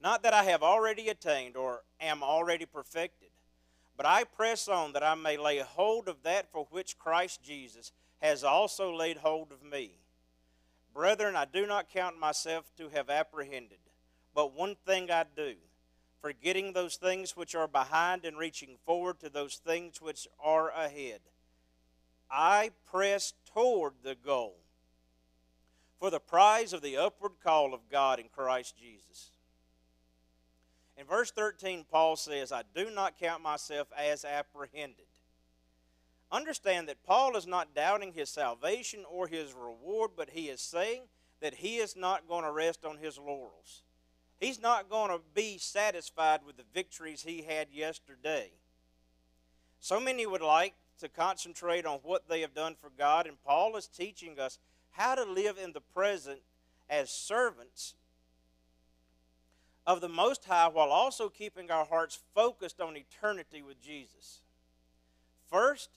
Not 0.00 0.22
that 0.22 0.32
I 0.32 0.44
have 0.44 0.62
already 0.62 1.08
attained 1.08 1.56
or 1.56 1.82
am 2.00 2.22
already 2.22 2.66
perfected, 2.66 3.30
but 3.96 4.06
I 4.06 4.24
press 4.24 4.68
on 4.68 4.92
that 4.92 5.02
I 5.02 5.14
may 5.14 5.36
lay 5.36 5.58
hold 5.58 6.08
of 6.08 6.22
that 6.22 6.52
for 6.52 6.66
which 6.70 6.98
Christ 6.98 7.42
Jesus 7.42 7.90
has 8.20 8.44
also 8.44 8.94
laid 8.94 9.18
hold 9.18 9.50
of 9.50 9.62
me. 9.62 9.92
Brethren, 10.94 11.34
I 11.34 11.44
do 11.44 11.66
not 11.66 11.90
count 11.92 12.18
myself 12.20 12.70
to 12.76 12.88
have 12.90 13.10
apprehended, 13.10 13.78
but 14.32 14.54
one 14.54 14.76
thing 14.86 15.10
I 15.10 15.24
do, 15.36 15.54
forgetting 16.22 16.72
those 16.72 16.94
things 16.94 17.36
which 17.36 17.56
are 17.56 17.66
behind 17.66 18.24
and 18.24 18.38
reaching 18.38 18.76
forward 18.86 19.18
to 19.20 19.28
those 19.28 19.56
things 19.56 20.00
which 20.00 20.28
are 20.42 20.70
ahead. 20.70 21.20
I 22.30 22.70
press 22.90 23.34
toward 23.52 23.94
the 24.04 24.14
goal 24.14 24.54
for 25.98 26.10
the 26.10 26.20
prize 26.20 26.72
of 26.72 26.82
the 26.82 26.96
upward 26.96 27.32
call 27.42 27.74
of 27.74 27.88
God 27.90 28.20
in 28.20 28.28
Christ 28.28 28.76
Jesus. 28.76 29.30
In 30.96 31.06
verse 31.06 31.32
13, 31.32 31.84
Paul 31.90 32.14
says, 32.14 32.52
I 32.52 32.62
do 32.74 32.90
not 32.90 33.18
count 33.18 33.42
myself 33.42 33.88
as 33.96 34.24
apprehended. 34.24 35.03
Understand 36.34 36.88
that 36.88 37.04
Paul 37.04 37.36
is 37.36 37.46
not 37.46 37.76
doubting 37.76 38.12
his 38.12 38.28
salvation 38.28 39.04
or 39.08 39.28
his 39.28 39.54
reward, 39.54 40.10
but 40.16 40.30
he 40.30 40.48
is 40.48 40.60
saying 40.60 41.02
that 41.40 41.54
he 41.54 41.76
is 41.76 41.94
not 41.94 42.26
going 42.26 42.42
to 42.42 42.50
rest 42.50 42.84
on 42.84 42.98
his 42.98 43.16
laurels. 43.18 43.84
He's 44.40 44.60
not 44.60 44.90
going 44.90 45.10
to 45.10 45.20
be 45.32 45.58
satisfied 45.58 46.40
with 46.44 46.56
the 46.56 46.64
victories 46.74 47.22
he 47.22 47.42
had 47.42 47.68
yesterday. 47.72 48.50
So 49.78 50.00
many 50.00 50.26
would 50.26 50.42
like 50.42 50.74
to 50.98 51.08
concentrate 51.08 51.86
on 51.86 52.00
what 52.02 52.28
they 52.28 52.40
have 52.40 52.52
done 52.52 52.74
for 52.80 52.90
God, 52.98 53.28
and 53.28 53.40
Paul 53.44 53.76
is 53.76 53.86
teaching 53.86 54.40
us 54.40 54.58
how 54.90 55.14
to 55.14 55.22
live 55.24 55.56
in 55.56 55.72
the 55.72 55.80
present 55.80 56.40
as 56.90 57.10
servants 57.10 57.94
of 59.86 60.00
the 60.00 60.08
Most 60.08 60.46
High 60.46 60.66
while 60.66 60.90
also 60.90 61.28
keeping 61.28 61.70
our 61.70 61.84
hearts 61.84 62.18
focused 62.34 62.80
on 62.80 62.96
eternity 62.96 63.62
with 63.62 63.80
Jesus. 63.80 64.40
First, 65.48 65.90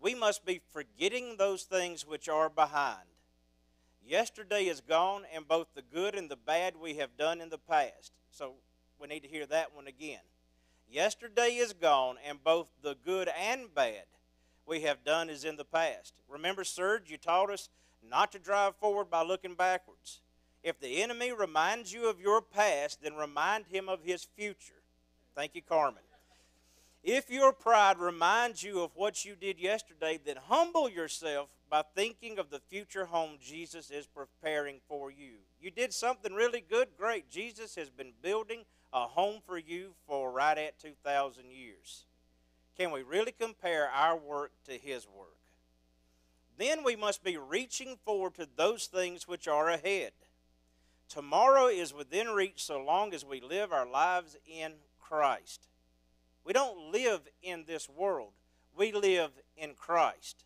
we 0.00 0.14
must 0.14 0.44
be 0.44 0.60
forgetting 0.72 1.36
those 1.36 1.62
things 1.62 2.06
which 2.06 2.28
are 2.28 2.48
behind. 2.48 3.08
Yesterday 4.06 4.66
is 4.66 4.80
gone, 4.80 5.24
and 5.34 5.48
both 5.48 5.66
the 5.74 5.82
good 5.82 6.14
and 6.14 6.30
the 6.30 6.36
bad 6.36 6.74
we 6.80 6.94
have 6.94 7.16
done 7.16 7.40
in 7.40 7.48
the 7.48 7.58
past. 7.58 8.12
So 8.30 8.54
we 9.00 9.08
need 9.08 9.20
to 9.20 9.28
hear 9.28 9.46
that 9.46 9.74
one 9.74 9.86
again. 9.86 10.20
Yesterday 10.88 11.56
is 11.56 11.72
gone, 11.72 12.16
and 12.26 12.42
both 12.44 12.68
the 12.82 12.96
good 13.04 13.28
and 13.28 13.74
bad 13.74 14.04
we 14.64 14.82
have 14.82 15.04
done 15.04 15.28
is 15.28 15.44
in 15.44 15.56
the 15.56 15.64
past. 15.64 16.14
Remember, 16.28 16.62
Serge, 16.62 17.10
you 17.10 17.16
taught 17.16 17.50
us 17.50 17.68
not 18.08 18.30
to 18.32 18.38
drive 18.38 18.76
forward 18.76 19.10
by 19.10 19.22
looking 19.22 19.54
backwards. 19.54 20.20
If 20.62 20.78
the 20.78 21.02
enemy 21.02 21.32
reminds 21.32 21.92
you 21.92 22.08
of 22.08 22.20
your 22.20 22.40
past, 22.40 23.02
then 23.02 23.14
remind 23.14 23.66
him 23.66 23.88
of 23.88 24.02
his 24.02 24.26
future. 24.36 24.82
Thank 25.34 25.54
you, 25.54 25.62
Carmen. 25.62 26.02
If 27.06 27.30
your 27.30 27.52
pride 27.52 27.98
reminds 27.98 28.64
you 28.64 28.80
of 28.80 28.90
what 28.96 29.24
you 29.24 29.36
did 29.36 29.60
yesterday, 29.60 30.18
then 30.22 30.38
humble 30.48 30.90
yourself 30.90 31.48
by 31.70 31.84
thinking 31.94 32.36
of 32.36 32.50
the 32.50 32.58
future 32.58 33.04
home 33.04 33.36
Jesus 33.40 33.92
is 33.92 34.08
preparing 34.08 34.80
for 34.88 35.12
you. 35.12 35.34
You 35.60 35.70
did 35.70 35.92
something 35.92 36.32
really 36.32 36.64
good, 36.68 36.88
great. 36.98 37.30
Jesus 37.30 37.76
has 37.76 37.90
been 37.90 38.10
building 38.22 38.64
a 38.92 39.06
home 39.06 39.40
for 39.46 39.56
you 39.56 39.94
for 40.08 40.32
right 40.32 40.58
at 40.58 40.80
2,000 40.80 41.44
years. 41.48 42.06
Can 42.76 42.90
we 42.90 43.04
really 43.04 43.30
compare 43.30 43.88
our 43.88 44.16
work 44.16 44.50
to 44.64 44.72
his 44.72 45.06
work? 45.06 45.36
Then 46.58 46.82
we 46.82 46.96
must 46.96 47.22
be 47.22 47.36
reaching 47.36 47.98
forward 48.04 48.34
to 48.34 48.48
those 48.56 48.86
things 48.86 49.28
which 49.28 49.46
are 49.46 49.68
ahead. 49.68 50.10
Tomorrow 51.08 51.68
is 51.68 51.94
within 51.94 52.30
reach 52.30 52.64
so 52.64 52.82
long 52.82 53.14
as 53.14 53.24
we 53.24 53.40
live 53.40 53.72
our 53.72 53.88
lives 53.88 54.36
in 54.44 54.72
Christ. 54.98 55.68
We 56.46 56.52
don't 56.52 56.92
live 56.92 57.22
in 57.42 57.64
this 57.66 57.88
world, 57.88 58.30
we 58.76 58.92
live 58.92 59.32
in 59.56 59.74
Christ. 59.74 60.44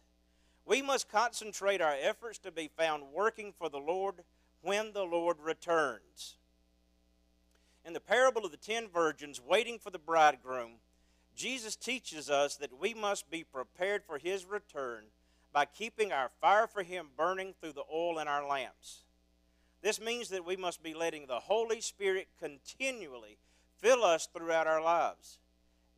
We 0.64 0.80
must 0.80 1.10
concentrate 1.10 1.82
our 1.82 1.94
efforts 2.00 2.38
to 2.38 2.50
be 2.50 2.70
found 2.74 3.12
working 3.12 3.52
for 3.52 3.68
the 3.68 3.78
Lord 3.78 4.22
when 4.62 4.92
the 4.94 5.02
Lord 5.02 5.36
returns. 5.42 6.36
In 7.84 7.92
the 7.92 8.00
parable 8.00 8.46
of 8.46 8.50
the 8.50 8.56
ten 8.56 8.88
virgins 8.88 9.42
waiting 9.46 9.78
for 9.78 9.90
the 9.90 9.98
bridegroom, 9.98 10.76
Jesus 11.36 11.76
teaches 11.76 12.30
us 12.30 12.56
that 12.56 12.80
we 12.80 12.94
must 12.94 13.30
be 13.30 13.44
prepared 13.44 14.02
for 14.02 14.16
his 14.16 14.46
return 14.46 15.04
by 15.52 15.66
keeping 15.66 16.12
our 16.12 16.30
fire 16.40 16.66
for 16.66 16.82
him 16.82 17.08
burning 17.14 17.52
through 17.60 17.72
the 17.72 17.84
oil 17.92 18.18
in 18.18 18.28
our 18.28 18.46
lamps. 18.46 19.02
This 19.82 20.00
means 20.00 20.30
that 20.30 20.46
we 20.46 20.56
must 20.56 20.82
be 20.82 20.94
letting 20.94 21.26
the 21.26 21.40
Holy 21.40 21.82
Spirit 21.82 22.28
continually 22.38 23.36
fill 23.76 24.02
us 24.02 24.26
throughout 24.32 24.66
our 24.66 24.82
lives. 24.82 25.39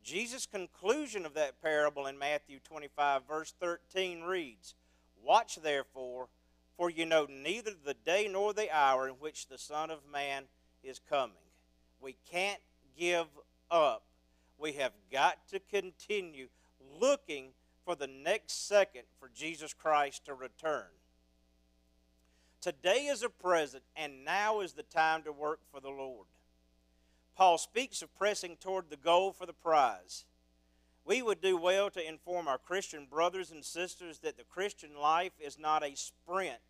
Jesus' 0.03 0.47
conclusion 0.47 1.25
of 1.25 1.35
that 1.35 1.63
parable 1.63 2.07
in 2.07 2.19
Matthew 2.19 2.59
25, 2.65 3.23
verse 3.27 3.55
13 3.61 4.23
reads 4.23 4.75
Watch 5.23 5.57
therefore, 5.63 6.29
for 6.77 6.91
you 6.91 7.07
know 7.07 7.27
neither 7.31 7.71
the 7.85 7.95
day 7.95 8.29
nor 8.31 8.53
the 8.53 8.75
hour 8.75 9.09
in 9.09 9.15
which 9.15 9.47
the 9.47 9.59
Son 9.59 9.91
of 9.91 10.01
Man 10.11 10.45
is 10.83 10.99
coming. 10.99 11.37
We 12.01 12.17
can't 12.31 12.61
give 12.99 13.27
up. 13.71 14.03
We 14.59 14.73
have 14.73 14.93
got 15.11 15.47
to 15.49 15.61
continue 15.61 16.49
looking 17.01 17.51
for 17.85 17.95
the 17.95 18.07
next 18.07 18.67
second 18.67 19.03
for 19.19 19.31
Jesus 19.35 19.73
Christ 19.73 20.25
to 20.27 20.35
return. 20.35 20.87
Today 22.61 23.07
is 23.07 23.23
a 23.23 23.29
present, 23.29 23.83
and 23.97 24.25
now 24.25 24.61
is 24.61 24.73
the 24.73 24.85
time 24.85 25.23
to 25.25 25.33
work 25.33 25.61
for 25.73 25.81
the 25.81 25.91
Lord. 25.91 26.27
Paul 27.37 27.59
speaks 27.59 28.03
of 28.03 28.15
pressing 28.15 28.57
toward 28.57 28.91
the 28.91 28.97
goal 28.97 29.33
for 29.33 29.47
the 29.47 29.53
prize. 29.53 30.25
We 31.05 31.23
would 31.23 31.41
do 31.41 31.57
well 31.57 31.91
to 31.91 32.09
inform 32.09 32.47
our 32.47 32.59
Christian 32.59 33.07
brothers 33.07 33.51
and 33.51 33.65
sisters 33.65 34.19
that 34.21 34.37
the 34.37 34.45
Christian 34.45 34.97
life 34.97 35.33
is 35.41 35.59
not 35.59 35.83
a 35.83 35.97
sprint, 35.97 36.61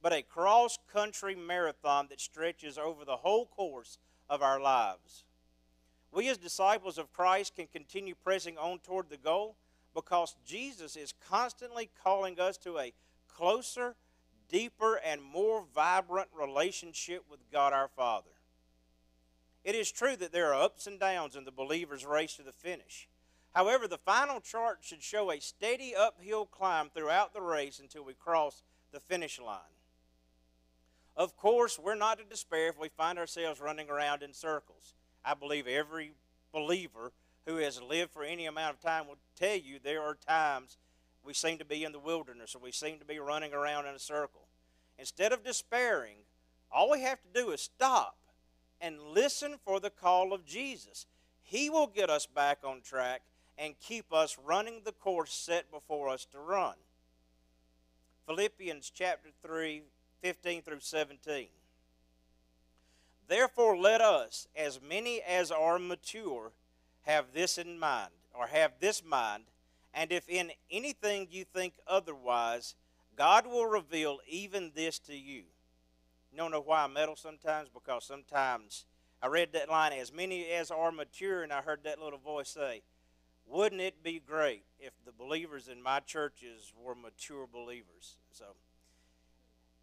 but 0.00 0.12
a 0.12 0.22
cross 0.22 0.78
country 0.92 1.34
marathon 1.34 2.06
that 2.08 2.20
stretches 2.20 2.78
over 2.78 3.04
the 3.04 3.16
whole 3.16 3.46
course 3.46 3.98
of 4.30 4.40
our 4.42 4.60
lives. 4.60 5.24
We, 6.10 6.28
as 6.28 6.38
disciples 6.38 6.98
of 6.98 7.12
Christ, 7.12 7.56
can 7.56 7.66
continue 7.66 8.14
pressing 8.14 8.56
on 8.56 8.78
toward 8.78 9.10
the 9.10 9.16
goal 9.16 9.56
because 9.94 10.36
Jesus 10.46 10.96
is 10.96 11.14
constantly 11.28 11.90
calling 12.02 12.40
us 12.40 12.56
to 12.58 12.78
a 12.78 12.92
closer, 13.28 13.94
deeper, 14.48 15.00
and 15.04 15.22
more 15.22 15.64
vibrant 15.74 16.28
relationship 16.38 17.24
with 17.30 17.40
God 17.50 17.72
our 17.72 17.88
Father. 17.88 18.31
It 19.64 19.74
is 19.74 19.92
true 19.92 20.16
that 20.16 20.32
there 20.32 20.52
are 20.52 20.62
ups 20.62 20.86
and 20.86 20.98
downs 20.98 21.36
in 21.36 21.44
the 21.44 21.52
believer's 21.52 22.04
race 22.04 22.34
to 22.36 22.42
the 22.42 22.52
finish. 22.52 23.08
However, 23.54 23.86
the 23.86 23.98
final 23.98 24.40
chart 24.40 24.78
should 24.80 25.02
show 25.02 25.30
a 25.30 25.40
steady 25.40 25.94
uphill 25.94 26.46
climb 26.46 26.88
throughout 26.88 27.32
the 27.32 27.42
race 27.42 27.78
until 27.78 28.04
we 28.04 28.14
cross 28.14 28.62
the 28.92 29.00
finish 29.00 29.38
line. 29.38 29.60
Of 31.16 31.36
course, 31.36 31.78
we're 31.78 31.94
not 31.94 32.18
to 32.18 32.24
despair 32.24 32.68
if 32.68 32.78
we 32.78 32.88
find 32.88 33.18
ourselves 33.18 33.60
running 33.60 33.90
around 33.90 34.22
in 34.22 34.32
circles. 34.32 34.94
I 35.24 35.34
believe 35.34 35.68
every 35.68 36.14
believer 36.52 37.12
who 37.46 37.56
has 37.56 37.82
lived 37.82 38.12
for 38.12 38.24
any 38.24 38.46
amount 38.46 38.76
of 38.76 38.80
time 38.80 39.06
will 39.06 39.18
tell 39.38 39.56
you 39.56 39.78
there 39.78 40.02
are 40.02 40.14
times 40.14 40.78
we 41.22 41.34
seem 41.34 41.58
to 41.58 41.64
be 41.64 41.84
in 41.84 41.92
the 41.92 41.98
wilderness 41.98 42.54
or 42.54 42.60
we 42.60 42.72
seem 42.72 42.98
to 42.98 43.04
be 43.04 43.18
running 43.18 43.52
around 43.52 43.86
in 43.86 43.94
a 43.94 43.98
circle. 43.98 44.48
Instead 44.98 45.32
of 45.32 45.44
despairing, 45.44 46.16
all 46.70 46.90
we 46.90 47.02
have 47.02 47.20
to 47.20 47.28
do 47.40 47.50
is 47.50 47.60
stop 47.60 48.16
and 48.82 49.00
listen 49.00 49.54
for 49.64 49.80
the 49.80 49.90
call 49.90 50.32
of 50.34 50.44
Jesus. 50.44 51.06
He 51.42 51.70
will 51.70 51.86
get 51.86 52.10
us 52.10 52.26
back 52.26 52.58
on 52.64 52.80
track 52.82 53.22
and 53.56 53.78
keep 53.80 54.12
us 54.12 54.36
running 54.44 54.82
the 54.84 54.92
course 54.92 55.32
set 55.32 55.70
before 55.70 56.08
us 56.08 56.26
to 56.32 56.38
run. 56.38 56.74
Philippians 58.26 58.90
chapter 58.94 59.30
3, 59.42 59.82
15 60.20 60.62
through 60.62 60.80
17. 60.80 61.46
Therefore, 63.28 63.76
let 63.76 64.00
us, 64.00 64.48
as 64.56 64.80
many 64.80 65.22
as 65.22 65.50
are 65.50 65.78
mature, 65.78 66.52
have 67.02 67.26
this 67.32 67.58
in 67.58 67.78
mind, 67.78 68.10
or 68.34 68.48
have 68.48 68.72
this 68.80 69.02
mind, 69.04 69.44
and 69.94 70.10
if 70.12 70.28
in 70.28 70.50
anything 70.70 71.28
you 71.30 71.44
think 71.44 71.74
otherwise, 71.86 72.74
God 73.16 73.46
will 73.46 73.66
reveal 73.66 74.18
even 74.28 74.72
this 74.74 74.98
to 75.00 75.16
you. 75.16 75.44
You 76.32 76.38
don't 76.38 76.50
know 76.50 76.62
why 76.62 76.84
I 76.84 76.86
meddle 76.86 77.14
sometimes? 77.14 77.68
Because 77.68 78.04
sometimes 78.04 78.86
I 79.22 79.26
read 79.26 79.52
that 79.52 79.68
line, 79.68 79.92
as 79.92 80.12
many 80.12 80.46
as 80.50 80.70
are 80.70 80.90
mature, 80.90 81.42
and 81.42 81.52
I 81.52 81.60
heard 81.60 81.84
that 81.84 82.00
little 82.00 82.18
voice 82.18 82.48
say, 82.48 82.82
Wouldn't 83.46 83.82
it 83.82 84.02
be 84.02 84.18
great 84.18 84.64
if 84.80 84.92
the 85.04 85.12
believers 85.12 85.68
in 85.68 85.82
my 85.82 86.00
churches 86.00 86.72
were 86.74 86.94
mature 86.94 87.46
believers? 87.46 88.16
So 88.32 88.46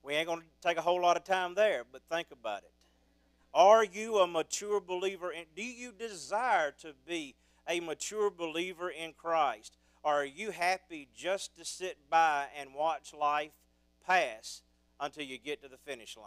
we 0.01 0.15
ain't 0.15 0.27
going 0.27 0.41
to 0.41 0.67
take 0.67 0.77
a 0.77 0.81
whole 0.81 1.01
lot 1.01 1.17
of 1.17 1.23
time 1.23 1.53
there, 1.53 1.83
but 1.89 2.01
think 2.09 2.27
about 2.31 2.63
it. 2.63 2.71
Are 3.53 3.83
you 3.83 4.17
a 4.17 4.27
mature 4.27 4.81
believer? 4.81 5.29
And 5.29 5.45
do 5.55 5.63
you 5.63 5.91
desire 5.91 6.71
to 6.81 6.93
be 7.07 7.35
a 7.67 7.79
mature 7.79 8.31
believer 8.31 8.89
in 8.89 9.13
Christ? 9.13 9.77
Are 10.03 10.25
you 10.25 10.49
happy 10.49 11.09
just 11.15 11.55
to 11.57 11.65
sit 11.65 11.97
by 12.09 12.45
and 12.59 12.73
watch 12.73 13.13
life 13.13 13.51
pass 14.05 14.61
until 14.99 15.23
you 15.23 15.37
get 15.37 15.61
to 15.61 15.69
the 15.69 15.77
finish 15.77 16.17
line? 16.17 16.25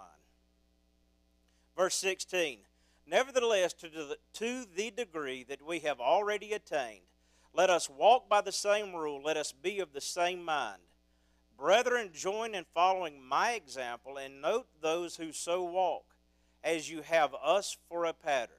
Verse 1.76 1.94
16 1.96 2.58
Nevertheless, 3.06 3.72
to 3.74 3.88
the, 3.88 4.16
to 4.34 4.64
the 4.76 4.90
degree 4.90 5.44
that 5.44 5.66
we 5.66 5.80
have 5.80 6.00
already 6.00 6.52
attained, 6.52 7.02
let 7.52 7.68
us 7.68 7.90
walk 7.90 8.28
by 8.28 8.40
the 8.40 8.52
same 8.52 8.94
rule, 8.94 9.20
let 9.22 9.36
us 9.36 9.52
be 9.52 9.80
of 9.80 9.92
the 9.92 10.00
same 10.00 10.44
mind. 10.44 10.80
Brethren, 11.58 12.10
join 12.14 12.54
in 12.54 12.64
following 12.72 13.20
my 13.20 13.52
example 13.52 14.16
and 14.16 14.40
note 14.40 14.66
those 14.80 15.16
who 15.16 15.32
so 15.32 15.62
walk 15.62 16.04
as 16.64 16.90
you 16.90 17.02
have 17.02 17.34
us 17.42 17.76
for 17.88 18.04
a 18.04 18.12
pattern. 18.12 18.56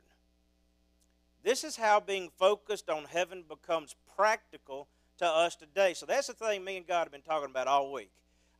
This 1.43 1.63
is 1.63 1.75
how 1.75 1.99
being 1.99 2.29
focused 2.37 2.89
on 2.89 3.05
heaven 3.05 3.43
becomes 3.47 3.95
practical 4.15 4.87
to 5.17 5.25
us 5.25 5.55
today. 5.55 5.93
So 5.93 6.05
that's 6.05 6.27
the 6.27 6.33
thing 6.33 6.63
me 6.63 6.77
and 6.77 6.87
God 6.87 7.03
have 7.03 7.11
been 7.11 7.21
talking 7.21 7.49
about 7.49 7.67
all 7.67 7.91
week. 7.91 8.11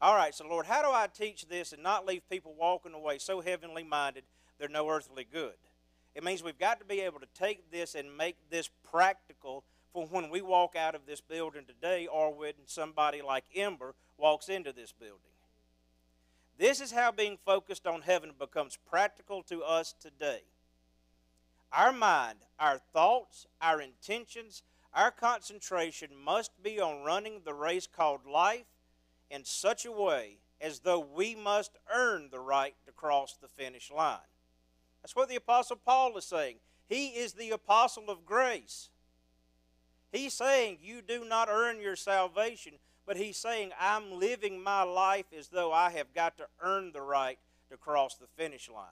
All 0.02 0.16
right, 0.16 0.36
so 0.36 0.48
Lord, 0.48 0.66
how 0.66 0.82
do 0.82 0.90
I 0.90 1.08
teach 1.08 1.48
this 1.48 1.72
and 1.72 1.82
not 1.82 2.06
leave 2.06 2.30
people 2.30 2.54
walking 2.58 2.94
away 2.94 3.18
so 3.20 3.42
heavenly 3.42 3.84
minded 3.84 4.24
they're 4.60 4.68
no 4.68 4.90
earthly 4.90 5.26
good? 5.32 5.54
It 6.16 6.24
means 6.24 6.44
we've 6.44 6.60
got 6.60 6.80
to 6.80 6.86
be 6.86 7.02
able 7.02 7.20
to 7.20 7.28
take 7.34 7.72
this 7.72 7.96
and 7.96 8.16
make 8.16 8.36
this 8.50 8.70
practical 8.90 9.64
for 9.94 10.06
when 10.08 10.30
we 10.30 10.42
walk 10.42 10.76
out 10.76 10.96
of 10.96 11.06
this 11.06 11.22
building 11.22 11.66
today 11.66 12.08
or 12.08 12.34
when 12.34 12.54
somebody 12.66 13.22
like 13.22 13.46
Ember 13.56 13.96
walks 14.18 14.50
into 14.50 14.74
this 14.74 14.92
building. 14.92 15.20
This 16.58 16.82
is 16.82 16.92
how 16.92 17.12
being 17.12 17.38
focused 17.46 17.88
on 17.88 18.02
heaven 18.02 18.32
becomes 18.38 18.78
practical 18.90 19.42
to 19.44 19.64
us 19.64 19.94
today. 20.00 20.42
Our 21.72 21.92
mind, 21.92 22.40
our 22.60 22.78
thoughts, 22.78 23.48
our 23.60 23.82
intentions, 23.82 24.62
our 24.94 25.10
concentration 25.10 26.10
must 26.16 26.52
be 26.62 26.80
on 26.80 27.04
running 27.04 27.42
the 27.44 27.54
race 27.54 27.88
called 27.88 28.28
life 28.28 28.66
in 29.34 29.44
such 29.44 29.86
a 29.86 29.92
way 29.92 30.38
as 30.62 30.80
though 30.80 31.00
we 31.00 31.36
must 31.36 31.78
earn 31.94 32.30
the 32.30 32.40
right 32.40 32.76
to 32.86 32.92
cross 32.92 33.36
the 33.42 33.48
finish 33.48 33.92
line. 33.92 34.20
That's 35.02 35.16
what 35.16 35.28
the 35.28 35.36
Apostle 35.36 35.78
Paul 35.84 36.16
is 36.18 36.26
saying. 36.26 36.58
He 36.88 37.08
is 37.08 37.34
the 37.34 37.50
apostle 37.52 38.10
of 38.10 38.26
grace. 38.26 38.90
He's 40.12 40.34
saying 40.34 40.78
you 40.82 41.02
do 41.02 41.26
not 41.26 41.50
earn 41.50 41.82
your 41.82 41.96
salvation, 41.96 42.74
but 43.06 43.18
he's 43.18 43.38
saying, 43.38 43.72
I'm 43.80 44.20
living 44.20 44.62
my 44.62 44.84
life 44.84 45.26
as 45.38 45.48
though 45.48 45.74
I 45.74 45.90
have 45.92 46.14
got 46.14 46.38
to 46.38 46.46
earn 46.62 46.92
the 46.92 47.02
right 47.02 47.40
to 47.72 47.78
cross 47.78 48.16
the 48.16 48.28
finish 48.38 48.70
line. 48.70 48.86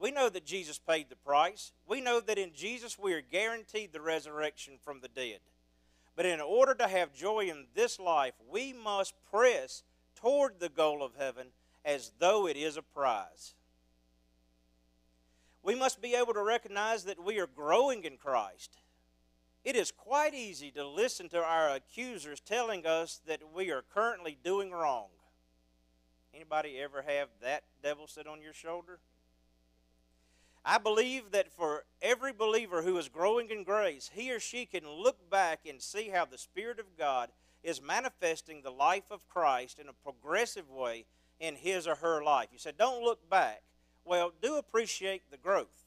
We 0.00 0.10
know 0.10 0.28
that 0.28 0.44
Jesus 0.44 0.78
paid 0.78 1.08
the 1.08 1.16
price. 1.16 1.72
We 1.86 2.00
know 2.00 2.20
that 2.20 2.38
in 2.38 2.52
Jesus 2.54 2.98
we 2.98 3.14
are 3.14 3.20
guaranteed 3.20 3.92
the 3.92 4.00
resurrection 4.00 4.74
from 4.82 5.00
the 5.00 5.08
dead. 5.08 5.40
But 6.18 6.26
in 6.26 6.42
order 6.42 6.74
to 6.74 6.88
have 6.88 7.14
joy 7.14 7.48
in 7.48 7.68
this 7.74 7.98
life, 7.98 8.34
we 8.50 8.74
must 8.74 9.14
press 9.30 9.84
toward 10.16 10.58
the 10.58 10.68
goal 10.68 11.02
of 11.02 11.14
heaven 11.16 11.46
as 11.82 12.10
though 12.18 12.46
it 12.46 12.58
is 12.58 12.76
a 12.76 12.82
prize. 12.82 13.54
We 15.62 15.74
must 15.74 16.02
be 16.02 16.14
able 16.14 16.34
to 16.34 16.42
recognize 16.42 17.04
that 17.04 17.22
we 17.22 17.38
are 17.38 17.46
growing 17.46 18.04
in 18.04 18.18
Christ 18.18 18.76
it 19.68 19.76
is 19.76 19.90
quite 19.90 20.32
easy 20.32 20.70
to 20.70 20.86
listen 20.86 21.28
to 21.28 21.42
our 21.42 21.68
accusers 21.68 22.40
telling 22.40 22.86
us 22.86 23.20
that 23.26 23.42
we 23.54 23.70
are 23.70 23.82
currently 23.82 24.38
doing 24.42 24.70
wrong. 24.70 25.08
Anybody 26.32 26.78
ever 26.78 27.02
have 27.02 27.28
that 27.42 27.64
devil 27.82 28.06
sit 28.06 28.26
on 28.26 28.40
your 28.40 28.54
shoulder? 28.54 28.98
I 30.64 30.78
believe 30.78 31.30
that 31.32 31.52
for 31.52 31.84
every 32.02 32.32
believer 32.32 32.82
who 32.82 32.98
is 32.98 33.08
growing 33.08 33.50
in 33.50 33.64
grace, 33.64 34.10
he 34.12 34.32
or 34.32 34.40
she 34.40 34.66
can 34.66 34.88
look 34.88 35.30
back 35.30 35.60
and 35.68 35.80
see 35.80 36.08
how 36.08 36.24
the 36.24 36.38
Spirit 36.38 36.78
of 36.78 36.96
God 36.98 37.30
is 37.62 37.82
manifesting 37.82 38.62
the 38.62 38.70
life 38.70 39.10
of 39.10 39.28
Christ 39.28 39.78
in 39.78 39.88
a 39.88 39.92
progressive 39.92 40.70
way 40.70 41.06
in 41.40 41.56
his 41.56 41.86
or 41.86 41.96
her 41.96 42.22
life. 42.22 42.48
You 42.52 42.58
said, 42.58 42.76
don't 42.76 43.02
look 43.02 43.28
back. 43.30 43.62
Well, 44.04 44.32
do 44.42 44.56
appreciate 44.56 45.30
the 45.30 45.36
growth. 45.36 45.84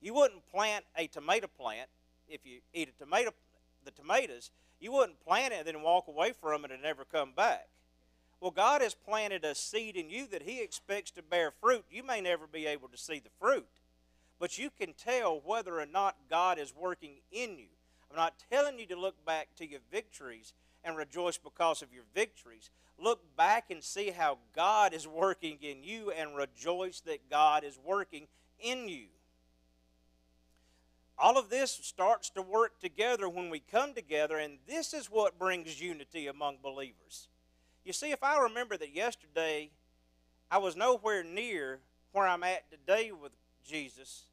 You 0.00 0.14
wouldn't 0.14 0.50
plant 0.50 0.84
a 0.96 1.06
tomato 1.06 1.46
plant 1.46 1.88
if 2.28 2.46
you 2.46 2.60
eat 2.72 2.88
a 2.88 2.98
tomato, 3.04 3.32
the 3.84 3.90
tomatoes, 3.90 4.50
you 4.80 4.92
wouldn't 4.92 5.22
plant 5.24 5.52
it 5.52 5.58
and 5.58 5.66
then 5.66 5.82
walk 5.82 6.08
away 6.08 6.32
from 6.40 6.64
it 6.64 6.70
and 6.70 6.82
never 6.82 7.04
come 7.04 7.32
back. 7.36 7.68
Well, 8.40 8.50
God 8.50 8.80
has 8.80 8.94
planted 8.94 9.44
a 9.44 9.54
seed 9.54 9.96
in 9.96 10.08
you 10.08 10.26
that 10.28 10.42
He 10.42 10.62
expects 10.62 11.10
to 11.12 11.22
bear 11.22 11.50
fruit. 11.50 11.84
You 11.90 12.02
may 12.02 12.22
never 12.22 12.46
be 12.46 12.66
able 12.66 12.88
to 12.88 12.96
see 12.96 13.18
the 13.18 13.28
fruit, 13.38 13.66
but 14.40 14.58
you 14.58 14.70
can 14.70 14.94
tell 14.94 15.40
whether 15.44 15.78
or 15.78 15.86
not 15.86 16.16
God 16.28 16.58
is 16.58 16.74
working 16.74 17.18
in 17.30 17.58
you. 17.58 17.68
I'm 18.10 18.16
not 18.16 18.42
telling 18.50 18.78
you 18.78 18.86
to 18.86 18.98
look 18.98 19.24
back 19.24 19.48
to 19.56 19.68
your 19.68 19.80
victories 19.92 20.54
and 20.82 20.96
rejoice 20.96 21.36
because 21.36 21.82
of 21.82 21.92
your 21.92 22.04
victories. 22.14 22.70
Look 22.98 23.20
back 23.36 23.66
and 23.70 23.84
see 23.84 24.10
how 24.10 24.38
God 24.56 24.94
is 24.94 25.06
working 25.06 25.58
in 25.60 25.84
you 25.84 26.10
and 26.10 26.34
rejoice 26.34 27.00
that 27.00 27.30
God 27.30 27.64
is 27.64 27.78
working 27.84 28.26
in 28.58 28.88
you. 28.88 29.06
All 31.18 31.36
of 31.36 31.50
this 31.50 31.70
starts 31.70 32.30
to 32.30 32.42
work 32.42 32.80
together 32.80 33.28
when 33.28 33.50
we 33.50 33.60
come 33.60 33.92
together, 33.92 34.38
and 34.38 34.56
this 34.66 34.94
is 34.94 35.10
what 35.10 35.38
brings 35.38 35.78
unity 35.78 36.26
among 36.26 36.56
believers. 36.62 37.28
You 37.84 37.92
see, 37.92 38.10
if 38.10 38.22
I 38.22 38.38
remember 38.38 38.78
that 38.78 38.94
yesterday 38.94 39.70
I 40.50 40.58
was 40.58 40.76
nowhere 40.76 41.22
near 41.22 41.80
where 42.12 42.26
I'm 42.26 42.42
at 42.42 42.70
today 42.70 43.12
with 43.12 43.32
Jesus, 43.66 44.24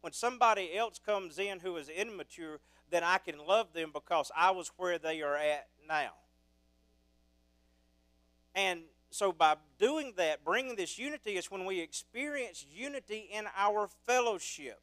when 0.00 0.12
somebody 0.12 0.76
else 0.76 1.00
comes 1.04 1.38
in 1.38 1.60
who 1.60 1.76
is 1.76 1.88
immature, 1.88 2.60
then 2.90 3.02
I 3.02 3.18
can 3.18 3.38
love 3.44 3.72
them 3.72 3.90
because 3.92 4.30
I 4.36 4.50
was 4.52 4.70
where 4.76 4.98
they 4.98 5.22
are 5.22 5.36
at 5.36 5.68
now. 5.88 6.12
And 8.54 8.82
so, 9.10 9.32
by 9.32 9.56
doing 9.78 10.14
that, 10.16 10.44
bringing 10.44 10.76
this 10.76 10.98
unity, 10.98 11.32
is 11.32 11.50
when 11.50 11.64
we 11.64 11.80
experience 11.80 12.66
unity 12.70 13.28
in 13.32 13.46
our 13.56 13.88
fellowship, 14.06 14.80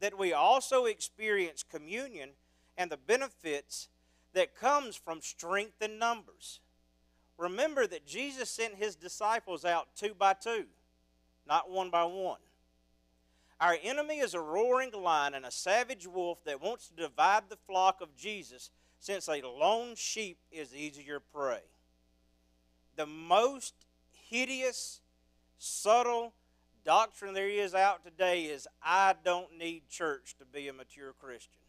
that 0.00 0.18
we 0.18 0.32
also 0.32 0.84
experience 0.84 1.62
communion 1.62 2.30
and 2.76 2.90
the 2.90 2.96
benefits 2.96 3.88
that 4.34 4.54
comes 4.54 4.96
from 4.96 5.20
strength 5.20 5.80
in 5.80 5.98
numbers. 5.98 6.60
Remember 7.38 7.86
that 7.86 8.06
Jesus 8.06 8.50
sent 8.50 8.76
his 8.76 8.96
disciples 8.96 9.64
out 9.64 9.88
two 9.96 10.14
by 10.14 10.34
two, 10.34 10.66
not 11.46 11.70
one 11.70 11.90
by 11.90 12.04
one. 12.04 12.40
Our 13.60 13.76
enemy 13.82 14.18
is 14.18 14.34
a 14.34 14.40
roaring 14.40 14.92
lion 14.92 15.34
and 15.34 15.46
a 15.46 15.50
savage 15.50 16.06
wolf 16.06 16.44
that 16.44 16.60
wants 16.60 16.88
to 16.88 16.94
divide 16.94 17.44
the 17.48 17.56
flock 17.66 18.00
of 18.00 18.14
Jesus, 18.14 18.70
since 18.98 19.28
a 19.28 19.40
lone 19.42 19.94
sheep 19.94 20.38
is 20.50 20.74
easier 20.74 21.20
prey. 21.20 21.60
The 22.96 23.06
most 23.06 23.74
hideous, 24.28 25.00
subtle 25.58 26.32
doctrine 26.84 27.34
there 27.34 27.48
is 27.48 27.74
out 27.74 28.04
today 28.04 28.44
is 28.44 28.68
I 28.82 29.14
don't 29.24 29.58
need 29.58 29.88
church 29.88 30.36
to 30.38 30.44
be 30.44 30.68
a 30.68 30.72
mature 30.72 31.12
Christian. 31.18 31.60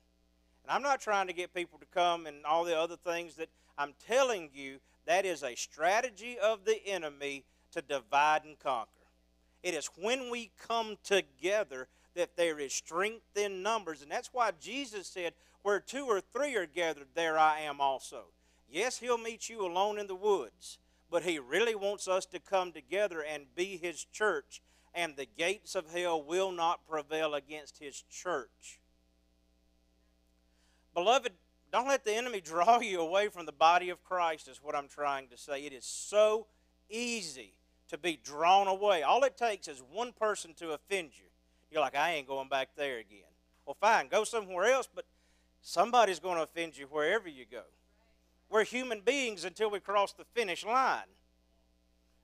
And 0.64 0.72
I'm 0.72 0.84
not 0.84 1.02
trying 1.02 1.28
to 1.28 1.34
get 1.34 1.54
people 1.54 1.80
to 1.80 1.86
come 1.86 2.26
and 2.26 2.46
all 2.46 2.66
the 2.66 2.78
other 2.78 2.98
things 2.98 3.36
that 3.36 3.50
I'm 3.78 3.94
telling 4.08 4.50
you, 4.54 4.80
that 5.06 5.26
is 5.26 5.44
a 5.44 5.56
strategy 5.56 6.38
of 6.38 6.66
the 6.66 6.86
enemy 6.86 7.46
to 7.72 7.82
divide 7.82 8.44
and 8.44 8.60
conquer. 8.60 8.97
It 9.64 9.74
is 9.74 9.90
when 10.00 10.30
we 10.30 10.52
come 10.68 10.98
together 11.04 11.88
that 12.16 12.36
there 12.36 12.60
is 12.60 12.74
strength 12.74 13.38
in 13.38 13.62
numbers. 13.64 14.02
And 14.02 14.12
that's 14.12 14.34
why 14.34 14.52
Jesus 14.60 15.08
said, 15.08 15.34
Where 15.62 15.80
two 15.80 16.06
or 16.06 16.20
three 16.20 16.56
are 16.56 16.66
gathered, 16.66 17.08
there 17.14 17.38
I 17.38 17.62
am 17.62 17.80
also. 17.80 18.26
Yes, 18.70 18.98
He'll 19.00 19.18
meet 19.18 19.50
you 19.50 19.66
alone 19.66 19.98
in 19.98 20.08
the 20.08 20.16
woods, 20.16 20.80
but 21.10 21.24
He 21.24 21.40
really 21.40 21.76
wants 21.76 22.08
us 22.08 22.26
to 22.28 22.40
come 22.40 22.72
together 22.72 23.24
and 23.24 23.56
be 23.56 23.78
His 23.78 24.04
church, 24.04 24.62
and 24.94 25.16
the 25.16 25.28
gates 25.38 25.76
of 25.76 25.94
hell 25.94 26.22
will 26.22 26.52
not 26.52 26.88
prevail 26.88 27.34
against 27.34 27.80
His 27.80 28.04
church. 28.12 28.80
Beloved, 30.94 31.34
don't 31.72 31.88
let 31.88 32.04
the 32.04 32.16
enemy 32.16 32.42
draw 32.44 32.80
you 32.80 33.00
away 33.00 33.30
from 33.30 33.46
the 33.46 33.52
body 33.52 33.90
of 33.90 34.04
Christ, 34.04 34.48
is 34.48 34.62
what 34.62 34.76
I'm 34.76 34.88
trying 34.88 35.28
to 35.30 35.38
say. 35.38 35.66
It 35.66 35.74
is 35.74 35.86
so 35.86 36.48
easy 36.90 37.57
to 37.90 37.98
be 37.98 38.20
drawn 38.24 38.68
away. 38.68 39.04
All 39.04 39.24
it 39.24 39.38
takes 39.38 39.68
is 39.68 39.82
one 39.92 40.12
person 40.12 40.54
to 40.56 40.72
offend 40.72 41.10
you. 41.14 41.26
You're 41.72 41.82
like, 41.82 41.96
I 41.96 42.14
ain't 42.14 42.28
going 42.28 42.50
back 42.50 42.70
there 42.76 43.00
again. 43.00 43.20
Well, 43.66 43.78
fine, 43.80 44.08
go 44.08 44.24
somewhere 44.24 44.66
else, 44.72 44.88
but 44.94 45.06
somebody's 45.62 46.20
going 46.20 46.38
to 46.38 46.44
offend 46.44 46.78
you 46.78 46.86
wherever 46.86 47.28
you 47.28 47.46
go. 47.50 47.64
We're 48.50 48.64
human 48.64 49.02
beings 49.02 49.44
until 49.44 49.70
we 49.70 49.80
cross 49.80 50.14
the 50.14 50.24
finish 50.34 50.66
line. 50.66 51.02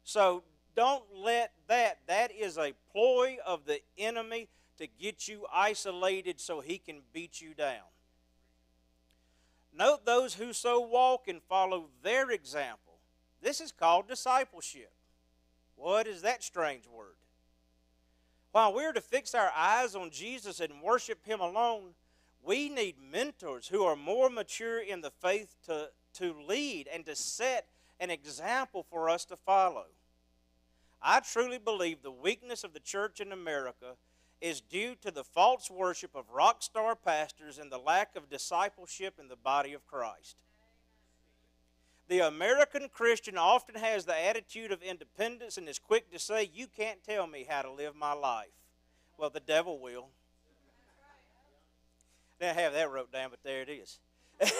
So 0.03 0.43
don't 0.76 1.03
let 1.16 1.51
that, 1.68 1.99
that 2.07 2.32
is 2.32 2.57
a 2.57 2.74
ploy 2.91 3.38
of 3.45 3.66
the 3.66 3.82
enemy 3.97 4.47
to 4.78 4.88
get 4.88 5.28
you 5.28 5.45
isolated 5.53 6.39
so 6.39 6.61
he 6.61 6.78
can 6.78 7.01
beat 7.14 7.41
you 7.41 7.53
down. 7.53 7.84
Note 9.76 10.05
those 10.05 10.36
who 10.36 10.53
so 10.53 10.80
walk 10.80 11.28
and 11.28 11.41
follow 11.49 11.89
their 12.03 12.30
example. 12.30 12.99
This 13.41 13.59
is 13.59 13.72
called 13.72 14.07
discipleship. 14.07 14.91
What 15.76 16.07
is 16.07 16.21
that 16.21 16.43
strange 16.43 16.88
word? 16.88 17.15
While 18.51 18.74
we're 18.74 18.93
to 18.93 19.01
fix 19.01 19.34
our 19.34 19.51
eyes 19.55 19.95
on 19.95 20.11
Jesus 20.11 20.59
and 20.59 20.82
worship 20.82 21.26
Him 21.26 21.39
alone, 21.39 21.95
we 22.43 22.69
need 22.69 22.95
mentors 23.01 23.67
who 23.67 23.84
are 23.84 23.95
more 23.95 24.30
mature 24.30 24.80
in 24.80 25.01
the 25.01 25.11
faith 25.11 25.55
to, 25.65 25.89
to 26.15 26.36
lead 26.47 26.88
and 26.93 27.05
to 27.05 27.15
set 27.15 27.67
an 27.99 28.11
example 28.11 28.86
for 28.89 29.09
us 29.09 29.26
to 29.26 29.36
follow. 29.36 29.86
I 31.01 31.19
truly 31.19 31.57
believe 31.57 32.01
the 32.01 32.11
weakness 32.11 32.63
of 32.63 32.74
the 32.74 32.80
church 32.80 33.19
in 33.19 33.32
America 33.32 33.95
is 34.39 34.61
due 34.61 34.95
to 35.01 35.09
the 35.09 35.24
false 35.24 35.71
worship 35.71 36.15
of 36.15 36.30
rock 36.30 36.61
star 36.61 36.95
pastors 36.95 37.57
and 37.57 37.71
the 37.71 37.78
lack 37.78 38.15
of 38.15 38.30
discipleship 38.30 39.15
in 39.19 39.30
the 39.30 39.36
body 39.36 39.74
of 39.74 39.88
Christ. 39.88 40.36
The 42.10 42.20
American 42.20 42.89
Christian 42.91 43.38
often 43.38 43.76
has 43.76 44.06
the 44.06 44.20
attitude 44.20 44.72
of 44.72 44.82
independence 44.82 45.58
and 45.58 45.70
is 45.70 45.80
quick 45.80 46.12
to 46.12 46.20
say, 46.20 46.49
You 46.54 46.68
can't 46.68 47.04
tell 47.04 47.28
me 47.28 47.45
how 47.47 47.62
to 47.62 47.72
live 47.72 47.95
my 47.95 48.14
life. 48.14 48.51
Well, 49.18 49.30
the 49.30 49.39
devil 49.39 49.80
will. 49.80 50.08
Didn't 52.39 52.58
have 52.58 52.74
that 52.74 52.91
wrote 52.91 53.12
down, 53.12 53.30
but 53.30 53.39
there 53.43 53.62
it 53.62 53.70
is. 53.70 53.99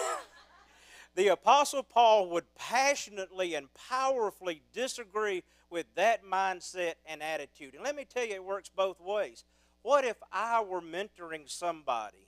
the 1.14 1.28
Apostle 1.28 1.82
Paul 1.82 2.30
would 2.30 2.54
passionately 2.54 3.54
and 3.54 3.68
powerfully 3.74 4.62
disagree 4.72 5.42
with 5.68 5.86
that 5.96 6.24
mindset 6.24 6.94
and 7.04 7.22
attitude. 7.22 7.74
And 7.74 7.82
let 7.82 7.96
me 7.96 8.06
tell 8.06 8.24
you, 8.24 8.34
it 8.34 8.44
works 8.44 8.70
both 8.74 9.00
ways. 9.00 9.44
What 9.82 10.04
if 10.04 10.16
I 10.32 10.62
were 10.62 10.80
mentoring 10.80 11.50
somebody? 11.50 12.23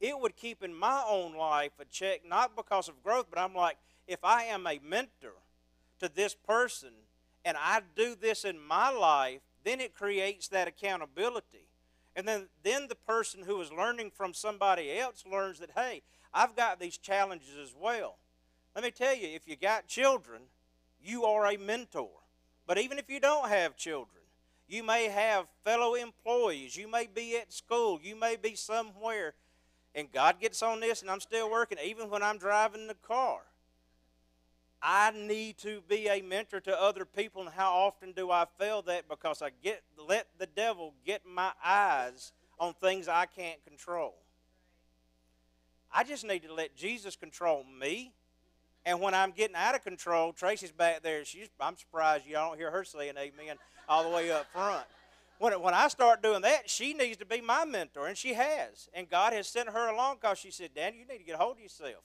It 0.00 0.18
would 0.18 0.36
keep 0.36 0.62
in 0.62 0.74
my 0.74 1.02
own 1.08 1.34
life 1.34 1.72
a 1.80 1.84
check, 1.84 2.20
not 2.26 2.56
because 2.56 2.88
of 2.88 3.02
growth, 3.02 3.26
but 3.30 3.38
I'm 3.38 3.54
like, 3.54 3.76
if 4.06 4.20
I 4.22 4.44
am 4.44 4.66
a 4.66 4.80
mentor 4.84 5.34
to 6.00 6.08
this 6.08 6.34
person 6.34 6.90
and 7.44 7.56
I 7.58 7.80
do 7.96 8.14
this 8.14 8.44
in 8.44 8.60
my 8.60 8.90
life, 8.90 9.40
then 9.64 9.80
it 9.80 9.94
creates 9.94 10.48
that 10.48 10.68
accountability. 10.68 11.68
And 12.14 12.26
then, 12.26 12.48
then 12.62 12.88
the 12.88 12.94
person 12.94 13.42
who 13.44 13.60
is 13.60 13.72
learning 13.72 14.12
from 14.14 14.34
somebody 14.34 14.98
else 14.98 15.24
learns 15.30 15.58
that, 15.60 15.70
hey, 15.74 16.02
I've 16.32 16.56
got 16.56 16.80
these 16.80 16.98
challenges 16.98 17.56
as 17.60 17.74
well. 17.78 18.16
Let 18.74 18.84
me 18.84 18.90
tell 18.90 19.14
you, 19.14 19.28
if 19.28 19.46
you 19.46 19.56
got 19.56 19.86
children, 19.86 20.42
you 21.02 21.24
are 21.24 21.46
a 21.46 21.56
mentor. 21.56 22.10
But 22.66 22.78
even 22.78 22.98
if 22.98 23.08
you 23.08 23.20
don't 23.20 23.48
have 23.48 23.76
children, 23.76 24.22
you 24.68 24.82
may 24.82 25.08
have 25.08 25.46
fellow 25.64 25.94
employees, 25.94 26.76
you 26.76 26.88
may 26.88 27.06
be 27.12 27.36
at 27.36 27.52
school, 27.52 27.98
you 28.02 28.14
may 28.14 28.36
be 28.36 28.54
somewhere, 28.54 29.34
and 29.94 30.10
God 30.12 30.40
gets 30.40 30.62
on 30.62 30.80
this, 30.80 31.02
and 31.02 31.10
I'm 31.10 31.20
still 31.20 31.50
working, 31.50 31.78
even 31.84 32.10
when 32.10 32.22
I'm 32.22 32.38
driving 32.38 32.86
the 32.86 32.94
car. 32.94 33.40
I 34.80 35.10
need 35.10 35.58
to 35.58 35.82
be 35.88 36.06
a 36.06 36.22
mentor 36.22 36.60
to 36.60 36.80
other 36.80 37.04
people, 37.04 37.42
and 37.42 37.50
how 37.50 37.72
often 37.72 38.12
do 38.12 38.30
I 38.30 38.46
fail 38.58 38.82
that 38.82 39.08
because 39.08 39.42
I 39.42 39.50
get 39.62 39.82
let 40.08 40.28
the 40.38 40.46
devil 40.46 40.94
get 41.04 41.22
my 41.26 41.50
eyes 41.64 42.32
on 42.60 42.74
things 42.74 43.08
I 43.08 43.26
can't 43.26 43.62
control. 43.64 44.14
I 45.92 46.04
just 46.04 46.24
need 46.24 46.42
to 46.44 46.52
let 46.52 46.76
Jesus 46.76 47.16
control 47.16 47.64
me. 47.64 48.12
And 48.84 49.00
when 49.00 49.14
I'm 49.14 49.32
getting 49.32 49.56
out 49.56 49.74
of 49.74 49.82
control, 49.82 50.32
Tracy's 50.32 50.70
back 50.70 51.02
there. 51.02 51.24
She's, 51.24 51.48
I'm 51.60 51.76
surprised 51.76 52.26
you 52.26 52.34
don't 52.34 52.56
hear 52.56 52.70
her 52.70 52.84
saying 52.84 53.14
amen 53.18 53.56
all 53.88 54.04
the 54.04 54.14
way 54.14 54.30
up 54.30 54.46
front. 54.52 54.86
When, 55.38 55.52
when 55.62 55.74
I 55.74 55.88
start 55.88 56.22
doing 56.22 56.42
that, 56.42 56.68
she 56.68 56.94
needs 56.94 57.16
to 57.18 57.26
be 57.26 57.40
my 57.40 57.64
mentor, 57.64 58.06
and 58.06 58.16
she 58.16 58.34
has. 58.34 58.88
And 58.92 59.08
God 59.08 59.32
has 59.32 59.46
sent 59.46 59.68
her 59.68 59.88
along 59.88 60.16
because 60.20 60.38
she 60.38 60.50
said, 60.50 60.70
Dan, 60.74 60.94
you 60.94 61.06
need 61.06 61.18
to 61.18 61.24
get 61.24 61.36
a 61.36 61.38
hold 61.38 61.56
of 61.56 61.62
yourself. 61.62 62.02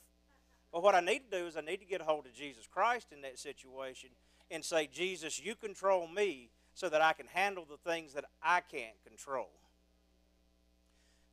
But 0.71 0.83
what 0.83 0.95
I 0.95 0.99
need 0.99 1.31
to 1.31 1.39
do 1.39 1.45
is 1.47 1.57
I 1.57 1.61
need 1.61 1.77
to 1.77 1.85
get 1.85 2.01
a 2.01 2.03
hold 2.03 2.25
of 2.25 2.33
Jesus 2.33 2.67
Christ 2.67 3.07
in 3.11 3.21
that 3.21 3.39
situation 3.39 4.09
and 4.49 4.63
say, 4.63 4.87
Jesus, 4.91 5.39
you 5.39 5.55
control 5.55 6.07
me 6.07 6.49
so 6.73 6.89
that 6.89 7.01
I 7.01 7.13
can 7.13 7.27
handle 7.27 7.65
the 7.69 7.77
things 7.89 8.13
that 8.13 8.25
I 8.41 8.61
can't 8.61 8.95
control. 9.07 9.49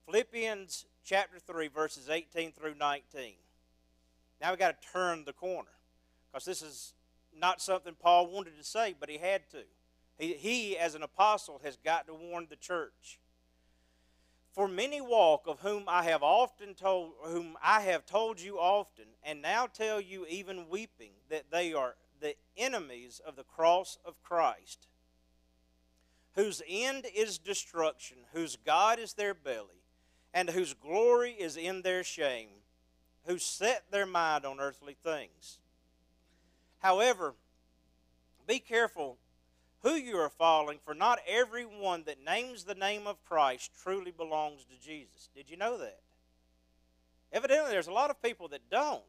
Philippians 0.06 0.86
chapter 1.04 1.38
3, 1.38 1.68
verses 1.68 2.08
18 2.08 2.52
through 2.52 2.74
19. 2.74 3.34
Now 4.40 4.50
we 4.50 4.56
got 4.56 4.80
to 4.80 4.88
turn 4.88 5.24
the 5.24 5.32
corner 5.32 5.70
because 6.30 6.44
this 6.44 6.62
is 6.62 6.94
not 7.36 7.60
something 7.60 7.94
Paul 8.00 8.30
wanted 8.30 8.56
to 8.58 8.64
say, 8.64 8.94
but 8.98 9.08
he 9.08 9.18
had 9.18 9.48
to. 9.50 9.62
He, 10.20 10.76
as 10.76 10.94
an 10.94 11.02
apostle, 11.02 11.60
has 11.64 11.76
got 11.76 12.06
to 12.06 12.14
warn 12.14 12.46
the 12.50 12.56
church. 12.56 13.18
For 14.52 14.68
many 14.68 15.00
walk, 15.00 15.46
of 15.46 15.60
whom 15.60 15.84
I 15.86 16.02
have 16.04 16.22
often 16.22 16.74
told, 16.74 17.12
whom 17.22 17.56
I 17.62 17.80
have 17.82 18.04
told 18.04 18.40
you 18.40 18.58
often, 18.58 19.06
and 19.22 19.40
now 19.40 19.66
tell 19.66 20.00
you 20.00 20.26
even 20.28 20.68
weeping, 20.68 21.12
that 21.28 21.50
they 21.50 21.72
are 21.72 21.94
the 22.20 22.34
enemies 22.56 23.20
of 23.24 23.36
the 23.36 23.44
cross 23.44 23.96
of 24.04 24.22
Christ, 24.22 24.88
whose 26.34 26.62
end 26.68 27.06
is 27.14 27.38
destruction, 27.38 28.18
whose 28.32 28.56
God 28.56 28.98
is 28.98 29.14
their 29.14 29.34
belly, 29.34 29.84
and 30.34 30.50
whose 30.50 30.74
glory 30.74 31.32
is 31.32 31.56
in 31.56 31.82
their 31.82 32.04
shame, 32.04 32.48
who 33.24 33.38
set 33.38 33.84
their 33.90 34.06
mind 34.06 34.44
on 34.44 34.60
earthly 34.60 34.96
things. 35.02 35.58
However, 36.80 37.34
be 38.46 38.58
careful 38.58 39.18
who 39.82 39.94
you 39.94 40.16
are 40.16 40.30
following, 40.30 40.78
for 40.84 40.94
not 40.94 41.20
everyone 41.26 42.04
that 42.04 42.24
names 42.24 42.64
the 42.64 42.74
name 42.74 43.06
of 43.06 43.24
Christ 43.24 43.70
truly 43.82 44.10
belongs 44.10 44.64
to 44.64 44.78
Jesus. 44.78 45.28
Did 45.34 45.50
you 45.50 45.56
know 45.56 45.78
that? 45.78 46.00
Evidently, 47.32 47.70
there's 47.70 47.86
a 47.86 47.92
lot 47.92 48.10
of 48.10 48.22
people 48.22 48.48
that 48.48 48.68
don't. 48.70 49.02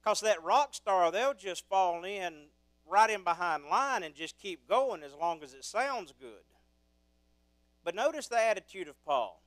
Because 0.00 0.20
that 0.20 0.42
rock 0.42 0.74
star, 0.74 1.10
they'll 1.10 1.34
just 1.34 1.68
fall 1.68 2.04
in 2.04 2.46
right 2.86 3.10
in 3.10 3.24
behind 3.24 3.64
line 3.66 4.02
and 4.02 4.14
just 4.14 4.38
keep 4.38 4.66
going 4.68 5.02
as 5.02 5.12
long 5.14 5.42
as 5.42 5.52
it 5.52 5.64
sounds 5.64 6.14
good. 6.18 6.44
But 7.84 7.94
notice 7.94 8.28
the 8.28 8.40
attitude 8.40 8.88
of 8.88 9.04
Paul. 9.04 9.42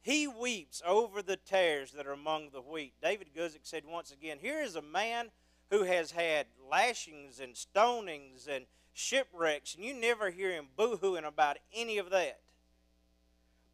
He 0.00 0.26
weeps 0.26 0.82
over 0.86 1.22
the 1.22 1.36
tares 1.36 1.92
that 1.92 2.06
are 2.06 2.12
among 2.12 2.50
the 2.50 2.60
wheat. 2.60 2.94
David 3.02 3.28
Guzik 3.36 3.60
said 3.62 3.84
once 3.86 4.10
again, 4.10 4.38
Here 4.40 4.62
is 4.62 4.76
a 4.76 4.82
man 4.82 5.30
who 5.70 5.84
has 5.84 6.12
had 6.12 6.46
lashings 6.70 7.40
and 7.40 7.54
stonings 7.54 8.48
and 8.48 8.66
shipwrecks, 8.98 9.74
and 9.74 9.84
you 9.84 9.94
never 9.94 10.30
hear 10.30 10.50
him 10.50 10.66
boo 10.76 10.98
hooing 11.00 11.24
about 11.24 11.56
any 11.72 11.98
of 11.98 12.10
that. 12.10 12.40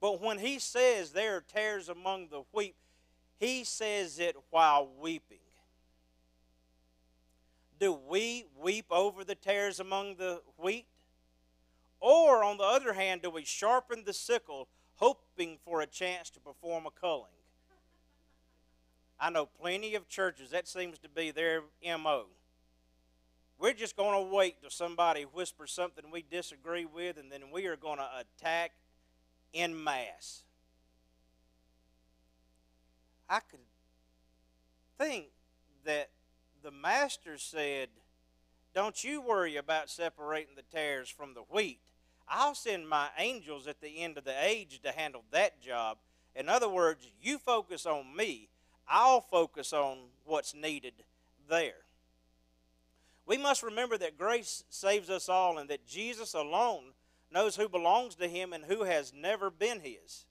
But 0.00 0.20
when 0.20 0.38
he 0.38 0.58
says 0.58 1.10
there 1.10 1.36
are 1.36 1.40
tares 1.40 1.88
among 1.88 2.28
the 2.28 2.42
wheat, 2.52 2.74
he 3.38 3.64
says 3.64 4.18
it 4.18 4.36
while 4.50 4.88
weeping. 5.00 5.38
Do 7.80 7.98
we 8.08 8.44
weep 8.60 8.86
over 8.90 9.24
the 9.24 9.34
tares 9.34 9.80
among 9.80 10.16
the 10.16 10.42
wheat? 10.58 10.86
Or, 12.00 12.44
on 12.44 12.58
the 12.58 12.64
other 12.64 12.92
hand, 12.92 13.22
do 13.22 13.30
we 13.30 13.44
sharpen 13.44 14.04
the 14.04 14.12
sickle 14.12 14.68
hoping 14.96 15.58
for 15.64 15.80
a 15.80 15.86
chance 15.86 16.28
to 16.30 16.40
perform 16.40 16.86
a 16.86 16.90
culling? 16.90 17.30
I 19.18 19.30
know 19.30 19.46
plenty 19.46 19.94
of 19.94 20.08
churches, 20.08 20.50
that 20.50 20.68
seems 20.68 20.98
to 20.98 21.08
be 21.08 21.30
their 21.30 21.62
MO. 21.82 22.26
We're 23.58 23.72
just 23.72 23.96
going 23.96 24.12
to 24.12 24.34
wait 24.34 24.60
till 24.60 24.70
somebody 24.70 25.22
whispers 25.22 25.72
something 25.72 26.04
we 26.10 26.22
disagree 26.22 26.84
with, 26.84 27.18
and 27.18 27.30
then 27.30 27.42
we 27.52 27.66
are 27.66 27.76
going 27.76 27.98
to 27.98 28.08
attack 28.18 28.72
in 29.52 29.82
mass. 29.82 30.42
I 33.28 33.40
could 33.40 33.60
think 34.98 35.26
that 35.84 36.10
the 36.62 36.70
master 36.70 37.38
said, 37.38 37.88
Don't 38.74 39.02
you 39.02 39.20
worry 39.20 39.56
about 39.56 39.88
separating 39.88 40.56
the 40.56 40.76
tares 40.76 41.08
from 41.08 41.34
the 41.34 41.42
wheat. 41.42 41.78
I'll 42.28 42.54
send 42.54 42.88
my 42.88 43.08
angels 43.18 43.66
at 43.66 43.80
the 43.80 44.02
end 44.02 44.18
of 44.18 44.24
the 44.24 44.34
age 44.44 44.80
to 44.82 44.92
handle 44.92 45.24
that 45.30 45.60
job. 45.60 45.98
In 46.34 46.48
other 46.48 46.68
words, 46.68 47.06
you 47.22 47.38
focus 47.38 47.86
on 47.86 48.16
me, 48.16 48.48
I'll 48.88 49.20
focus 49.20 49.72
on 49.72 49.98
what's 50.24 50.54
needed 50.54 50.94
there. 51.48 51.83
We 53.26 53.38
must 53.38 53.62
remember 53.62 53.96
that 53.98 54.18
grace 54.18 54.64
saves 54.68 55.08
us 55.08 55.28
all 55.28 55.58
and 55.58 55.68
that 55.70 55.86
Jesus 55.86 56.34
alone 56.34 56.92
knows 57.32 57.56
who 57.56 57.68
belongs 57.68 58.14
to 58.16 58.28
him 58.28 58.52
and 58.52 58.64
who 58.64 58.84
has 58.84 59.12
never 59.14 59.50
been 59.50 59.80
his. 59.80 60.26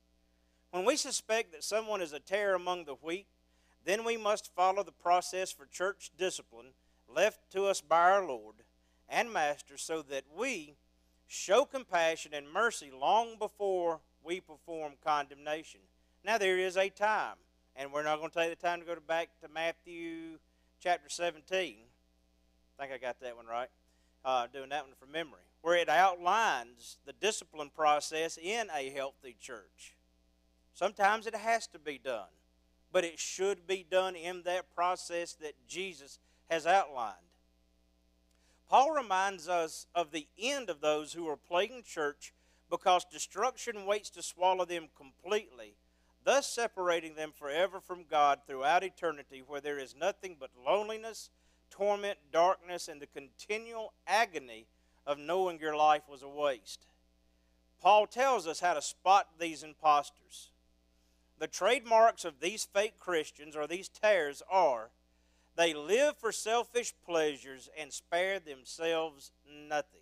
When 0.71 0.85
we 0.85 0.95
suspect 0.95 1.51
that 1.51 1.63
someone 1.63 2.01
is 2.01 2.13
a 2.13 2.19
tare 2.19 2.53
among 2.53 2.85
the 2.85 2.95
wheat, 2.95 3.27
then 3.85 4.03
we 4.03 4.15
must 4.15 4.53
follow 4.55 4.83
the 4.83 4.91
process 4.91 5.51
for 5.51 5.65
church 5.65 6.11
discipline 6.17 6.67
left 7.07 7.51
to 7.51 7.65
us 7.65 7.81
by 7.81 8.11
our 8.11 8.25
Lord 8.25 8.55
and 9.09 9.33
Master 9.33 9.77
so 9.77 10.01
that 10.03 10.23
we 10.35 10.75
show 11.27 11.65
compassion 11.65 12.33
and 12.33 12.51
mercy 12.51 12.91
long 12.91 13.37
before 13.37 13.99
we 14.23 14.39
perform 14.39 14.93
condemnation. 15.03 15.81
Now, 16.23 16.37
there 16.37 16.57
is 16.57 16.77
a 16.77 16.89
time, 16.89 17.35
and 17.75 17.91
we're 17.91 18.03
not 18.03 18.19
going 18.19 18.29
to 18.29 18.35
take 18.35 18.57
the 18.57 18.67
time 18.67 18.79
to 18.79 18.85
go 18.85 18.95
back 19.05 19.29
to 19.41 19.49
Matthew 19.49 20.37
chapter 20.79 21.09
17 21.09 21.75
I 21.92 21.92
think 22.87 23.01
I 23.01 23.05
got 23.05 23.19
that 23.21 23.35
one 23.37 23.45
right. 23.45 23.69
Uh, 24.25 24.47
doing 24.53 24.69
that 24.69 24.85
one 24.85 24.95
from 24.97 25.11
memory, 25.11 25.41
where 25.61 25.75
it 25.75 25.89
outlines 25.89 26.97
the 27.05 27.11
discipline 27.11 27.69
process 27.75 28.37
in 28.41 28.67
a 28.73 28.89
healthy 28.89 29.35
church. 29.39 29.97
Sometimes 30.73 31.27
it 31.27 31.35
has 31.35 31.67
to 31.67 31.79
be 31.79 31.97
done, 31.97 32.29
but 32.91 33.03
it 33.03 33.19
should 33.19 33.67
be 33.67 33.85
done 33.89 34.15
in 34.15 34.43
that 34.43 34.73
process 34.73 35.33
that 35.41 35.55
Jesus 35.67 36.19
has 36.49 36.65
outlined. 36.65 37.17
Paul 38.69 38.91
reminds 38.91 39.49
us 39.49 39.87
of 39.93 40.11
the 40.11 40.27
end 40.41 40.69
of 40.69 40.79
those 40.79 41.11
who 41.11 41.27
are 41.27 41.35
plaguing 41.35 41.83
church 41.85 42.33
because 42.69 43.05
destruction 43.05 43.85
waits 43.85 44.09
to 44.11 44.23
swallow 44.23 44.63
them 44.63 44.87
completely, 44.95 45.75
thus 46.23 46.49
separating 46.49 47.15
them 47.15 47.33
forever 47.37 47.81
from 47.81 48.05
God 48.09 48.39
throughout 48.47 48.85
eternity, 48.85 49.43
where 49.45 49.61
there 49.61 49.79
is 49.79 49.95
nothing 49.99 50.37
but 50.39 50.49
loneliness 50.65 51.29
torment, 51.75 52.19
darkness, 52.31 52.87
and 52.87 53.01
the 53.01 53.07
continual 53.07 53.93
agony 54.05 54.67
of 55.07 55.17
knowing 55.17 55.59
your 55.59 55.75
life 55.75 56.03
was 56.07 56.21
a 56.21 56.29
waste. 56.29 56.85
Paul 57.81 58.05
tells 58.05 58.47
us 58.47 58.59
how 58.59 58.73
to 58.73 58.81
spot 58.81 59.27
these 59.39 59.63
impostors. 59.63 60.51
The 61.39 61.47
trademarks 61.47 62.25
of 62.25 62.39
these 62.39 62.63
fake 62.63 62.99
Christians 62.99 63.55
or 63.55 63.67
these 63.67 63.89
tares 63.89 64.41
are 64.49 64.91
they 65.55 65.73
live 65.73 66.17
for 66.17 66.31
selfish 66.31 66.93
pleasures 67.05 67.69
and 67.77 67.91
spare 67.91 68.39
themselves 68.39 69.31
nothing. 69.67 69.99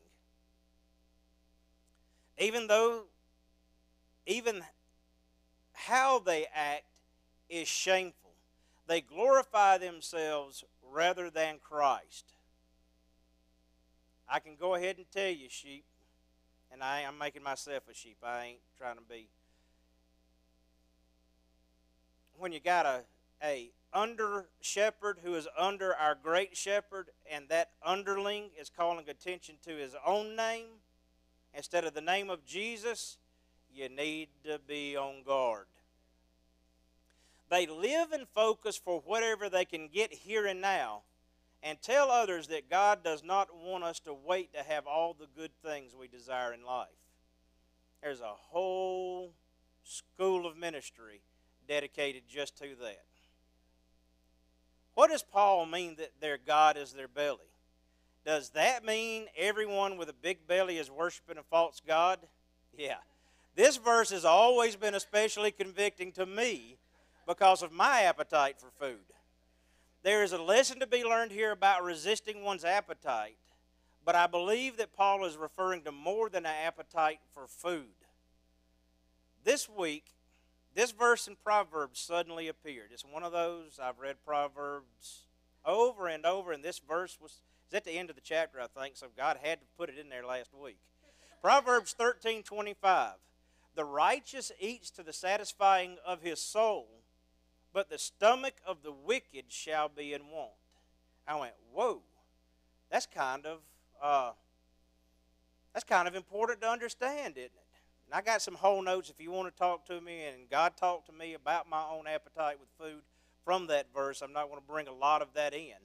Even 2.37 2.67
though, 2.67 3.03
even 4.25 4.63
how 5.73 6.19
they 6.19 6.47
act 6.53 6.99
is 7.49 7.67
shameful. 7.67 8.31
They 8.87 9.01
glorify 9.01 9.77
themselves 9.77 10.63
rather 10.91 11.29
than 11.29 11.55
Christ. 11.59 12.33
I 14.29 14.39
can 14.39 14.55
go 14.59 14.75
ahead 14.75 14.97
and 14.97 15.05
tell 15.11 15.29
you, 15.29 15.47
sheep, 15.49 15.83
and 16.71 16.83
I, 16.83 17.01
am 17.01 17.17
making 17.17 17.43
myself 17.43 17.83
a 17.89 17.93
sheep. 17.93 18.17
I 18.23 18.45
ain't 18.45 18.59
trying 18.77 18.95
to 18.95 19.01
be. 19.01 19.27
When 22.37 22.51
you 22.51 22.59
got 22.59 22.85
a, 22.85 23.01
a 23.43 23.71
under 23.93 24.45
shepherd 24.61 25.19
who 25.23 25.35
is 25.35 25.47
under 25.57 25.93
our 25.93 26.15
great 26.15 26.55
shepherd, 26.55 27.09
and 27.29 27.49
that 27.49 27.71
underling 27.85 28.51
is 28.59 28.69
calling 28.69 29.09
attention 29.09 29.55
to 29.65 29.71
his 29.71 29.95
own 30.05 30.35
name 30.35 30.67
instead 31.53 31.83
of 31.83 31.93
the 31.93 32.01
name 32.01 32.29
of 32.29 32.45
Jesus, 32.45 33.17
you 33.73 33.89
need 33.89 34.29
to 34.45 34.59
be 34.65 34.95
on 34.95 35.23
guard. 35.25 35.65
They 37.51 37.67
live 37.67 38.13
and 38.13 38.25
focus 38.33 38.77
for 38.77 39.01
whatever 39.01 39.49
they 39.49 39.65
can 39.65 39.89
get 39.89 40.13
here 40.13 40.45
and 40.45 40.61
now 40.61 41.01
and 41.61 41.79
tell 41.81 42.09
others 42.09 42.47
that 42.47 42.69
God 42.69 43.03
does 43.03 43.25
not 43.25 43.49
want 43.53 43.83
us 43.83 43.99
to 44.01 44.13
wait 44.13 44.53
to 44.53 44.63
have 44.63 44.87
all 44.87 45.13
the 45.13 45.27
good 45.35 45.51
things 45.61 45.93
we 45.93 46.07
desire 46.07 46.53
in 46.53 46.63
life. 46.63 46.87
There's 48.01 48.21
a 48.21 48.33
whole 48.33 49.33
school 49.83 50.47
of 50.47 50.55
ministry 50.55 51.23
dedicated 51.67 52.23
just 52.25 52.57
to 52.59 52.69
that. 52.81 53.03
What 54.93 55.09
does 55.09 55.21
Paul 55.21 55.65
mean 55.65 55.97
that 55.97 56.21
their 56.21 56.37
God 56.37 56.77
is 56.77 56.93
their 56.93 57.09
belly? 57.09 57.39
Does 58.25 58.51
that 58.51 58.85
mean 58.85 59.25
everyone 59.37 59.97
with 59.97 60.07
a 60.07 60.13
big 60.13 60.47
belly 60.47 60.77
is 60.77 60.89
worshiping 60.89 61.37
a 61.37 61.43
false 61.43 61.81
God? 61.85 62.19
Yeah. 62.77 62.97
This 63.55 63.75
verse 63.75 64.09
has 64.11 64.23
always 64.23 64.77
been 64.77 64.95
especially 64.95 65.51
convicting 65.51 66.13
to 66.13 66.25
me 66.25 66.77
because 67.31 67.63
of 67.63 67.71
my 67.71 68.01
appetite 68.01 68.57
for 68.59 68.69
food. 68.77 69.05
There 70.03 70.21
is 70.21 70.33
a 70.33 70.41
lesson 70.41 70.81
to 70.81 70.87
be 70.87 71.05
learned 71.05 71.31
here 71.31 71.51
about 71.51 71.81
resisting 71.81 72.43
one's 72.43 72.65
appetite, 72.65 73.37
but 74.03 74.15
I 74.15 74.27
believe 74.27 74.75
that 74.77 74.93
Paul 74.93 75.23
is 75.23 75.37
referring 75.37 75.83
to 75.83 75.93
more 75.93 76.27
than 76.27 76.45
an 76.45 76.55
appetite 76.65 77.19
for 77.33 77.47
food. 77.47 77.85
This 79.45 79.69
week, 79.69 80.07
this 80.75 80.91
verse 80.91 81.25
in 81.25 81.37
Proverbs 81.37 82.01
suddenly 82.01 82.49
appeared. 82.49 82.89
It's 82.91 83.05
one 83.05 83.23
of 83.23 83.31
those 83.31 83.79
I've 83.81 83.99
read 83.99 84.17
Proverbs 84.25 85.27
over 85.65 86.07
and 86.07 86.25
over, 86.25 86.51
and 86.51 86.61
this 86.61 86.79
verse 86.79 87.17
was 87.21 87.31
is 87.71 87.77
at 87.77 87.85
the 87.85 87.91
end 87.91 88.09
of 88.09 88.17
the 88.17 88.21
chapter, 88.21 88.59
I 88.59 88.67
think, 88.67 88.97
so 88.97 89.07
God 89.15 89.37
had 89.41 89.61
to 89.61 89.65
put 89.77 89.87
it 89.87 89.97
in 89.97 90.09
there 90.09 90.25
last 90.25 90.49
week. 90.53 90.79
Proverbs 91.41 91.95
13 91.97 92.43
25. 92.43 93.13
The 93.73 93.85
righteous 93.85 94.51
eats 94.59 94.91
to 94.91 95.03
the 95.03 95.13
satisfying 95.13 95.95
of 96.05 96.21
his 96.21 96.41
soul, 96.41 97.00
but 97.73 97.89
the 97.89 97.97
stomach 97.97 98.55
of 98.65 98.83
the 98.83 98.91
wicked 98.91 99.45
shall 99.49 99.89
be 99.89 100.13
in 100.13 100.27
want. 100.27 100.51
I 101.27 101.39
went, 101.39 101.53
whoa, 101.73 102.01
that's 102.89 103.05
kind 103.05 103.45
of 103.45 103.59
uh, 104.01 104.31
that's 105.73 105.85
kind 105.85 106.07
of 106.07 106.15
important 106.15 106.61
to 106.61 106.69
understand, 106.69 107.37
isn't 107.37 107.45
it? 107.45 107.65
And 108.05 108.15
I 108.15 108.21
got 108.21 108.41
some 108.41 108.55
whole 108.55 108.81
notes 108.81 109.09
if 109.09 109.21
you 109.21 109.31
want 109.31 109.53
to 109.53 109.57
talk 109.57 109.85
to 109.85 110.01
me, 110.01 110.25
and 110.25 110.49
God 110.49 110.75
talked 110.75 111.05
to 111.07 111.13
me 111.13 111.33
about 111.33 111.69
my 111.69 111.83
own 111.89 112.07
appetite 112.07 112.57
with 112.59 112.69
food 112.77 113.03
from 113.45 113.67
that 113.67 113.87
verse. 113.93 114.21
I'm 114.21 114.33
not 114.33 114.49
going 114.49 114.59
to 114.59 114.67
bring 114.67 114.87
a 114.87 114.93
lot 114.93 115.21
of 115.21 115.29
that 115.35 115.53
in. 115.53 115.77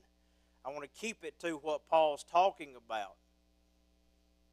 I 0.64 0.70
want 0.70 0.82
to 0.82 1.00
keep 1.00 1.22
it 1.22 1.38
to 1.40 1.52
what 1.52 1.88
Paul's 1.88 2.24
talking 2.24 2.74
about. 2.76 3.14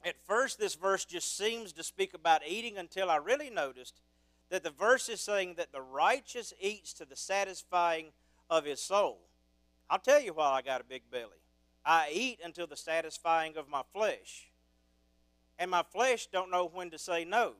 At 0.05 0.15
first, 0.27 0.59
this 0.59 0.75
verse 0.75 1.05
just 1.05 1.35
seems 1.35 1.71
to 1.73 1.83
speak 1.83 2.13
about 2.13 2.41
eating 2.47 2.77
until 2.77 3.09
I 3.09 3.15
really 3.15 3.49
noticed 3.49 4.01
that 4.53 4.63
the 4.63 4.69
verse 4.69 5.09
is 5.09 5.19
saying 5.19 5.55
that 5.57 5.71
the 5.71 5.81
righteous 5.81 6.53
eats 6.61 6.93
to 6.93 7.05
the 7.05 7.15
satisfying 7.15 8.11
of 8.51 8.65
his 8.65 8.79
soul. 8.79 9.17
I'll 9.89 9.97
tell 9.97 10.21
you 10.21 10.31
why 10.31 10.51
I 10.51 10.61
got 10.61 10.79
a 10.79 10.83
big 10.83 11.01
belly. 11.09 11.41
I 11.83 12.11
eat 12.13 12.39
until 12.45 12.67
the 12.67 12.77
satisfying 12.77 13.57
of 13.57 13.67
my 13.67 13.81
flesh. 13.91 14.51
And 15.57 15.71
my 15.71 15.81
flesh 15.81 16.27
don't 16.31 16.51
know 16.51 16.69
when 16.71 16.91
to 16.91 16.99
say 16.99 17.25
no. 17.25 17.53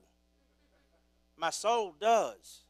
My 1.36 1.50
soul 1.50 1.96
does. 2.00 2.62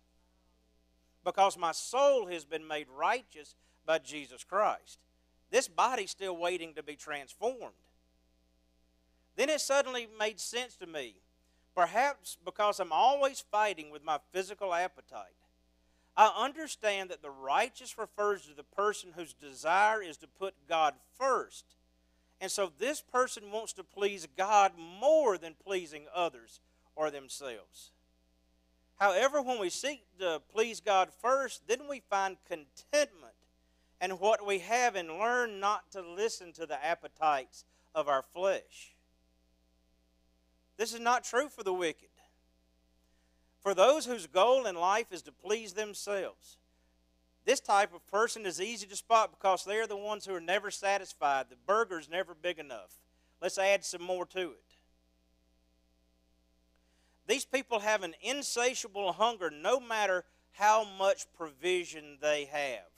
Because 1.25 1.57
my 1.57 1.73
soul 1.73 2.27
has 2.27 2.45
been 2.45 2.65
made 2.65 2.87
righteous 2.95 3.55
by 3.85 3.97
Jesus 3.97 4.45
Christ. 4.45 4.99
This 5.51 5.67
body's 5.67 6.11
still 6.11 6.37
waiting 6.37 6.75
to 6.75 6.81
be 6.81 6.95
transformed. 6.95 7.75
Then 9.35 9.49
it 9.49 9.59
suddenly 9.59 10.07
made 10.17 10.39
sense 10.39 10.77
to 10.77 10.87
me. 10.87 11.15
Perhaps 11.75 12.37
because 12.43 12.79
I'm 12.79 12.91
always 12.91 13.43
fighting 13.51 13.89
with 13.89 14.03
my 14.03 14.19
physical 14.31 14.73
appetite. 14.73 15.35
I 16.15 16.31
understand 16.37 17.09
that 17.09 17.23
the 17.23 17.31
righteous 17.31 17.97
refers 17.97 18.45
to 18.45 18.53
the 18.53 18.63
person 18.63 19.11
whose 19.15 19.33
desire 19.33 20.01
is 20.01 20.17
to 20.17 20.27
put 20.27 20.53
God 20.69 20.93
first. 21.17 21.65
And 22.39 22.51
so 22.51 22.71
this 22.77 23.01
person 23.01 23.51
wants 23.51 23.73
to 23.73 23.83
please 23.83 24.27
God 24.37 24.73
more 24.77 25.37
than 25.37 25.55
pleasing 25.65 26.05
others 26.13 26.59
or 26.95 27.09
themselves. 27.09 27.91
However, 28.99 29.41
when 29.41 29.59
we 29.59 29.69
seek 29.69 30.03
to 30.19 30.41
please 30.53 30.79
God 30.79 31.09
first, 31.21 31.67
then 31.67 31.87
we 31.89 32.01
find 32.09 32.37
contentment 32.47 33.33
and 33.99 34.19
what 34.19 34.45
we 34.45 34.59
have 34.59 34.95
and 34.95 35.09
learn 35.09 35.59
not 35.59 35.91
to 35.91 36.01
listen 36.01 36.51
to 36.53 36.65
the 36.65 36.83
appetites 36.85 37.65
of 37.95 38.07
our 38.07 38.21
flesh. 38.21 38.92
This 40.77 40.93
is 40.93 40.99
not 40.99 41.23
true 41.23 41.49
for 41.49 41.63
the 41.63 41.73
wicked. 41.73 42.09
For 43.61 43.73
those 43.73 44.05
whose 44.05 44.27
goal 44.27 44.65
in 44.65 44.75
life 44.75 45.07
is 45.11 45.21
to 45.23 45.31
please 45.31 45.73
themselves, 45.73 46.57
this 47.45 47.59
type 47.59 47.93
of 47.93 48.05
person 48.07 48.45
is 48.45 48.61
easy 48.61 48.87
to 48.87 48.95
spot 48.95 49.31
because 49.31 49.63
they're 49.63 49.87
the 49.87 49.97
ones 49.97 50.25
who 50.25 50.33
are 50.33 50.41
never 50.41 50.71
satisfied. 50.71 51.47
The 51.49 51.55
burger's 51.67 52.09
never 52.09 52.33
big 52.33 52.59
enough. 52.59 52.91
Let's 53.41 53.57
add 53.57 53.83
some 53.83 54.01
more 54.01 54.25
to 54.27 54.51
it. 54.51 54.77
These 57.27 57.45
people 57.45 57.79
have 57.79 58.03
an 58.03 58.15
insatiable 58.21 59.13
hunger 59.13 59.49
no 59.49 59.79
matter 59.79 60.23
how 60.51 60.85
much 60.97 61.25
provision 61.33 62.17
they 62.21 62.45
have. 62.45 62.89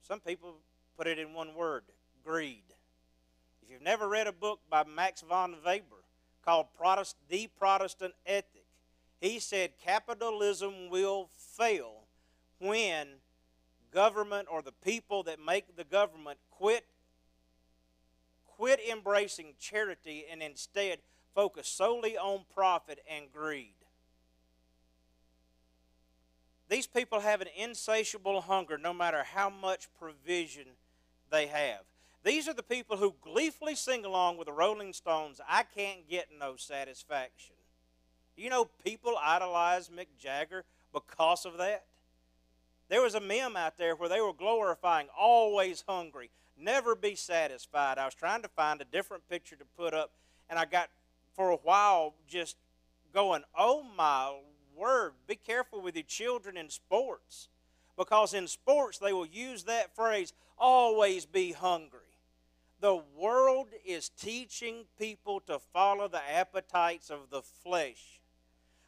Some 0.00 0.20
people 0.20 0.56
put 0.96 1.06
it 1.06 1.18
in 1.18 1.32
one 1.32 1.54
word 1.54 1.84
greed. 2.24 2.64
If 3.62 3.70
you've 3.70 3.82
never 3.82 4.08
read 4.08 4.26
a 4.26 4.32
book 4.32 4.60
by 4.68 4.84
Max 4.84 5.22
von 5.22 5.56
Weber 5.64 6.01
called 6.44 6.66
Protest, 6.76 7.16
The 7.28 7.48
Protestant 7.58 8.14
Ethic, 8.26 8.64
he 9.20 9.38
said 9.38 9.72
capitalism 9.82 10.90
will 10.90 11.28
fail 11.36 12.04
when 12.58 13.06
government 13.92 14.48
or 14.50 14.62
the 14.62 14.72
people 14.72 15.22
that 15.24 15.38
make 15.38 15.76
the 15.76 15.84
government 15.84 16.38
quit 16.50 16.84
quit 18.46 18.80
embracing 18.90 19.54
charity 19.58 20.24
and 20.30 20.42
instead 20.42 20.98
focus 21.34 21.66
solely 21.66 22.16
on 22.16 22.44
profit 22.54 23.00
and 23.10 23.32
greed. 23.32 23.74
These 26.68 26.86
people 26.86 27.20
have 27.20 27.40
an 27.40 27.48
insatiable 27.56 28.40
hunger 28.40 28.78
no 28.78 28.92
matter 28.92 29.24
how 29.24 29.50
much 29.50 29.88
provision 29.98 30.66
they 31.30 31.46
have. 31.46 31.80
These 32.24 32.48
are 32.48 32.54
the 32.54 32.62
people 32.62 32.96
who 32.96 33.14
gleefully 33.20 33.74
sing 33.74 34.04
along 34.04 34.36
with 34.36 34.46
the 34.46 34.52
Rolling 34.52 34.92
Stones, 34.92 35.40
I 35.48 35.64
can't 35.64 36.08
get 36.08 36.28
no 36.38 36.54
satisfaction. 36.56 37.56
You 38.36 38.48
know, 38.48 38.66
people 38.84 39.16
idolize 39.20 39.88
Mick 39.88 40.06
Jagger 40.18 40.64
because 40.92 41.44
of 41.44 41.58
that. 41.58 41.84
There 42.88 43.02
was 43.02 43.14
a 43.14 43.20
meme 43.20 43.56
out 43.56 43.76
there 43.76 43.96
where 43.96 44.08
they 44.08 44.20
were 44.20 44.32
glorifying 44.32 45.08
always 45.18 45.82
hungry, 45.88 46.30
never 46.58 46.94
be 46.94 47.14
satisfied. 47.16 47.98
I 47.98 48.04
was 48.04 48.14
trying 48.14 48.42
to 48.42 48.48
find 48.48 48.80
a 48.80 48.84
different 48.84 49.28
picture 49.28 49.56
to 49.56 49.64
put 49.76 49.94
up, 49.94 50.12
and 50.48 50.58
I 50.58 50.64
got 50.64 50.90
for 51.34 51.50
a 51.50 51.56
while 51.56 52.14
just 52.28 52.56
going, 53.12 53.42
oh 53.56 53.84
my 53.96 54.32
word, 54.76 55.12
be 55.26 55.34
careful 55.34 55.80
with 55.80 55.96
your 55.96 56.04
children 56.04 56.56
in 56.56 56.70
sports. 56.70 57.48
Because 57.96 58.32
in 58.32 58.46
sports, 58.46 58.98
they 58.98 59.12
will 59.12 59.26
use 59.26 59.64
that 59.64 59.94
phrase, 59.94 60.32
always 60.58 61.26
be 61.26 61.52
hungry. 61.52 62.11
The 62.82 63.00
world 63.16 63.68
is 63.84 64.08
teaching 64.08 64.86
people 64.98 65.38
to 65.46 65.60
follow 65.60 66.08
the 66.08 66.20
appetites 66.28 67.10
of 67.10 67.30
the 67.30 67.40
flesh. 67.40 68.20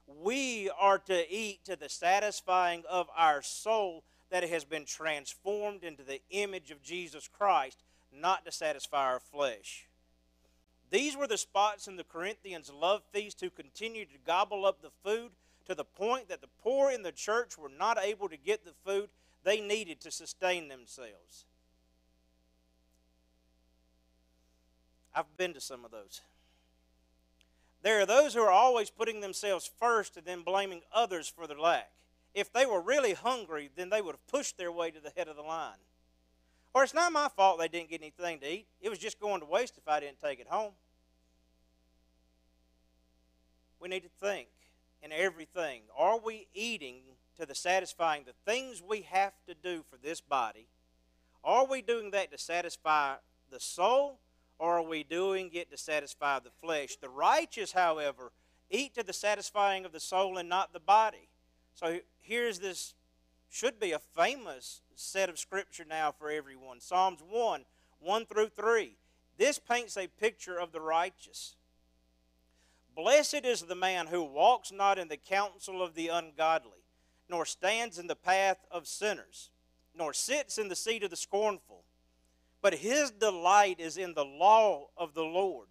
We 0.08 0.68
are 0.76 0.98
to 0.98 1.32
eat 1.32 1.64
to 1.66 1.76
the 1.76 1.88
satisfying 1.88 2.82
of 2.90 3.06
our 3.16 3.40
soul 3.40 4.02
that 4.30 4.42
has 4.42 4.64
been 4.64 4.84
transformed 4.84 5.84
into 5.84 6.02
the 6.02 6.20
image 6.30 6.72
of 6.72 6.82
Jesus 6.82 7.28
Christ, 7.28 7.84
not 8.12 8.44
to 8.44 8.50
satisfy 8.50 9.04
our 9.04 9.20
flesh. 9.20 9.86
These 10.90 11.16
were 11.16 11.28
the 11.28 11.38
spots 11.38 11.86
in 11.86 11.94
the 11.94 12.02
Corinthians' 12.02 12.72
love 12.72 13.02
feast 13.12 13.40
who 13.40 13.48
continued 13.48 14.08
to 14.10 14.18
gobble 14.26 14.66
up 14.66 14.82
the 14.82 14.90
food 15.08 15.30
to 15.66 15.74
the 15.76 15.84
point 15.84 16.28
that 16.28 16.40
the 16.40 16.50
poor 16.64 16.90
in 16.90 17.04
the 17.04 17.12
church 17.12 17.56
were 17.56 17.68
not 17.68 17.98
able 18.02 18.28
to 18.28 18.36
get 18.36 18.64
the 18.64 18.74
food 18.84 19.10
they 19.44 19.60
needed 19.60 20.00
to 20.00 20.10
sustain 20.10 20.66
themselves. 20.66 21.44
I've 25.14 25.36
been 25.36 25.54
to 25.54 25.60
some 25.60 25.84
of 25.84 25.90
those. 25.90 26.20
There 27.82 28.00
are 28.00 28.06
those 28.06 28.34
who 28.34 28.40
are 28.40 28.50
always 28.50 28.90
putting 28.90 29.20
themselves 29.20 29.70
first 29.78 30.16
and 30.16 30.26
then 30.26 30.42
blaming 30.42 30.80
others 30.92 31.28
for 31.28 31.46
their 31.46 31.58
lack. 31.58 31.90
If 32.34 32.52
they 32.52 32.66
were 32.66 32.80
really 32.80 33.12
hungry, 33.12 33.70
then 33.76 33.90
they 33.90 34.00
would 34.00 34.14
have 34.14 34.26
pushed 34.26 34.56
their 34.56 34.72
way 34.72 34.90
to 34.90 35.00
the 35.00 35.12
head 35.16 35.28
of 35.28 35.36
the 35.36 35.42
line. 35.42 35.76
Or 36.74 36.82
it's 36.82 36.94
not 36.94 37.12
my 37.12 37.28
fault 37.28 37.58
they 37.58 37.68
didn't 37.68 37.90
get 37.90 38.00
anything 38.00 38.40
to 38.40 38.50
eat. 38.50 38.66
It 38.80 38.88
was 38.88 38.98
just 38.98 39.20
going 39.20 39.40
to 39.40 39.46
waste 39.46 39.78
if 39.78 39.86
I 39.86 40.00
didn't 40.00 40.20
take 40.20 40.40
it 40.40 40.48
home. 40.48 40.72
We 43.78 43.88
need 43.88 44.02
to 44.02 44.08
think 44.20 44.48
in 45.02 45.12
everything. 45.12 45.82
Are 45.96 46.18
we 46.18 46.48
eating 46.54 47.02
to 47.38 47.46
the 47.46 47.54
satisfying 47.54 48.24
the 48.24 48.50
things 48.50 48.82
we 48.82 49.02
have 49.02 49.34
to 49.46 49.54
do 49.54 49.84
for 49.88 49.96
this 49.96 50.20
body? 50.20 50.68
Are 51.44 51.66
we 51.66 51.82
doing 51.82 52.10
that 52.12 52.32
to 52.32 52.38
satisfy 52.38 53.16
the 53.50 53.60
soul 53.60 54.18
or 54.58 54.78
are 54.78 54.82
we 54.82 55.02
doing 55.02 55.50
it 55.52 55.70
to 55.70 55.76
satisfy 55.76 56.38
the 56.38 56.50
flesh? 56.50 56.96
The 56.96 57.08
righteous, 57.08 57.72
however, 57.72 58.32
eat 58.70 58.94
to 58.94 59.02
the 59.02 59.12
satisfying 59.12 59.84
of 59.84 59.92
the 59.92 60.00
soul 60.00 60.38
and 60.38 60.48
not 60.48 60.72
the 60.72 60.80
body. 60.80 61.28
So 61.74 62.00
here's 62.20 62.60
this, 62.60 62.94
should 63.50 63.78
be 63.78 63.92
a 63.92 63.98
famous 63.98 64.80
set 64.96 65.28
of 65.28 65.38
scripture 65.38 65.84
now 65.88 66.12
for 66.12 66.30
everyone 66.30 66.80
Psalms 66.80 67.20
1 67.28 67.64
1 68.00 68.26
through 68.26 68.48
3. 68.48 68.96
This 69.38 69.58
paints 69.58 69.96
a 69.96 70.06
picture 70.06 70.58
of 70.58 70.72
the 70.72 70.80
righteous. 70.80 71.56
Blessed 72.94 73.44
is 73.44 73.62
the 73.62 73.74
man 73.74 74.08
who 74.08 74.22
walks 74.22 74.70
not 74.70 74.98
in 74.98 75.08
the 75.08 75.16
counsel 75.16 75.82
of 75.82 75.94
the 75.94 76.08
ungodly, 76.08 76.84
nor 77.28 77.44
stands 77.44 77.98
in 77.98 78.06
the 78.06 78.14
path 78.14 78.58
of 78.70 78.86
sinners, 78.86 79.50
nor 79.96 80.12
sits 80.12 80.58
in 80.58 80.68
the 80.68 80.76
seat 80.76 81.02
of 81.02 81.10
the 81.10 81.16
scornful 81.16 81.84
but 82.64 82.76
his 82.76 83.10
delight 83.10 83.78
is 83.78 83.98
in 83.98 84.14
the 84.14 84.24
law 84.24 84.86
of 84.96 85.12
the 85.12 85.22
Lord. 85.22 85.68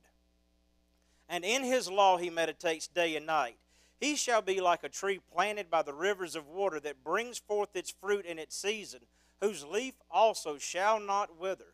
And 1.27 1.43
in 1.43 1.63
his 1.63 1.89
law 1.89 2.17
he 2.17 2.29
meditates 2.29 2.87
day 2.87 3.15
and 3.15 3.25
night. 3.25 3.57
He 3.99 4.15
shall 4.15 4.43
be 4.43 4.61
like 4.61 4.83
a 4.83 4.89
tree 4.89 5.19
planted 5.33 5.71
by 5.71 5.81
the 5.81 5.91
rivers 5.91 6.35
of 6.35 6.47
water 6.47 6.79
that 6.81 7.03
brings 7.03 7.39
forth 7.39 7.75
its 7.75 7.89
fruit 7.89 8.27
in 8.27 8.37
its 8.37 8.55
season, 8.55 8.99
whose 9.41 9.65
leaf 9.65 9.95
also 10.11 10.59
shall 10.59 10.99
not 10.99 11.39
wither. 11.39 11.73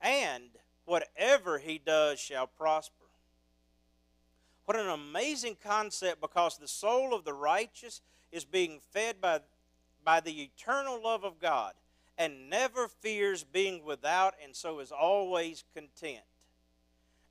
And 0.00 0.48
whatever 0.86 1.58
he 1.58 1.76
does 1.76 2.18
shall 2.18 2.46
prosper. 2.46 3.04
What 4.64 4.78
an 4.78 4.88
amazing 4.88 5.58
concept 5.62 6.22
because 6.22 6.56
the 6.56 6.68
soul 6.68 7.12
of 7.12 7.26
the 7.26 7.34
righteous 7.34 8.00
is 8.32 8.46
being 8.46 8.80
fed 8.92 9.20
by, 9.20 9.40
by 10.02 10.20
the 10.20 10.40
eternal 10.40 11.02
love 11.02 11.22
of 11.22 11.38
God 11.38 11.74
and 12.18 12.50
never 12.50 12.88
fears 12.88 13.44
being 13.44 13.84
without, 13.84 14.34
and 14.42 14.54
so 14.54 14.80
is 14.80 14.90
always 14.90 15.62
content. 15.72 16.24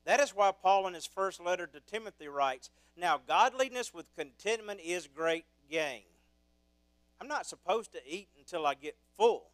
That 0.05 0.22
is 0.22 0.30
why 0.34 0.53
Paul, 0.53 0.88
in 0.88 0.93
his 0.93 1.05
first 1.05 1.41
letter 1.41 1.68
to 1.68 1.81
Timothy, 1.81 2.30
writes 2.30 2.69
Now, 2.95 3.19
godliness 3.27 3.93
with 3.93 4.05
contentment 4.15 4.80
is 4.81 5.05
great 5.05 5.43
gain. 5.69 6.03
I'm 7.19 7.27
not 7.27 7.45
supposed 7.45 7.91
to 7.91 7.99
eat 8.07 8.30
until 8.39 8.65
I 8.65 8.76
get 8.76 8.95
full. 9.18 9.47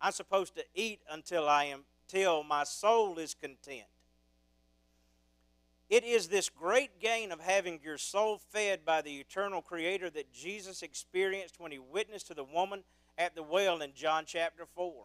I'm 0.00 0.12
supposed 0.12 0.54
to 0.56 0.64
eat 0.74 1.00
until 1.10 1.48
I 1.48 1.64
am 1.64 1.84
till 2.06 2.44
my 2.44 2.64
soul 2.64 3.18
is 3.18 3.34
content. 3.34 3.88
It 5.88 6.04
is 6.04 6.28
this 6.28 6.50
great 6.50 7.00
gain 7.00 7.32
of 7.32 7.40
having 7.40 7.80
your 7.82 7.96
soul 7.96 8.38
fed 8.50 8.84
by 8.84 9.00
the 9.00 9.16
eternal 9.16 9.62
Creator 9.62 10.10
that 10.10 10.34
Jesus 10.34 10.82
experienced 10.82 11.58
when 11.58 11.72
he 11.72 11.78
witnessed 11.78 12.26
to 12.26 12.34
the 12.34 12.44
woman 12.44 12.84
at 13.18 13.34
the 13.34 13.42
well 13.42 13.82
in 13.82 13.92
John 13.94 14.24
chapter 14.26 14.64
4. 14.64 15.04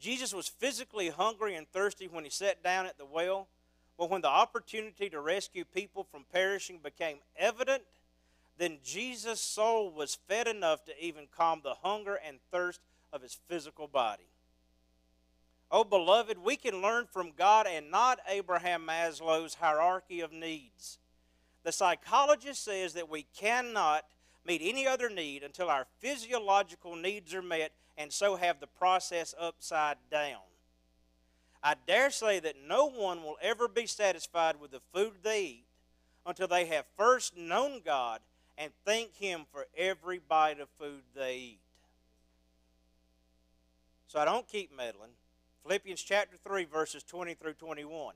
Jesus 0.00 0.34
was 0.34 0.48
physically 0.48 1.10
hungry 1.10 1.54
and 1.54 1.70
thirsty 1.70 2.08
when 2.08 2.24
he 2.24 2.30
sat 2.30 2.62
down 2.64 2.86
at 2.86 2.98
the 2.98 3.04
well, 3.04 3.46
but 3.98 4.10
when 4.10 4.22
the 4.22 4.28
opportunity 4.28 5.08
to 5.10 5.20
rescue 5.20 5.64
people 5.64 6.04
from 6.04 6.24
perishing 6.32 6.80
became 6.82 7.18
evident, 7.36 7.82
then 8.58 8.78
Jesus' 8.82 9.40
soul 9.40 9.90
was 9.90 10.18
fed 10.28 10.48
enough 10.48 10.84
to 10.86 11.04
even 11.04 11.26
calm 11.34 11.60
the 11.62 11.74
hunger 11.82 12.18
and 12.26 12.38
thirst 12.50 12.80
of 13.12 13.22
his 13.22 13.38
physical 13.48 13.86
body. 13.86 14.26
Oh, 15.70 15.84
beloved, 15.84 16.38
we 16.38 16.56
can 16.56 16.80
learn 16.80 17.06
from 17.06 17.32
God 17.36 17.66
and 17.66 17.90
not 17.90 18.20
Abraham 18.28 18.86
Maslow's 18.86 19.54
hierarchy 19.54 20.20
of 20.20 20.32
needs. 20.32 20.98
The 21.64 21.72
psychologist 21.72 22.64
says 22.64 22.94
that 22.94 23.10
we 23.10 23.26
cannot 23.36 24.04
meet 24.46 24.62
any 24.64 24.86
other 24.86 25.08
need 25.08 25.42
until 25.42 25.68
our 25.68 25.86
physiological 25.98 26.96
needs 26.96 27.34
are 27.34 27.42
met 27.42 27.72
and 27.98 28.12
so 28.12 28.36
have 28.36 28.60
the 28.60 28.66
process 28.66 29.34
upside 29.38 29.96
down. 30.10 30.40
I 31.62 31.74
dare 31.86 32.10
say 32.10 32.38
that 32.40 32.54
no 32.66 32.88
one 32.88 33.22
will 33.22 33.38
ever 33.42 33.66
be 33.68 33.86
satisfied 33.86 34.60
with 34.60 34.70
the 34.70 34.80
food 34.92 35.14
they 35.22 35.42
eat 35.42 35.66
until 36.24 36.48
they 36.48 36.66
have 36.66 36.84
first 36.96 37.36
known 37.36 37.80
God 37.84 38.20
and 38.58 38.72
thank 38.84 39.16
Him 39.16 39.46
for 39.52 39.66
every 39.76 40.18
bite 40.18 40.60
of 40.60 40.68
food 40.78 41.02
they 41.14 41.36
eat. 41.36 41.60
So 44.06 44.20
I 44.20 44.24
don't 44.24 44.46
keep 44.46 44.74
meddling. 44.74 45.10
Philippians 45.62 46.02
chapter 46.02 46.36
3, 46.36 46.64
verses 46.64 47.02
20 47.02 47.34
through 47.34 47.54
21. 47.54 48.14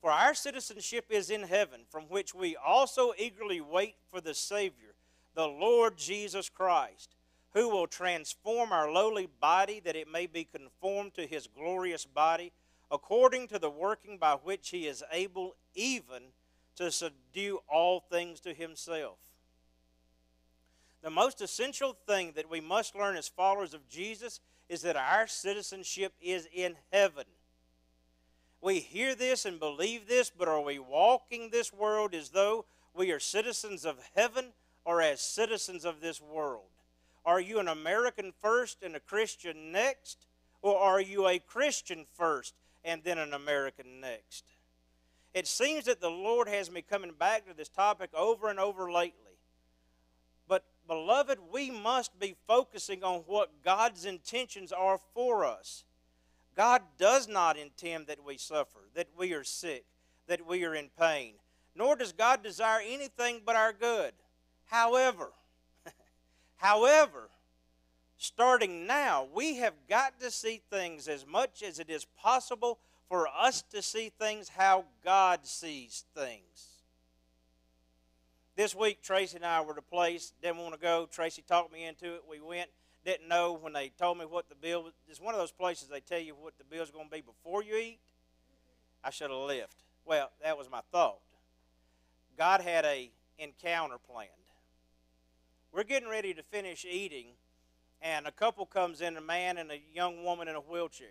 For 0.00 0.10
our 0.10 0.34
citizenship 0.34 1.06
is 1.10 1.30
in 1.30 1.44
heaven, 1.44 1.80
from 1.88 2.04
which 2.04 2.34
we 2.34 2.56
also 2.56 3.12
eagerly 3.18 3.60
wait 3.60 3.96
for 4.08 4.20
the 4.20 4.34
Savior, 4.34 4.94
the 5.34 5.48
Lord 5.48 5.96
Jesus 5.96 6.48
Christ, 6.48 7.14
who 7.54 7.68
will 7.68 7.86
transform 7.86 8.72
our 8.72 8.90
lowly 8.90 9.28
body 9.40 9.80
that 9.80 9.96
it 9.96 10.10
may 10.10 10.26
be 10.26 10.44
conformed 10.44 11.14
to 11.14 11.26
his 11.26 11.46
glorious 11.46 12.04
body, 12.04 12.52
according 12.90 13.48
to 13.48 13.58
the 13.58 13.70
working 13.70 14.18
by 14.18 14.34
which 14.34 14.68
he 14.68 14.86
is 14.86 15.02
able 15.10 15.56
even 15.74 16.22
to 16.76 16.90
subdue 16.90 17.60
all 17.68 18.00
things 18.00 18.40
to 18.40 18.52
himself. 18.54 19.18
The 21.02 21.10
most 21.10 21.40
essential 21.40 21.96
thing 22.06 22.32
that 22.36 22.50
we 22.50 22.60
must 22.60 22.94
learn 22.94 23.16
as 23.16 23.28
followers 23.28 23.74
of 23.74 23.88
Jesus 23.88 24.40
is 24.68 24.82
that 24.82 24.96
our 24.96 25.26
citizenship 25.26 26.12
is 26.20 26.48
in 26.52 26.76
heaven. 26.92 27.24
We 28.60 28.80
hear 28.80 29.14
this 29.14 29.44
and 29.44 29.60
believe 29.60 30.08
this, 30.08 30.30
but 30.30 30.48
are 30.48 30.60
we 30.60 30.78
walking 30.78 31.50
this 31.50 31.72
world 31.72 32.14
as 32.14 32.30
though 32.30 32.64
we 32.94 33.12
are 33.12 33.20
citizens 33.20 33.84
of 33.84 33.98
heaven 34.14 34.52
or 34.84 35.02
as 35.02 35.20
citizens 35.20 35.84
of 35.84 36.00
this 36.00 36.20
world? 36.20 36.64
Are 37.24 37.40
you 37.40 37.58
an 37.58 37.68
American 37.68 38.32
first 38.40 38.82
and 38.82 38.94
a 38.96 39.00
Christian 39.00 39.72
next? 39.72 40.26
Or 40.62 40.78
are 40.78 41.00
you 41.00 41.28
a 41.28 41.38
Christian 41.38 42.06
first 42.16 42.54
and 42.84 43.02
then 43.04 43.18
an 43.18 43.34
American 43.34 44.00
next? 44.00 44.44
It 45.34 45.46
seems 45.46 45.84
that 45.84 46.00
the 46.00 46.10
Lord 46.10 46.48
has 46.48 46.70
me 46.70 46.82
coming 46.82 47.12
back 47.12 47.46
to 47.46 47.54
this 47.54 47.68
topic 47.68 48.10
over 48.14 48.48
and 48.48 48.58
over 48.58 48.90
lately. 48.90 49.38
But, 50.48 50.64
beloved, 50.86 51.38
we 51.52 51.70
must 51.70 52.18
be 52.18 52.36
focusing 52.46 53.04
on 53.04 53.20
what 53.26 53.62
God's 53.62 54.04
intentions 54.06 54.72
are 54.72 54.98
for 55.14 55.44
us. 55.44 55.84
God 56.56 56.82
does 56.96 57.28
not 57.28 57.58
intend 57.58 58.06
that 58.06 58.24
we 58.24 58.38
suffer, 58.38 58.78
that 58.94 59.08
we 59.16 59.34
are 59.34 59.44
sick, 59.44 59.84
that 60.26 60.46
we 60.46 60.64
are 60.64 60.74
in 60.74 60.88
pain, 60.98 61.34
nor 61.74 61.96
does 61.96 62.12
God 62.12 62.42
desire 62.42 62.80
anything 62.84 63.42
but 63.44 63.56
our 63.56 63.72
good. 63.72 64.12
However, 64.64 65.32
however, 66.56 67.28
starting 68.16 68.86
now, 68.86 69.28
we 69.34 69.56
have 69.56 69.74
got 69.88 70.18
to 70.20 70.30
see 70.30 70.62
things 70.70 71.08
as 71.08 71.26
much 71.26 71.62
as 71.62 71.78
it 71.78 71.90
is 71.90 72.06
possible 72.20 72.78
for 73.08 73.28
us 73.28 73.62
to 73.70 73.82
see 73.82 74.10
things 74.18 74.48
how 74.48 74.86
God 75.04 75.46
sees 75.46 76.04
things. 76.14 76.76
This 78.56 78.74
week, 78.74 79.02
Tracy 79.02 79.36
and 79.36 79.44
I 79.44 79.60
were 79.60 79.74
to 79.74 79.82
place, 79.82 80.32
didn't 80.40 80.56
want 80.56 80.72
to 80.72 80.80
go. 80.80 81.06
Tracy 81.10 81.44
talked 81.46 81.70
me 81.70 81.84
into 81.84 82.14
it. 82.14 82.22
We 82.28 82.40
went 82.40 82.70
didn't 83.06 83.28
know 83.28 83.52
when 83.52 83.72
they 83.72 83.90
told 83.96 84.18
me 84.18 84.24
what 84.24 84.48
the 84.48 84.54
bill 84.56 84.82
was. 84.82 84.92
It's 85.08 85.20
one 85.20 85.32
of 85.32 85.40
those 85.40 85.52
places 85.52 85.88
they 85.88 86.00
tell 86.00 86.18
you 86.18 86.34
what 86.34 86.58
the 86.58 86.64
bill's 86.64 86.90
going 86.90 87.06
to 87.06 87.10
be 87.10 87.22
before 87.22 87.62
you 87.62 87.76
eat. 87.76 88.00
I 89.02 89.10
should 89.10 89.30
have 89.30 89.38
left. 89.38 89.76
Well, 90.04 90.30
that 90.42 90.58
was 90.58 90.68
my 90.68 90.80
thought. 90.90 91.20
God 92.36 92.60
had 92.60 92.84
a 92.84 93.10
encounter 93.38 93.96
planned. 94.10 94.30
We're 95.72 95.84
getting 95.84 96.08
ready 96.08 96.34
to 96.34 96.42
finish 96.42 96.84
eating, 96.84 97.26
and 98.02 98.26
a 98.26 98.32
couple 98.32 98.66
comes 98.66 99.00
in, 99.00 99.16
a 99.16 99.20
man 99.20 99.56
and 99.56 99.70
a 99.70 99.78
young 99.94 100.24
woman 100.24 100.48
in 100.48 100.56
a 100.56 100.60
wheelchair. 100.60 101.06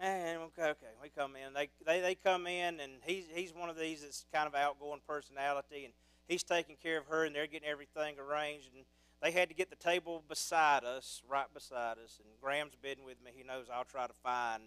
And 0.00 0.38
okay, 0.38 0.70
okay, 0.70 0.92
we 1.02 1.08
come 1.10 1.34
in. 1.36 1.52
They, 1.54 1.68
they 1.86 2.00
they 2.00 2.14
come 2.14 2.46
in, 2.46 2.80
and 2.80 2.92
he's 3.04 3.24
he's 3.34 3.54
one 3.54 3.68
of 3.68 3.78
these 3.78 4.02
that's 4.02 4.24
kind 4.32 4.46
of 4.46 4.54
outgoing 4.54 5.00
personality, 5.06 5.84
and 5.84 5.94
he's 6.28 6.42
taking 6.42 6.76
care 6.82 6.98
of 6.98 7.06
her, 7.06 7.24
and 7.24 7.34
they're 7.34 7.46
getting 7.46 7.68
everything 7.68 8.16
arranged, 8.18 8.68
and 8.74 8.84
they 9.22 9.30
had 9.30 9.48
to 9.48 9.54
get 9.54 9.70
the 9.70 9.76
table 9.76 10.22
beside 10.28 10.84
us, 10.84 11.22
right 11.28 11.52
beside 11.52 11.96
us. 12.02 12.20
And 12.22 12.28
Graham's 12.40 12.76
been 12.80 13.04
with 13.04 13.16
me. 13.24 13.32
He 13.34 13.42
knows 13.42 13.66
I'll 13.72 13.84
try 13.84 14.06
to 14.06 14.12
find 14.22 14.62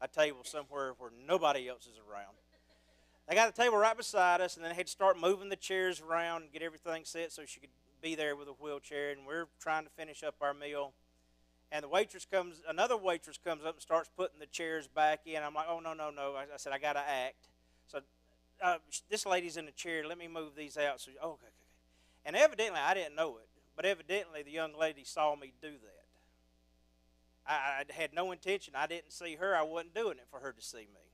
a 0.00 0.08
table 0.08 0.40
somewhere 0.44 0.94
where 0.98 1.10
nobody 1.26 1.68
else 1.68 1.86
is 1.86 1.98
around. 2.10 2.34
They 3.28 3.34
got 3.34 3.54
the 3.54 3.62
table 3.62 3.76
right 3.76 3.96
beside 3.96 4.40
us, 4.40 4.56
and 4.56 4.64
then 4.64 4.72
they 4.72 4.76
had 4.76 4.86
to 4.86 4.92
start 4.92 5.20
moving 5.20 5.50
the 5.50 5.56
chairs 5.56 6.00
around 6.00 6.42
and 6.42 6.52
get 6.52 6.62
everything 6.62 7.04
set 7.04 7.30
so 7.30 7.42
she 7.46 7.60
could 7.60 7.68
be 8.00 8.14
there 8.14 8.34
with 8.34 8.48
a 8.48 8.52
wheelchair. 8.52 9.10
And 9.10 9.26
we're 9.26 9.48
trying 9.60 9.84
to 9.84 9.90
finish 9.90 10.22
up 10.22 10.36
our 10.40 10.54
meal. 10.54 10.92
And 11.70 11.84
the 11.84 11.88
waitress 11.88 12.24
comes, 12.24 12.62
another 12.66 12.96
waitress 12.96 13.36
comes 13.36 13.64
up 13.66 13.74
and 13.74 13.82
starts 13.82 14.08
putting 14.16 14.38
the 14.38 14.46
chairs 14.46 14.88
back 14.88 15.20
in. 15.26 15.42
I'm 15.42 15.52
like, 15.52 15.66
oh, 15.68 15.80
no, 15.80 15.92
no, 15.92 16.08
no. 16.08 16.34
I, 16.36 16.44
I 16.54 16.56
said, 16.56 16.72
I 16.72 16.78
got 16.78 16.94
to 16.94 17.00
act. 17.00 17.48
So 17.86 18.00
uh, 18.62 18.76
this 19.10 19.26
lady's 19.26 19.58
in 19.58 19.66
the 19.66 19.72
chair. 19.72 20.06
Let 20.06 20.16
me 20.16 20.28
move 20.28 20.54
these 20.56 20.78
out. 20.78 20.98
So, 20.98 21.10
oh, 21.22 21.32
okay, 21.32 21.46
okay. 21.46 21.68
And 22.24 22.34
evidently, 22.34 22.80
I 22.80 22.94
didn't 22.94 23.14
know 23.14 23.36
it. 23.36 23.47
But 23.78 23.86
evidently, 23.86 24.42
the 24.42 24.50
young 24.50 24.76
lady 24.76 25.04
saw 25.04 25.36
me 25.36 25.52
do 25.62 25.70
that. 25.70 26.04
I, 27.46 27.84
I 27.88 27.92
had 27.92 28.12
no 28.12 28.32
intention. 28.32 28.74
I 28.76 28.88
didn't 28.88 29.12
see 29.12 29.36
her. 29.36 29.54
I 29.54 29.62
wasn't 29.62 29.94
doing 29.94 30.18
it 30.18 30.26
for 30.32 30.40
her 30.40 30.50
to 30.50 30.60
see 30.60 30.78
me. 30.78 31.12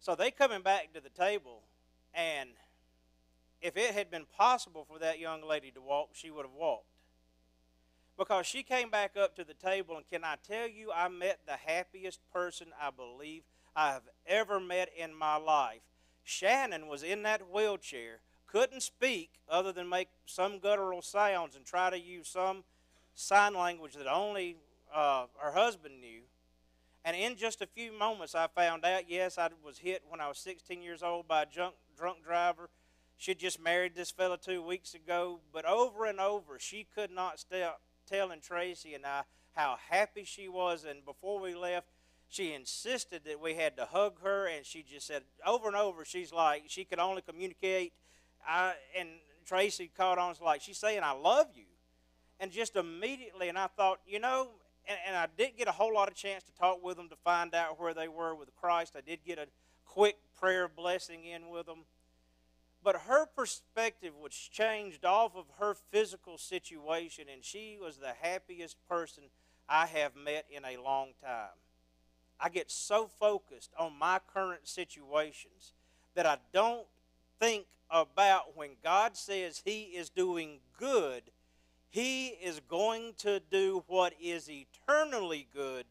So 0.00 0.14
they 0.14 0.30
coming 0.30 0.62
back 0.62 0.94
to 0.94 1.02
the 1.02 1.10
table, 1.10 1.64
and 2.14 2.48
if 3.60 3.76
it 3.76 3.92
had 3.92 4.10
been 4.10 4.24
possible 4.38 4.86
for 4.90 4.98
that 5.00 5.18
young 5.18 5.46
lady 5.46 5.70
to 5.72 5.82
walk, 5.82 6.12
she 6.14 6.30
would 6.30 6.46
have 6.46 6.54
walked. 6.54 6.86
Because 8.16 8.46
she 8.46 8.62
came 8.62 8.88
back 8.88 9.14
up 9.14 9.36
to 9.36 9.44
the 9.44 9.52
table, 9.52 9.98
and 9.98 10.08
can 10.08 10.24
I 10.24 10.36
tell 10.48 10.66
you, 10.66 10.90
I 10.92 11.08
met 11.08 11.40
the 11.46 11.58
happiest 11.58 12.20
person 12.32 12.68
I 12.80 12.88
believe 12.88 13.42
I 13.76 13.90
have 13.90 14.08
ever 14.26 14.58
met 14.58 14.88
in 14.96 15.14
my 15.14 15.36
life. 15.36 15.82
Shannon 16.24 16.86
was 16.86 17.02
in 17.02 17.22
that 17.24 17.50
wheelchair 17.52 18.20
couldn't 18.50 18.82
speak 18.82 19.30
other 19.48 19.72
than 19.72 19.88
make 19.88 20.08
some 20.26 20.58
guttural 20.58 21.02
sounds 21.02 21.54
and 21.54 21.64
try 21.64 21.90
to 21.90 21.98
use 21.98 22.28
some 22.28 22.64
sign 23.14 23.54
language 23.54 23.94
that 23.94 24.06
only 24.06 24.56
uh, 24.94 25.26
her 25.38 25.52
husband 25.52 26.00
knew. 26.00 26.22
And 27.04 27.16
in 27.16 27.36
just 27.36 27.62
a 27.62 27.66
few 27.66 27.92
moments, 27.92 28.34
I 28.34 28.48
found 28.48 28.84
out 28.84 29.04
yes, 29.08 29.38
I 29.38 29.48
was 29.64 29.78
hit 29.78 30.02
when 30.08 30.20
I 30.20 30.28
was 30.28 30.38
16 30.38 30.82
years 30.82 31.02
old 31.02 31.28
by 31.28 31.42
a 31.42 31.46
drunk, 31.46 31.74
drunk 31.96 32.24
driver. 32.24 32.70
She'd 33.16 33.38
just 33.38 33.60
married 33.60 33.94
this 33.94 34.10
fella 34.10 34.38
two 34.38 34.62
weeks 34.62 34.94
ago, 34.94 35.40
but 35.52 35.64
over 35.64 36.04
and 36.04 36.20
over, 36.20 36.58
she 36.58 36.86
could 36.94 37.10
not 37.10 37.38
stop 37.40 37.80
telling 38.06 38.40
Tracy 38.40 38.94
and 38.94 39.04
I 39.04 39.22
how 39.54 39.76
happy 39.90 40.24
she 40.24 40.48
was. 40.48 40.84
And 40.84 41.04
before 41.04 41.40
we 41.40 41.54
left, 41.54 41.88
she 42.28 42.52
insisted 42.52 43.22
that 43.24 43.40
we 43.40 43.54
had 43.54 43.76
to 43.76 43.86
hug 43.86 44.20
her, 44.22 44.46
and 44.46 44.64
she 44.64 44.82
just 44.82 45.06
said 45.06 45.22
over 45.44 45.66
and 45.66 45.76
over, 45.76 46.04
she's 46.04 46.32
like, 46.32 46.64
she 46.68 46.84
could 46.84 46.98
only 46.98 47.22
communicate 47.22 47.92
I 48.48 48.74
and 48.96 49.08
Tracy 49.44 49.90
caught 49.96 50.18
on. 50.18 50.34
like 50.42 50.62
she's 50.62 50.78
saying, 50.78 51.02
"I 51.02 51.12
love 51.12 51.48
you," 51.54 51.66
and 52.40 52.50
just 52.50 52.76
immediately, 52.76 53.48
and 53.48 53.58
I 53.58 53.66
thought, 53.66 54.00
you 54.06 54.18
know, 54.18 54.48
and, 54.86 54.98
and 55.06 55.16
I 55.16 55.26
didn't 55.36 55.58
get 55.58 55.68
a 55.68 55.72
whole 55.72 55.92
lot 55.92 56.08
of 56.08 56.14
chance 56.14 56.44
to 56.44 56.52
talk 56.54 56.82
with 56.82 56.96
them 56.96 57.08
to 57.10 57.16
find 57.16 57.54
out 57.54 57.78
where 57.78 57.94
they 57.94 58.08
were 58.08 58.34
with 58.34 58.54
Christ. 58.56 58.94
I 58.96 59.02
did 59.02 59.24
get 59.24 59.38
a 59.38 59.46
quick 59.84 60.16
prayer 60.38 60.68
blessing 60.68 61.24
in 61.24 61.50
with 61.50 61.66
them, 61.66 61.84
but 62.82 62.96
her 63.06 63.26
perspective 63.26 64.14
was 64.16 64.34
changed 64.34 65.04
off 65.04 65.36
of 65.36 65.44
her 65.58 65.74
physical 65.74 66.38
situation, 66.38 67.26
and 67.32 67.44
she 67.44 67.78
was 67.80 67.98
the 67.98 68.14
happiest 68.20 68.76
person 68.88 69.24
I 69.68 69.86
have 69.86 70.16
met 70.16 70.46
in 70.50 70.64
a 70.64 70.78
long 70.78 71.08
time. 71.22 71.56
I 72.40 72.48
get 72.48 72.70
so 72.70 73.06
focused 73.06 73.72
on 73.78 73.98
my 73.98 74.20
current 74.32 74.68
situations 74.68 75.72
that 76.14 76.24
I 76.24 76.38
don't 76.52 76.86
think 77.40 77.66
about 77.90 78.56
when 78.56 78.70
God 78.82 79.16
says 79.16 79.62
He 79.64 79.82
is 79.82 80.10
doing 80.10 80.58
good, 80.78 81.22
He 81.90 82.28
is 82.28 82.60
going 82.60 83.14
to 83.18 83.40
do 83.50 83.84
what 83.86 84.12
is 84.20 84.50
eternally 84.50 85.46
good, 85.54 85.86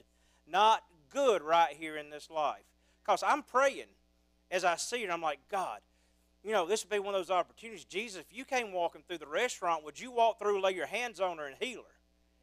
not 0.50 0.84
good 1.12 1.42
right 1.42 1.76
here 1.78 1.98
in 1.98 2.10
this 2.10 2.30
life. 2.30 2.64
Because 3.04 3.24
I'm 3.24 3.44
praying 3.44 3.88
as 4.50 4.64
I 4.64 4.76
see 4.76 5.04
it, 5.04 5.10
I'm 5.10 5.22
like, 5.22 5.40
God, 5.52 5.80
you 6.44 6.52
know, 6.52 6.66
this 6.66 6.84
would 6.84 6.90
be 6.90 7.00
one 7.00 7.14
of 7.14 7.20
those 7.20 7.32
opportunities. 7.32 7.84
Jesus, 7.84 8.22
if 8.22 8.38
you 8.38 8.46
came 8.46 8.72
walking 8.72 9.04
through 9.06 9.18
the 9.18 9.28
restaurant, 9.28 9.84
would 9.84 10.00
you 10.00 10.12
walk 10.12 10.40
through, 10.40 10.62
lay 10.62 10.74
your 10.74 10.86
hands 10.86 11.20
on 11.20 11.38
her, 11.38 11.46
and 11.46 11.56
heal 11.60 11.80
her? 11.80 11.96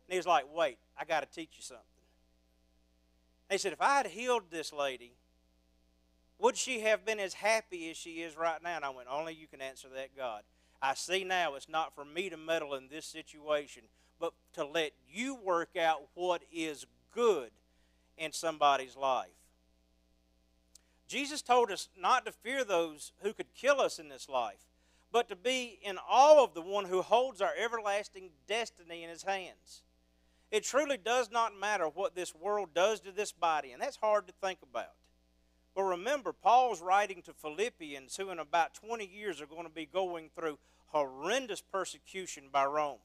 And 0.09 0.17
he's 0.17 0.27
like, 0.27 0.45
wait, 0.53 0.79
I 0.99 1.05
got 1.05 1.21
to 1.21 1.27
teach 1.27 1.53
you 1.57 1.63
something. 1.63 1.85
he 3.51 3.59
said, 3.59 3.73
if 3.73 3.81
I 3.81 3.97
had 3.97 4.09
healed 4.09 4.45
this 4.51 4.73
lady, 4.73 5.13
would 6.39 6.57
she 6.57 6.81
have 6.81 7.05
been 7.05 7.21
as 7.21 7.35
happy 7.35 7.91
as 7.91 7.97
she 7.97 8.23
is 8.23 8.37
right 8.37 8.63
now? 8.63 8.77
And 8.77 8.85
I 8.85 8.91
went, 8.91 9.09
Only 9.11 9.35
you 9.35 9.47
can 9.47 9.61
answer 9.61 9.89
that, 9.95 10.17
God. 10.17 10.43
I 10.83 10.95
see 10.95 11.25
now 11.25 11.55
it's 11.55 11.69
not 11.69 11.95
for 11.95 12.05
me 12.05 12.29
to 12.29 12.37
meddle 12.37 12.75
in 12.75 12.89
this 12.89 13.07
situation, 13.07 13.85
but 14.21 14.35
to 14.55 14.65
let 14.65 14.93
you 15.09 15.35
work 15.35 15.77
out 15.77 16.03
what 16.15 16.43
is 16.53 16.87
good 17.13 17.51
in 18.19 18.33
somebody's 18.33 18.97
life. 18.97 19.29
Jesus 21.07 21.43
told 21.43 21.71
us 21.71 21.89
not 21.99 22.27
to 22.27 22.33
fear 22.33 22.65
those 22.65 23.13
who 23.23 23.33
could 23.33 23.55
kill 23.55 23.81
us 23.81 23.99
in 23.99 24.09
this 24.09 24.29
life, 24.29 24.67
but 25.13 25.29
to 25.29 25.37
be 25.37 25.79
in 25.83 25.97
awe 25.99 26.43
of 26.43 26.55
the 26.55 26.61
one 26.61 26.87
who 26.87 27.03
holds 27.03 27.41
our 27.41 27.53
everlasting 27.57 28.31
destiny 28.49 29.05
in 29.05 29.11
his 29.11 29.23
hands. 29.23 29.83
It 30.51 30.65
truly 30.65 30.97
does 30.97 31.31
not 31.31 31.59
matter 31.59 31.87
what 31.87 32.15
this 32.15 32.35
world 32.35 32.71
does 32.75 33.01
to 33.01 33.13
this 33.13 33.33
body, 33.33 33.73
and 33.73 33.81
that's 33.81 33.97
hard 33.97 34.27
to 34.27 34.35
think 34.43 34.59
about. 34.63 34.95
But 35.75 35.83
remember, 35.83 36.33
Paul's 36.33 36.81
writing 36.81 37.23
to 37.23 37.33
Philippians, 37.33 38.17
who 38.17 38.31
in 38.31 38.39
about 38.39 38.75
20 38.75 39.07
years 39.07 39.41
are 39.41 39.47
going 39.47 39.65
to 39.65 39.69
be 39.73 39.87
going 39.87 40.31
through 40.35 40.59
horrendous 40.87 41.61
persecution 41.61 42.45
by 42.53 42.65
Rome. 42.65 42.99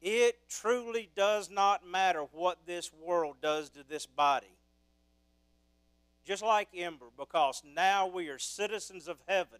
It 0.00 0.38
truly 0.48 1.10
does 1.16 1.50
not 1.50 1.84
matter 1.84 2.20
what 2.32 2.58
this 2.66 2.92
world 2.92 3.36
does 3.42 3.68
to 3.70 3.80
this 3.88 4.06
body. 4.06 4.46
Just 6.24 6.42
like 6.42 6.68
Ember, 6.76 7.06
because 7.18 7.62
now 7.64 8.06
we 8.06 8.28
are 8.28 8.38
citizens 8.38 9.08
of 9.08 9.16
heaven 9.26 9.58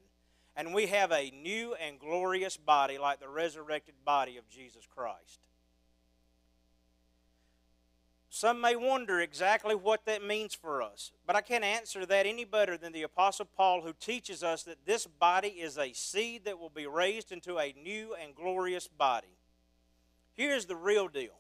and 0.55 0.75
we 0.75 0.87
have 0.87 1.11
a 1.11 1.31
new 1.31 1.75
and 1.75 1.99
glorious 1.99 2.57
body 2.57 2.99
like 2.99 3.21
the 3.21 3.29
resurrected 3.29 3.95
body 4.05 4.37
of 4.37 4.49
Jesus 4.49 4.87
Christ. 4.95 5.41
Some 8.39 8.61
may 8.61 8.77
wonder 8.77 9.19
exactly 9.19 9.75
what 9.75 10.05
that 10.05 10.23
means 10.23 10.55
for 10.55 10.81
us, 10.81 11.11
but 11.27 11.35
I 11.35 11.41
can't 11.41 11.65
answer 11.65 12.07
that 12.07 12.25
any 12.25 12.45
better 12.45 12.77
than 12.77 12.93
the 12.93 13.03
Apostle 13.03 13.47
Paul, 13.57 13.81
who 13.81 13.93
teaches 13.99 14.45
us 14.45 14.63
that 14.63 14.87
this 14.87 15.09
body 15.09 15.49
is 15.49 15.77
a 15.77 15.93
seed 15.93 16.45
that 16.45 16.61
will 16.61 16.71
be 16.71 16.87
raised 16.87 17.33
into 17.33 17.59
a 17.59 17.75
new 17.83 18.15
and 18.15 18.37
glorious 18.37 18.87
body. 18.87 19.35
Here's 20.37 20.67
the 20.67 20.77
real 20.77 21.09
deal 21.09 21.33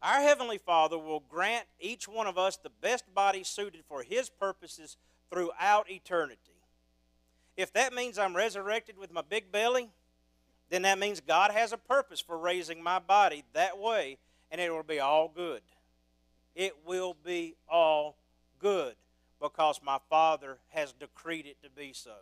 our 0.00 0.20
Heavenly 0.20 0.58
Father 0.58 0.96
will 0.96 1.24
grant 1.28 1.66
each 1.80 2.06
one 2.06 2.28
of 2.28 2.38
us 2.38 2.56
the 2.56 2.70
best 2.70 3.12
body 3.12 3.42
suited 3.42 3.82
for 3.88 4.04
His 4.04 4.30
purposes 4.30 4.96
throughout 5.28 5.90
eternity. 5.90 6.62
If 7.56 7.72
that 7.72 7.92
means 7.92 8.16
I'm 8.16 8.36
resurrected 8.36 8.96
with 8.96 9.10
my 9.10 9.22
big 9.28 9.50
belly, 9.50 9.90
then 10.70 10.82
that 10.82 11.00
means 11.00 11.18
God 11.18 11.50
has 11.50 11.72
a 11.72 11.78
purpose 11.78 12.20
for 12.20 12.38
raising 12.38 12.80
my 12.80 13.00
body 13.00 13.42
that 13.54 13.76
way 13.76 14.18
and 14.50 14.60
it 14.60 14.72
will 14.72 14.82
be 14.82 15.00
all 15.00 15.28
good. 15.28 15.62
It 16.54 16.74
will 16.86 17.14
be 17.24 17.54
all 17.68 18.16
good 18.58 18.94
because 19.40 19.80
my 19.84 19.98
Father 20.10 20.58
has 20.68 20.92
decreed 20.92 21.46
it 21.46 21.62
to 21.62 21.70
be 21.70 21.92
so. 21.92 22.16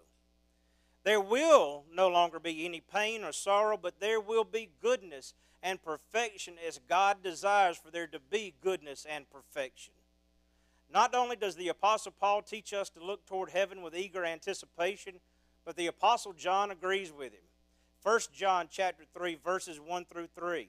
There 1.04 1.20
will 1.20 1.84
no 1.92 2.08
longer 2.08 2.40
be 2.40 2.64
any 2.64 2.80
pain 2.80 3.22
or 3.22 3.32
sorrow, 3.32 3.76
but 3.76 4.00
there 4.00 4.20
will 4.20 4.44
be 4.44 4.70
goodness 4.82 5.34
and 5.62 5.82
perfection 5.82 6.54
as 6.66 6.80
God 6.88 7.22
desires 7.22 7.76
for 7.76 7.90
there 7.90 8.08
to 8.08 8.18
be 8.18 8.54
goodness 8.60 9.06
and 9.08 9.30
perfection. 9.30 9.94
Not 10.92 11.14
only 11.14 11.36
does 11.36 11.56
the 11.56 11.68
Apostle 11.68 12.12
Paul 12.18 12.42
teach 12.42 12.72
us 12.72 12.90
to 12.90 13.04
look 13.04 13.26
toward 13.26 13.50
heaven 13.50 13.82
with 13.82 13.96
eager 13.96 14.24
anticipation, 14.24 15.14
but 15.64 15.76
the 15.76 15.86
Apostle 15.86 16.32
John 16.32 16.70
agrees 16.70 17.12
with 17.12 17.32
him. 17.32 17.40
1 18.02 18.20
John 18.34 18.68
chapter 18.70 19.04
3 19.14 19.36
verses 19.44 19.80
1 19.80 20.04
through 20.04 20.28
3. 20.38 20.68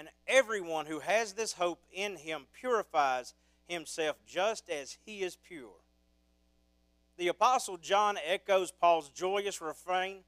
And 0.00 0.08
everyone 0.26 0.86
who 0.86 1.00
has 1.00 1.34
this 1.34 1.52
hope 1.52 1.82
in 1.92 2.16
him 2.16 2.46
purifies 2.58 3.34
himself 3.68 4.16
just 4.26 4.70
as 4.70 4.96
he 5.04 5.20
is 5.20 5.36
pure. 5.36 5.76
The 7.18 7.28
Apostle 7.28 7.76
John 7.76 8.16
echoes 8.26 8.72
Paul's 8.72 9.10
joyous 9.10 9.60
refrain 9.60 10.20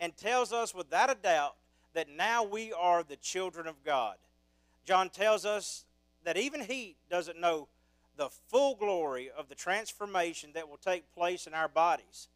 and 0.00 0.16
tells 0.16 0.52
us 0.52 0.74
without 0.74 1.08
a 1.08 1.14
doubt 1.14 1.54
that 1.94 2.08
now 2.08 2.42
we 2.42 2.72
are 2.72 3.04
the 3.04 3.14
children 3.14 3.68
of 3.68 3.84
God. 3.84 4.16
John 4.84 5.08
tells 5.08 5.46
us 5.46 5.84
that 6.24 6.36
even 6.36 6.60
he 6.60 6.96
doesn't 7.08 7.40
know 7.40 7.68
the 8.16 8.28
full 8.48 8.74
glory 8.74 9.30
of 9.30 9.48
the 9.48 9.54
transformation 9.54 10.50
that 10.54 10.68
will 10.68 10.78
take 10.78 11.14
place 11.14 11.46
in 11.46 11.54
our 11.54 11.68
bodies. 11.68 12.26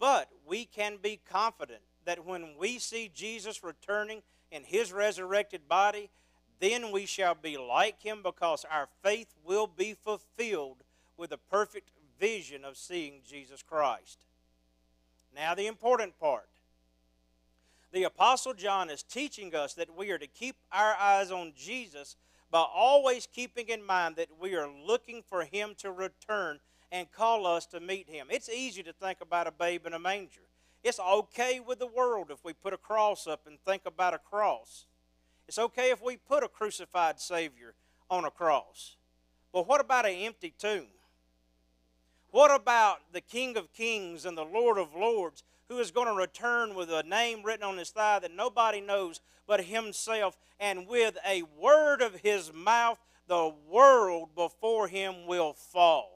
But 0.00 0.28
we 0.44 0.64
can 0.64 0.96
be 1.00 1.20
confident 1.30 1.82
that 2.04 2.26
when 2.26 2.56
we 2.58 2.80
see 2.80 3.12
Jesus 3.14 3.62
returning 3.62 4.22
in 4.50 4.64
his 4.64 4.92
resurrected 4.92 5.68
body, 5.68 6.10
then 6.60 6.90
we 6.90 7.06
shall 7.06 7.34
be 7.34 7.56
like 7.56 8.02
him 8.02 8.20
because 8.22 8.64
our 8.70 8.88
faith 9.02 9.34
will 9.44 9.66
be 9.66 9.94
fulfilled 9.94 10.78
with 11.16 11.32
a 11.32 11.38
perfect 11.38 11.90
vision 12.18 12.64
of 12.64 12.76
seeing 12.76 13.20
Jesus 13.28 13.62
Christ. 13.62 14.24
Now, 15.34 15.54
the 15.54 15.66
important 15.66 16.18
part. 16.18 16.48
The 17.92 18.04
Apostle 18.04 18.54
John 18.54 18.90
is 18.90 19.02
teaching 19.02 19.54
us 19.54 19.74
that 19.74 19.96
we 19.96 20.10
are 20.10 20.18
to 20.18 20.26
keep 20.26 20.56
our 20.72 20.94
eyes 20.94 21.30
on 21.30 21.52
Jesus 21.56 22.16
by 22.50 22.64
always 22.74 23.26
keeping 23.26 23.68
in 23.68 23.84
mind 23.84 24.16
that 24.16 24.28
we 24.40 24.54
are 24.54 24.68
looking 24.86 25.22
for 25.22 25.44
him 25.44 25.74
to 25.78 25.90
return 25.90 26.58
and 26.92 27.10
call 27.10 27.46
us 27.46 27.66
to 27.66 27.80
meet 27.80 28.08
him. 28.08 28.28
It's 28.30 28.48
easy 28.48 28.82
to 28.82 28.92
think 28.92 29.20
about 29.20 29.46
a 29.46 29.50
babe 29.50 29.86
in 29.86 29.92
a 29.92 29.98
manger. 29.98 30.42
It's 30.84 31.00
okay 31.00 31.60
with 31.60 31.78
the 31.78 31.86
world 31.86 32.30
if 32.30 32.44
we 32.44 32.52
put 32.52 32.72
a 32.72 32.78
cross 32.78 33.26
up 33.26 33.46
and 33.46 33.58
think 33.60 33.82
about 33.86 34.14
a 34.14 34.18
cross. 34.18 34.86
It's 35.48 35.58
okay 35.58 35.90
if 35.90 36.02
we 36.02 36.16
put 36.16 36.42
a 36.42 36.48
crucified 36.48 37.20
Savior 37.20 37.74
on 38.10 38.24
a 38.24 38.30
cross. 38.30 38.96
But 39.52 39.66
what 39.66 39.80
about 39.80 40.06
an 40.06 40.14
empty 40.14 40.52
tomb? 40.56 40.86
What 42.30 42.54
about 42.54 42.98
the 43.12 43.20
King 43.20 43.56
of 43.56 43.72
Kings 43.72 44.26
and 44.26 44.36
the 44.36 44.44
Lord 44.44 44.78
of 44.78 44.94
Lords 44.94 45.42
who 45.68 45.78
is 45.78 45.90
going 45.90 46.06
to 46.06 46.12
return 46.12 46.74
with 46.74 46.90
a 46.90 47.02
name 47.02 47.42
written 47.42 47.64
on 47.64 47.78
his 47.78 47.90
thigh 47.90 48.18
that 48.20 48.34
nobody 48.34 48.80
knows 48.80 49.20
but 49.46 49.64
himself, 49.64 50.36
and 50.58 50.88
with 50.88 51.16
a 51.24 51.42
word 51.58 52.02
of 52.02 52.16
his 52.16 52.52
mouth, 52.52 52.98
the 53.28 53.52
world 53.70 54.34
before 54.34 54.88
him 54.88 55.26
will 55.26 55.52
fall? 55.52 56.15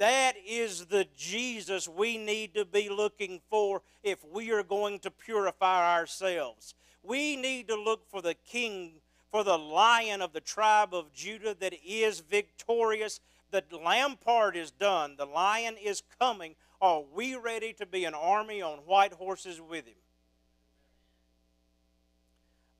That 0.00 0.36
is 0.46 0.86
the 0.86 1.06
Jesus 1.14 1.86
we 1.86 2.16
need 2.16 2.54
to 2.54 2.64
be 2.64 2.88
looking 2.88 3.42
for 3.50 3.82
if 4.02 4.24
we 4.24 4.50
are 4.50 4.62
going 4.62 4.98
to 5.00 5.10
purify 5.10 5.94
ourselves. 5.98 6.74
We 7.02 7.36
need 7.36 7.68
to 7.68 7.76
look 7.76 8.08
for 8.08 8.22
the 8.22 8.32
King, 8.32 8.92
for 9.30 9.44
the 9.44 9.58
Lion 9.58 10.22
of 10.22 10.32
the 10.32 10.40
tribe 10.40 10.94
of 10.94 11.12
Judah 11.12 11.54
that 11.60 11.74
is 11.86 12.20
victorious. 12.20 13.20
The 13.50 13.62
lamb 13.76 14.16
part 14.16 14.56
is 14.56 14.70
done, 14.70 15.16
the 15.18 15.26
Lion 15.26 15.76
is 15.76 16.02
coming. 16.18 16.54
Are 16.80 17.02
we 17.14 17.36
ready 17.36 17.74
to 17.74 17.84
be 17.84 18.06
an 18.06 18.14
army 18.14 18.62
on 18.62 18.78
white 18.86 19.12
horses 19.12 19.60
with 19.60 19.84
him? 19.86 20.00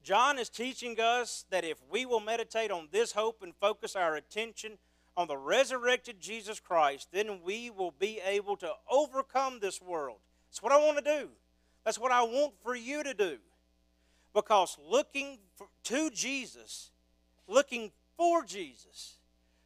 John 0.02 0.38
is 0.38 0.48
teaching 0.48 0.98
us 0.98 1.44
that 1.50 1.66
if 1.66 1.76
we 1.90 2.06
will 2.06 2.20
meditate 2.20 2.70
on 2.70 2.88
this 2.90 3.12
hope 3.12 3.42
and 3.42 3.52
focus 3.60 3.94
our 3.94 4.16
attention 4.16 4.78
on 5.16 5.28
the 5.28 5.36
resurrected 5.36 6.20
Jesus 6.20 6.60
Christ, 6.60 7.08
then 7.12 7.40
we 7.44 7.70
will 7.70 7.94
be 7.98 8.20
able 8.24 8.56
to 8.58 8.70
overcome 8.90 9.58
this 9.60 9.80
world. 9.80 10.18
That's 10.48 10.62
what 10.62 10.72
I 10.72 10.78
want 10.78 10.98
to 10.98 11.04
do. 11.04 11.28
That's 11.84 11.98
what 11.98 12.12
I 12.12 12.22
want 12.22 12.54
for 12.62 12.74
you 12.74 13.02
to 13.02 13.14
do. 13.14 13.38
Because 14.34 14.78
looking 14.88 15.38
for, 15.56 15.66
to 15.84 16.10
Jesus, 16.10 16.90
looking 17.48 17.90
for 18.16 18.44
Jesus, 18.44 19.16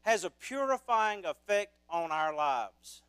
has 0.03 0.25
a 0.25 0.31
purifying 0.31 1.25
effect 1.25 1.75
on 1.89 2.11
our 2.11 2.35
lives. 2.35 3.03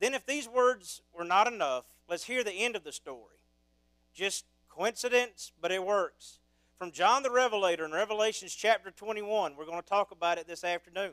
Then, 0.00 0.14
if 0.14 0.26
these 0.26 0.48
words 0.48 1.00
were 1.16 1.24
not 1.24 1.46
enough, 1.46 1.84
let's 2.08 2.24
hear 2.24 2.42
the 2.42 2.52
end 2.52 2.74
of 2.74 2.82
the 2.84 2.92
story. 2.92 3.36
Just 4.12 4.44
coincidence, 4.68 5.52
but 5.60 5.70
it 5.70 5.84
works 5.84 6.40
from 6.78 6.90
John 6.90 7.22
the 7.22 7.30
Revelator 7.30 7.84
in 7.84 7.92
Revelations 7.92 8.54
chapter 8.54 8.90
21. 8.90 9.56
We're 9.56 9.66
going 9.66 9.80
to 9.80 9.88
talk 9.88 10.10
about 10.10 10.38
it 10.38 10.46
this 10.46 10.64
afternoon 10.64 11.12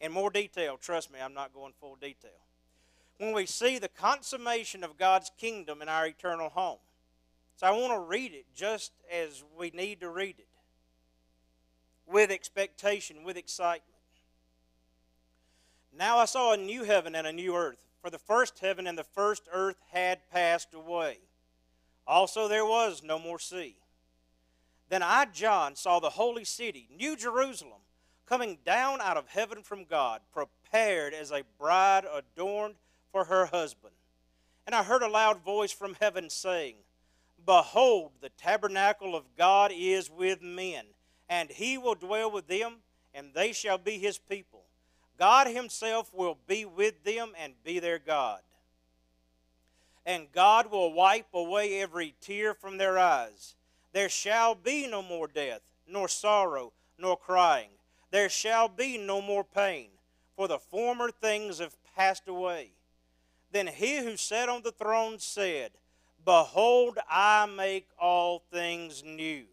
in 0.00 0.12
more 0.12 0.30
detail. 0.30 0.76
Trust 0.76 1.12
me, 1.12 1.18
I'm 1.20 1.34
not 1.34 1.52
going 1.52 1.72
full 1.80 1.96
detail. 1.96 2.30
When 3.18 3.32
we 3.32 3.46
see 3.46 3.78
the 3.78 3.88
consummation 3.88 4.82
of 4.82 4.96
God's 4.96 5.30
kingdom 5.38 5.82
in 5.82 5.88
our 5.88 6.06
eternal 6.06 6.48
home. 6.48 6.78
So 7.56 7.66
I 7.66 7.70
want 7.70 7.92
to 7.92 8.00
read 8.00 8.32
it 8.32 8.46
just 8.54 8.92
as 9.12 9.44
we 9.56 9.70
need 9.70 10.00
to 10.00 10.10
read 10.10 10.36
it 10.38 10.48
with 12.06 12.30
expectation, 12.30 13.24
with 13.24 13.36
excitement. 13.36 13.94
Now 15.96 16.18
I 16.18 16.24
saw 16.24 16.52
a 16.52 16.56
new 16.56 16.82
heaven 16.84 17.14
and 17.14 17.26
a 17.26 17.32
new 17.32 17.54
earth, 17.54 17.86
for 18.00 18.10
the 18.10 18.18
first 18.18 18.58
heaven 18.58 18.86
and 18.86 18.98
the 18.98 19.04
first 19.04 19.48
earth 19.52 19.76
had 19.92 20.28
passed 20.30 20.74
away. 20.74 21.18
Also 22.06 22.48
there 22.48 22.66
was 22.66 23.02
no 23.04 23.18
more 23.18 23.38
sea. 23.38 23.76
Then 24.88 25.02
I, 25.02 25.26
John, 25.26 25.76
saw 25.76 26.00
the 26.00 26.10
holy 26.10 26.44
city, 26.44 26.88
New 26.96 27.16
Jerusalem, 27.16 27.80
coming 28.26 28.58
down 28.64 29.00
out 29.00 29.16
of 29.16 29.28
heaven 29.28 29.62
from 29.62 29.84
God, 29.84 30.20
prepared 30.32 31.14
as 31.14 31.30
a 31.30 31.42
bride 31.58 32.04
adorned 32.04 32.74
for 33.10 33.24
her 33.24 33.46
husband. 33.46 33.94
And 34.66 34.74
I 34.74 34.82
heard 34.82 35.02
a 35.02 35.08
loud 35.08 35.42
voice 35.44 35.72
from 35.72 35.96
heaven 36.00 36.30
saying, 36.30 36.76
Behold, 37.44 38.12
the 38.20 38.30
tabernacle 38.30 39.14
of 39.14 39.24
God 39.36 39.70
is 39.74 40.10
with 40.10 40.40
men, 40.40 40.86
and 41.28 41.50
he 41.50 41.76
will 41.76 41.94
dwell 41.94 42.30
with 42.30 42.46
them, 42.46 42.76
and 43.12 43.34
they 43.34 43.52
shall 43.52 43.78
be 43.78 43.98
his 43.98 44.18
people. 44.18 44.64
God 45.18 45.46
himself 45.46 46.12
will 46.14 46.38
be 46.46 46.64
with 46.64 47.04
them 47.04 47.32
and 47.38 47.52
be 47.62 47.78
their 47.78 47.98
God. 47.98 48.40
And 50.06 50.32
God 50.32 50.70
will 50.70 50.92
wipe 50.92 51.32
away 51.32 51.80
every 51.80 52.14
tear 52.20 52.54
from 52.54 52.78
their 52.78 52.98
eyes. 52.98 53.54
There 53.94 54.08
shall 54.08 54.56
be 54.56 54.88
no 54.88 55.02
more 55.02 55.28
death, 55.28 55.60
nor 55.86 56.08
sorrow, 56.08 56.72
nor 56.98 57.16
crying. 57.16 57.70
There 58.10 58.28
shall 58.28 58.68
be 58.68 58.98
no 58.98 59.22
more 59.22 59.44
pain, 59.44 59.90
for 60.36 60.48
the 60.48 60.58
former 60.58 61.12
things 61.12 61.60
have 61.60 61.76
passed 61.94 62.26
away. 62.26 62.72
Then 63.52 63.68
he 63.68 63.98
who 63.98 64.16
sat 64.16 64.48
on 64.48 64.62
the 64.62 64.72
throne 64.72 65.20
said, 65.20 65.70
Behold, 66.24 66.98
I 67.08 67.46
make 67.46 67.86
all 67.96 68.42
things 68.50 69.04
new. 69.04 69.44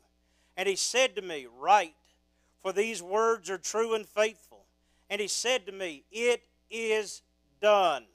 And 0.57 0.67
he 0.67 0.75
said 0.75 1.15
to 1.17 1.21
me, 1.21 1.45
Write, 1.59 1.93
for 2.63 2.73
these 2.73 3.01
words 3.03 3.47
are 3.47 3.59
true 3.59 3.93
and 3.93 4.07
faithful. 4.07 4.65
And 5.07 5.21
he 5.21 5.27
said 5.27 5.67
to 5.67 5.71
me, 5.71 6.03
It 6.11 6.41
is 6.71 7.21
done. 7.61 8.05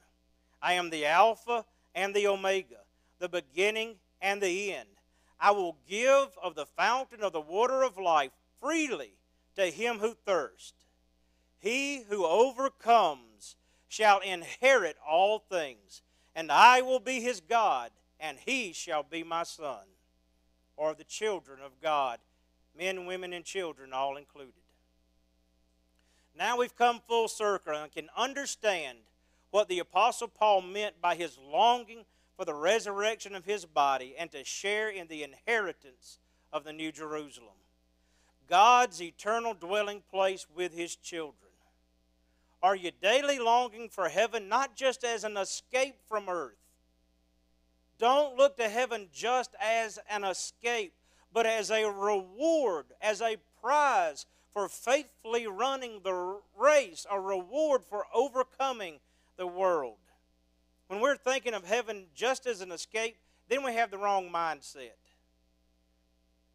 I 0.61 0.73
am 0.73 0.91
the 0.91 1.07
Alpha 1.07 1.65
and 1.95 2.13
the 2.13 2.27
Omega, 2.27 2.81
the 3.21 3.29
beginning 3.29 3.95
and 4.21 4.43
the 4.43 4.73
end. 4.75 4.89
I 5.41 5.51
will 5.51 5.77
give 5.89 6.29
of 6.43 6.55
the 6.55 6.67
fountain 6.67 7.23
of 7.23 7.33
the 7.33 7.41
water 7.41 7.83
of 7.83 7.99
life 7.99 8.33
freely 8.61 9.13
to 9.57 9.67
him 9.67 9.99
who 9.99 10.15
thirsts. 10.15 10.87
He 11.59 12.03
who 12.09 12.25
overcomes 12.25 13.57
shall 13.89 14.21
inherit 14.21 14.97
all 15.07 15.39
things, 15.39 16.03
and 16.35 16.51
I 16.51 16.83
will 16.83 17.01
be 17.01 17.21
his 17.21 17.41
God, 17.41 17.91
and 18.21 18.39
he 18.45 18.73
shall 18.73 19.03
be 19.03 19.23
my 19.23 19.43
son. 19.43 19.85
Or 20.77 20.95
the 20.95 21.05
children 21.05 21.61
of 21.65 21.81
God, 21.81 22.19
men, 22.77 23.07
women, 23.07 23.33
and 23.33 23.45
children, 23.45 23.93
all 23.93 24.17
included. 24.17 24.53
Now 26.37 26.59
we've 26.59 26.77
come 26.77 27.01
full 27.07 27.29
circle 27.29 27.75
and 27.75 27.91
can 27.91 28.09
understand 28.17 28.99
what 29.51 29.69
the 29.69 29.79
Apostle 29.79 30.29
Paul 30.29 30.61
meant 30.61 31.01
by 31.01 31.15
his 31.15 31.39
longing 31.39 32.05
for 32.37 32.45
the 32.45 32.55
resurrection 32.55 33.35
of 33.35 33.45
his 33.45 33.65
body 33.65 34.15
and 34.19 34.31
to 34.31 34.45
share 34.45 34.89
in 34.89 35.09
the 35.09 35.23
inheritance 35.23 36.19
of 36.53 36.65
the 36.65 36.73
New 36.73 36.93
Jerusalem. 36.93 37.57
God's 38.49 39.03
eternal 39.03 39.55
dwelling 39.55 40.03
place 40.11 40.47
with 40.55 40.75
his 40.75 40.97
children. 40.97 41.51
Are 42.63 42.77
you 42.77 42.91
daily 43.03 43.39
longing 43.39 43.89
for 43.89 44.09
heaven 44.09 44.49
not 44.49 44.77
just 44.77 45.05
as 45.05 45.25
an 45.25 45.37
escape 45.37 45.97
from 46.09 46.29
earth? 46.29 46.57
Don't 47.99 48.37
look 48.37 48.57
to 48.57 48.69
heaven 48.69 49.09
just 49.13 49.55
as 49.61 49.99
an 50.11 50.25
escape, 50.25 50.93
but 51.33 51.47
as 51.47 51.71
a 51.71 51.91
reward, 51.91 52.87
as 53.01 53.21
a 53.21 53.37
prize 53.63 54.27
for 54.53 54.69
faithfully 54.69 55.47
running 55.47 56.01
the 56.03 56.41
race, 56.59 57.07
a 57.11 57.21
reward 57.21 57.83
for 57.85 58.07
overcoming 58.15 59.01
the 59.37 59.47
world. 59.47 59.97
When 60.89 61.01
we're 61.01 61.17
thinking 61.17 61.55
of 61.55 61.65
heaven 61.65 62.07
just 62.15 62.47
as 62.47 62.61
an 62.61 62.71
escape, 62.73 63.17
then 63.49 63.63
we 63.65 63.75
have 63.75 63.91
the 63.91 63.99
wrong 63.99 64.31
mindset. 64.31 64.91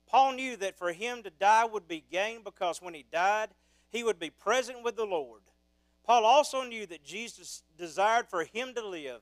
Paul 0.07 0.33
knew 0.33 0.57
that 0.57 0.77
for 0.77 0.91
him 0.91 1.23
to 1.23 1.29
die 1.29 1.65
would 1.65 1.87
be 1.87 2.03
gain 2.11 2.41
because 2.43 2.81
when 2.81 2.93
he 2.93 3.05
died, 3.11 3.49
he 3.89 4.03
would 4.03 4.19
be 4.19 4.29
present 4.29 4.83
with 4.83 4.95
the 4.95 5.05
Lord. 5.05 5.41
Paul 6.05 6.25
also 6.25 6.63
knew 6.63 6.85
that 6.87 7.03
Jesus 7.03 7.63
desired 7.77 8.27
for 8.27 8.43
him 8.43 8.73
to 8.73 8.85
live 8.85 9.21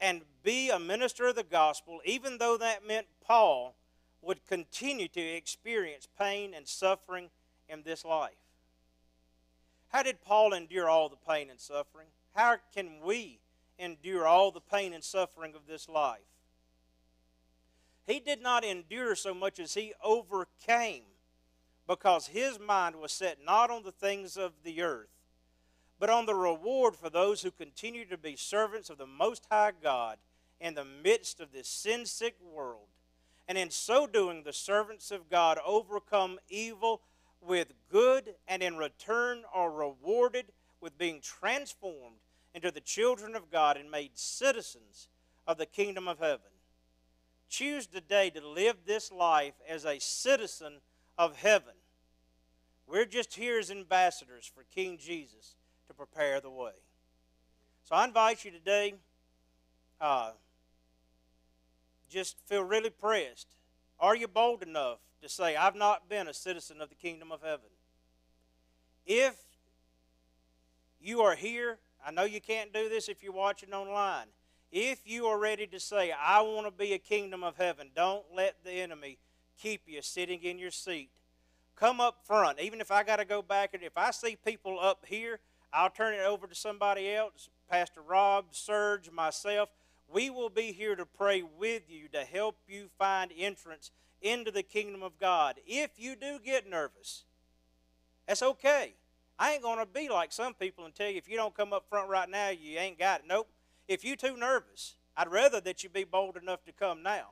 and 0.00 0.22
be 0.42 0.70
a 0.70 0.78
minister 0.78 1.26
of 1.26 1.36
the 1.36 1.42
gospel, 1.42 2.00
even 2.04 2.38
though 2.38 2.56
that 2.56 2.86
meant 2.86 3.06
Paul 3.24 3.76
would 4.22 4.46
continue 4.46 5.08
to 5.08 5.20
experience 5.20 6.08
pain 6.18 6.52
and 6.54 6.66
suffering 6.66 7.30
in 7.68 7.82
this 7.82 8.04
life. 8.04 8.32
How 9.88 10.02
did 10.02 10.22
Paul 10.22 10.52
endure 10.52 10.88
all 10.88 11.08
the 11.08 11.16
pain 11.16 11.50
and 11.50 11.58
suffering? 11.58 12.08
How 12.34 12.56
can 12.74 13.00
we 13.04 13.40
endure 13.80 14.26
all 14.26 14.50
the 14.50 14.60
pain 14.60 14.92
and 14.92 15.02
suffering 15.02 15.54
of 15.54 15.66
this 15.66 15.88
life. 15.88 16.20
He 18.06 18.20
did 18.20 18.42
not 18.42 18.64
endure 18.64 19.14
so 19.14 19.32
much 19.32 19.58
as 19.58 19.74
he 19.74 19.94
overcame 20.02 21.04
because 21.86 22.28
his 22.28 22.58
mind 22.58 22.96
was 22.96 23.12
set 23.12 23.38
not 23.44 23.70
on 23.70 23.82
the 23.82 23.92
things 23.92 24.36
of 24.36 24.52
the 24.64 24.82
earth, 24.82 25.10
but 25.98 26.10
on 26.10 26.26
the 26.26 26.34
reward 26.34 26.96
for 26.96 27.10
those 27.10 27.42
who 27.42 27.50
continue 27.50 28.04
to 28.06 28.16
be 28.16 28.36
servants 28.36 28.90
of 28.90 28.98
the 28.98 29.06
Most 29.06 29.46
High 29.50 29.72
God 29.82 30.18
in 30.60 30.74
the 30.74 30.84
midst 30.84 31.40
of 31.40 31.52
this 31.52 31.68
sin 31.68 32.06
sick 32.06 32.36
world. 32.40 32.88
And 33.48 33.58
in 33.58 33.70
so 33.70 34.06
doing, 34.06 34.44
the 34.44 34.52
servants 34.52 35.10
of 35.10 35.28
God 35.28 35.58
overcome 35.66 36.38
evil 36.48 37.02
with 37.40 37.72
good, 37.90 38.34
and 38.46 38.62
in 38.62 38.76
return 38.76 39.42
are 39.52 39.70
rewarded 39.70 40.46
with 40.80 40.98
being 40.98 41.20
transformed 41.20 42.18
into 42.54 42.70
the 42.70 42.80
children 42.80 43.34
of 43.34 43.50
God 43.50 43.76
and 43.76 43.90
made 43.90 44.12
citizens 44.14 45.08
of 45.46 45.58
the 45.58 45.66
kingdom 45.66 46.08
of 46.08 46.18
heaven. 46.18 46.50
Choose 47.48 47.86
today 47.86 48.30
to 48.30 48.46
live 48.46 48.76
this 48.86 49.10
life 49.10 49.54
as 49.68 49.84
a 49.84 49.98
citizen 49.98 50.80
of 51.18 51.36
heaven. 51.36 51.74
We're 52.86 53.06
just 53.06 53.34
here 53.34 53.58
as 53.58 53.70
ambassadors 53.70 54.50
for 54.52 54.64
King 54.74 54.98
Jesus 54.98 55.54
to 55.88 55.94
prepare 55.94 56.40
the 56.40 56.50
way. 56.50 56.72
So 57.84 57.94
I 57.94 58.04
invite 58.04 58.44
you 58.44 58.50
today, 58.50 58.94
uh, 60.00 60.32
just 62.08 62.36
feel 62.46 62.62
really 62.62 62.90
pressed. 62.90 63.48
Are 63.98 64.16
you 64.16 64.28
bold 64.28 64.62
enough 64.62 64.98
to 65.22 65.28
say, 65.28 65.56
I've 65.56 65.76
not 65.76 66.08
been 66.08 66.28
a 66.28 66.34
citizen 66.34 66.80
of 66.80 66.88
the 66.88 66.94
kingdom 66.94 67.30
of 67.32 67.42
heaven? 67.42 67.70
If 69.06 69.36
you 71.00 71.20
are 71.20 71.34
here 71.34 71.78
I 72.04 72.10
know 72.10 72.24
you 72.24 72.40
can't 72.40 72.72
do 72.72 72.88
this 72.88 73.08
if 73.08 73.22
you're 73.22 73.32
watching 73.32 73.72
online. 73.72 74.26
If 74.72 75.00
you 75.04 75.26
are 75.26 75.38
ready 75.38 75.66
to 75.66 75.80
say, 75.80 76.12
I 76.12 76.40
want 76.42 76.66
to 76.66 76.70
be 76.70 76.92
a 76.92 76.98
kingdom 76.98 77.42
of 77.42 77.56
heaven, 77.56 77.90
don't 77.94 78.24
let 78.34 78.56
the 78.64 78.70
enemy 78.70 79.18
keep 79.60 79.82
you 79.86 80.00
sitting 80.00 80.42
in 80.42 80.58
your 80.58 80.70
seat. 80.70 81.10
Come 81.76 82.00
up 82.00 82.24
front. 82.24 82.60
Even 82.60 82.80
if 82.80 82.90
I 82.90 83.02
got 83.02 83.16
to 83.16 83.24
go 83.24 83.42
back, 83.42 83.74
and 83.74 83.82
if 83.82 83.96
I 83.96 84.10
see 84.10 84.36
people 84.36 84.78
up 84.78 85.04
here, 85.06 85.40
I'll 85.72 85.90
turn 85.90 86.14
it 86.14 86.20
over 86.20 86.46
to 86.46 86.54
somebody 86.54 87.12
else, 87.12 87.48
Pastor 87.68 88.02
Rob, 88.02 88.46
Serge, 88.50 89.10
myself. 89.10 89.70
We 90.12 90.30
will 90.30 90.50
be 90.50 90.72
here 90.72 90.96
to 90.96 91.06
pray 91.06 91.42
with 91.42 91.82
you 91.88 92.08
to 92.12 92.24
help 92.24 92.56
you 92.68 92.88
find 92.98 93.32
entrance 93.36 93.90
into 94.20 94.50
the 94.50 94.62
kingdom 94.62 95.02
of 95.02 95.18
God. 95.18 95.56
If 95.66 95.92
you 95.96 96.16
do 96.16 96.38
get 96.44 96.68
nervous, 96.68 97.24
that's 98.26 98.42
okay. 98.42 98.94
I 99.40 99.54
ain't 99.54 99.62
going 99.62 99.78
to 99.78 99.86
be 99.86 100.10
like 100.10 100.32
some 100.32 100.52
people 100.52 100.84
and 100.84 100.94
tell 100.94 101.08
you 101.08 101.16
if 101.16 101.26
you 101.26 101.36
don't 101.36 101.56
come 101.56 101.72
up 101.72 101.88
front 101.88 102.10
right 102.10 102.28
now, 102.28 102.50
you 102.50 102.78
ain't 102.78 102.98
got 102.98 103.20
it. 103.20 103.26
Nope. 103.26 103.48
If 103.88 104.04
you're 104.04 104.14
too 104.14 104.36
nervous, 104.36 104.96
I'd 105.16 105.30
rather 105.30 105.62
that 105.62 105.82
you 105.82 105.88
be 105.88 106.04
bold 106.04 106.36
enough 106.36 106.62
to 106.66 106.72
come 106.72 107.02
now. 107.02 107.30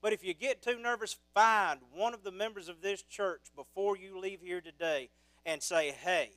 But 0.00 0.14
if 0.14 0.24
you 0.24 0.32
get 0.32 0.62
too 0.62 0.78
nervous, 0.78 1.16
find 1.34 1.80
one 1.94 2.14
of 2.14 2.24
the 2.24 2.32
members 2.32 2.70
of 2.70 2.80
this 2.80 3.02
church 3.02 3.50
before 3.54 3.94
you 3.94 4.18
leave 4.18 4.40
here 4.40 4.62
today 4.62 5.10
and 5.44 5.62
say, 5.62 5.90
hey, 5.90 6.30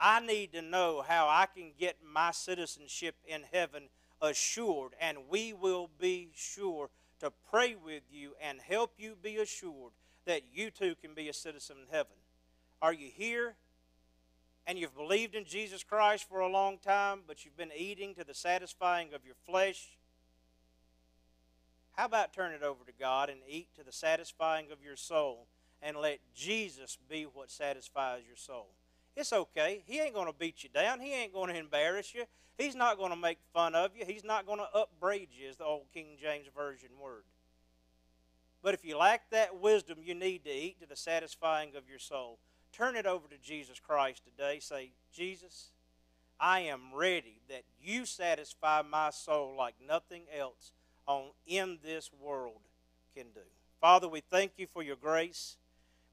I 0.00 0.18
need 0.18 0.52
to 0.54 0.62
know 0.62 1.04
how 1.06 1.28
I 1.28 1.46
can 1.46 1.70
get 1.78 1.98
my 2.04 2.32
citizenship 2.32 3.14
in 3.24 3.42
heaven 3.52 3.84
assured, 4.20 4.92
and 5.00 5.18
we 5.28 5.52
will 5.52 5.88
be 6.00 6.30
sure 6.34 6.90
to 7.20 7.32
pray 7.48 7.76
with 7.76 8.02
you 8.10 8.32
and 8.42 8.58
help 8.60 8.94
you 8.98 9.16
be 9.22 9.36
assured 9.36 9.92
that 10.24 10.42
you 10.52 10.72
too 10.72 10.96
can 11.00 11.14
be 11.14 11.28
a 11.28 11.32
citizen 11.32 11.76
in 11.86 11.94
heaven. 11.94 12.16
Are 12.80 12.92
you 12.92 13.08
here? 13.14 13.54
And 14.66 14.78
you've 14.78 14.96
believed 14.96 15.34
in 15.34 15.44
Jesus 15.44 15.82
Christ 15.82 16.28
for 16.28 16.40
a 16.40 16.48
long 16.48 16.78
time, 16.78 17.20
but 17.26 17.44
you've 17.44 17.56
been 17.56 17.72
eating 17.76 18.14
to 18.14 18.24
the 18.24 18.34
satisfying 18.34 19.14
of 19.14 19.24
your 19.24 19.34
flesh, 19.46 19.98
how 21.92 22.06
about 22.06 22.32
turn 22.32 22.52
it 22.52 22.62
over 22.62 22.84
to 22.84 22.92
God 22.98 23.28
and 23.28 23.40
eat 23.46 23.68
to 23.76 23.84
the 23.84 23.92
satisfying 23.92 24.70
of 24.72 24.82
your 24.82 24.96
soul 24.96 25.46
and 25.82 25.96
let 25.96 26.20
Jesus 26.34 26.96
be 27.08 27.24
what 27.24 27.50
satisfies 27.50 28.22
your 28.26 28.36
soul? 28.36 28.68
It's 29.14 29.32
okay. 29.32 29.82
He 29.86 30.00
ain't 30.00 30.14
going 30.14 30.26
to 30.26 30.38
beat 30.38 30.62
you 30.62 30.70
down. 30.70 31.00
He 31.00 31.12
ain't 31.12 31.34
going 31.34 31.52
to 31.52 31.58
embarrass 31.58 32.14
you. 32.14 32.24
He's 32.56 32.74
not 32.74 32.96
going 32.96 33.10
to 33.10 33.16
make 33.16 33.38
fun 33.52 33.74
of 33.74 33.90
you. 33.96 34.04
He's 34.06 34.24
not 34.24 34.46
going 34.46 34.58
to 34.58 34.68
upbraid 34.74 35.28
you, 35.32 35.50
as 35.50 35.56
the 35.56 35.64
old 35.64 35.86
King 35.92 36.16
James 36.20 36.46
Version 36.56 36.90
word. 37.02 37.24
But 38.62 38.74
if 38.74 38.84
you 38.84 38.96
lack 38.96 39.28
that 39.30 39.60
wisdom, 39.60 39.98
you 40.02 40.14
need 40.14 40.44
to 40.44 40.50
eat 40.50 40.80
to 40.80 40.86
the 40.86 40.96
satisfying 40.96 41.70
of 41.76 41.88
your 41.90 41.98
soul 41.98 42.38
turn 42.72 42.96
it 42.96 43.06
over 43.06 43.28
to 43.28 43.36
Jesus 43.42 43.78
Christ 43.78 44.22
today. 44.24 44.58
Say, 44.60 44.92
Jesus, 45.14 45.70
I 46.40 46.60
am 46.60 46.80
ready 46.94 47.40
that 47.48 47.64
you 47.80 48.06
satisfy 48.06 48.82
my 48.82 49.10
soul 49.10 49.54
like 49.56 49.74
nothing 49.86 50.22
else 50.36 50.72
on 51.06 51.30
in 51.46 51.78
this 51.84 52.10
world 52.20 52.60
can 53.14 53.26
do. 53.34 53.40
Father, 53.80 54.08
we 54.08 54.20
thank 54.20 54.52
you 54.56 54.66
for 54.72 54.82
your 54.82 54.96
grace. 54.96 55.56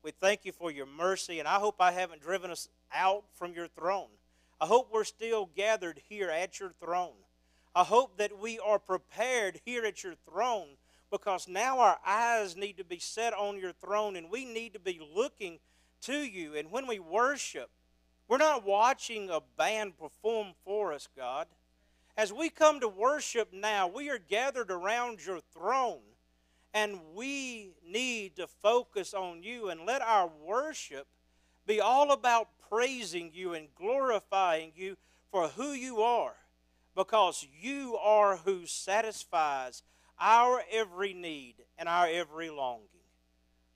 We 0.04 0.12
thank 0.12 0.46
you 0.46 0.52
for 0.52 0.72
your 0.72 0.86
mercy, 0.86 1.40
and 1.40 1.48
I 1.48 1.56
hope 1.56 1.76
I 1.80 1.92
haven't 1.92 2.22
driven 2.22 2.52
us 2.52 2.70
out 2.94 3.24
from 3.36 3.54
your 3.54 3.68
throne. 3.68 4.08
I 4.60 4.66
hope 4.66 4.90
we're 4.92 5.04
still 5.04 5.50
gathered 5.56 6.02
here 6.10 6.30
at 6.30 6.60
your 6.60 6.72
throne. 6.84 7.16
I 7.76 7.84
hope 7.84 8.18
that 8.18 8.38
we 8.38 8.60
are 8.60 8.80
prepared 8.80 9.62
here 9.64 9.86
at 9.86 10.04
your 10.04 10.16
throne 10.30 10.68
because 11.12 11.48
now 11.48 11.80
our 11.80 11.98
eyes 12.06 12.56
need 12.56 12.78
to 12.78 12.84
be 12.84 13.00
set 13.00 13.34
on 13.34 13.58
your 13.58 13.72
throne 13.72 14.16
and 14.16 14.30
we 14.30 14.46
need 14.46 14.74
to 14.74 14.80
be 14.80 15.00
looking 15.16 15.60
to 16.02 16.14
you. 16.14 16.56
And 16.56 16.72
when 16.72 16.88
we 16.88 17.00
worship, 17.00 17.70
we're 18.28 18.38
not 18.38 18.66
watching 18.66 19.30
a 19.30 19.42
band 19.58 19.98
perform 19.98 20.54
for 20.64 20.94
us, 20.94 21.08
God. 21.16 21.48
As 22.16 22.34
we 22.34 22.50
come 22.50 22.80
to 22.82 22.88
worship 22.88 23.54
now, 23.54 23.88
we 23.88 24.10
are 24.10 24.20
gathered 24.20 24.72
around 24.72 25.26
your 25.26 25.40
throne 25.54 26.02
and 26.74 27.00
we 27.16 27.72
need 27.86 28.36
to 28.36 28.48
focus 28.48 29.14
on 29.14 29.42
you 29.42 29.70
and 29.70 29.86
let 29.86 30.02
our 30.02 30.30
worship 30.46 31.08
be 31.66 31.80
all 31.80 32.12
about 32.12 32.50
praising 32.70 33.32
you 33.34 33.54
and 33.54 33.68
glorifying 33.76 34.72
you 34.76 34.98
for 35.32 35.48
who 35.50 35.72
you 35.72 36.02
are 36.02 36.36
because 36.96 37.48
you 37.60 37.96
are 37.98 38.38
who 38.38 38.66
satisfies 38.66 39.84
our 40.20 40.62
every 40.72 41.14
need 41.14 41.56
and 41.78 41.88
our 41.88 42.08
every 42.08 42.50
longing. 42.50 42.88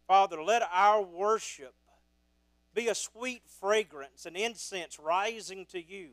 Father, 0.08 0.44
let 0.44 0.62
our 0.72 1.02
worship 1.02 1.74
be 2.74 2.88
a 2.88 2.95
sweet 2.95 3.44
fragrance 3.60 4.26
and 4.26 4.36
incense 4.36 5.00
rising 5.00 5.66
to 5.68 5.82
you. 5.82 6.10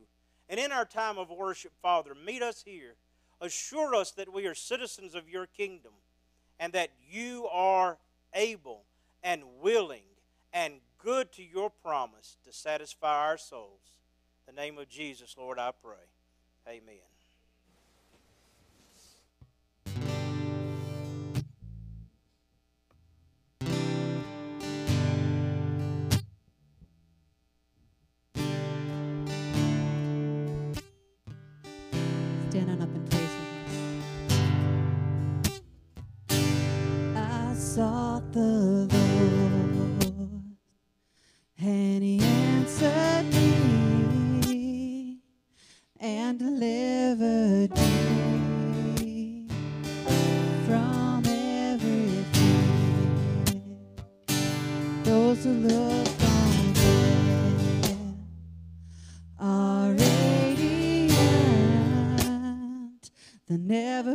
And 0.49 0.59
in 0.59 0.73
our 0.73 0.85
time 0.85 1.19
of 1.19 1.31
worship, 1.31 1.73
Father, 1.81 2.15
meet 2.15 2.43
us 2.43 2.63
here. 2.65 2.95
Assure 3.41 3.95
us 3.95 4.11
that 4.13 4.33
we 4.33 4.47
are 4.47 4.55
citizens 4.55 5.15
of 5.15 5.29
your 5.29 5.47
kingdom 5.47 5.93
and 6.59 6.73
that 6.73 6.91
you 7.11 7.47
are 7.51 7.99
able 8.35 8.83
and 9.23 9.43
willing 9.63 10.03
and 10.53 10.75
good 10.99 11.33
to 11.33 11.43
your 11.43 11.71
promise 11.71 12.37
to 12.45 12.53
satisfy 12.53 13.29
our 13.29 13.39
souls. 13.39 13.97
In 14.47 14.55
the 14.55 14.61
name 14.61 14.79
of 14.79 14.89
Jesus, 14.89 15.37
Lord, 15.39 15.59
I 15.59 15.71
pray. 15.83 15.97
Amen. 16.69 17.10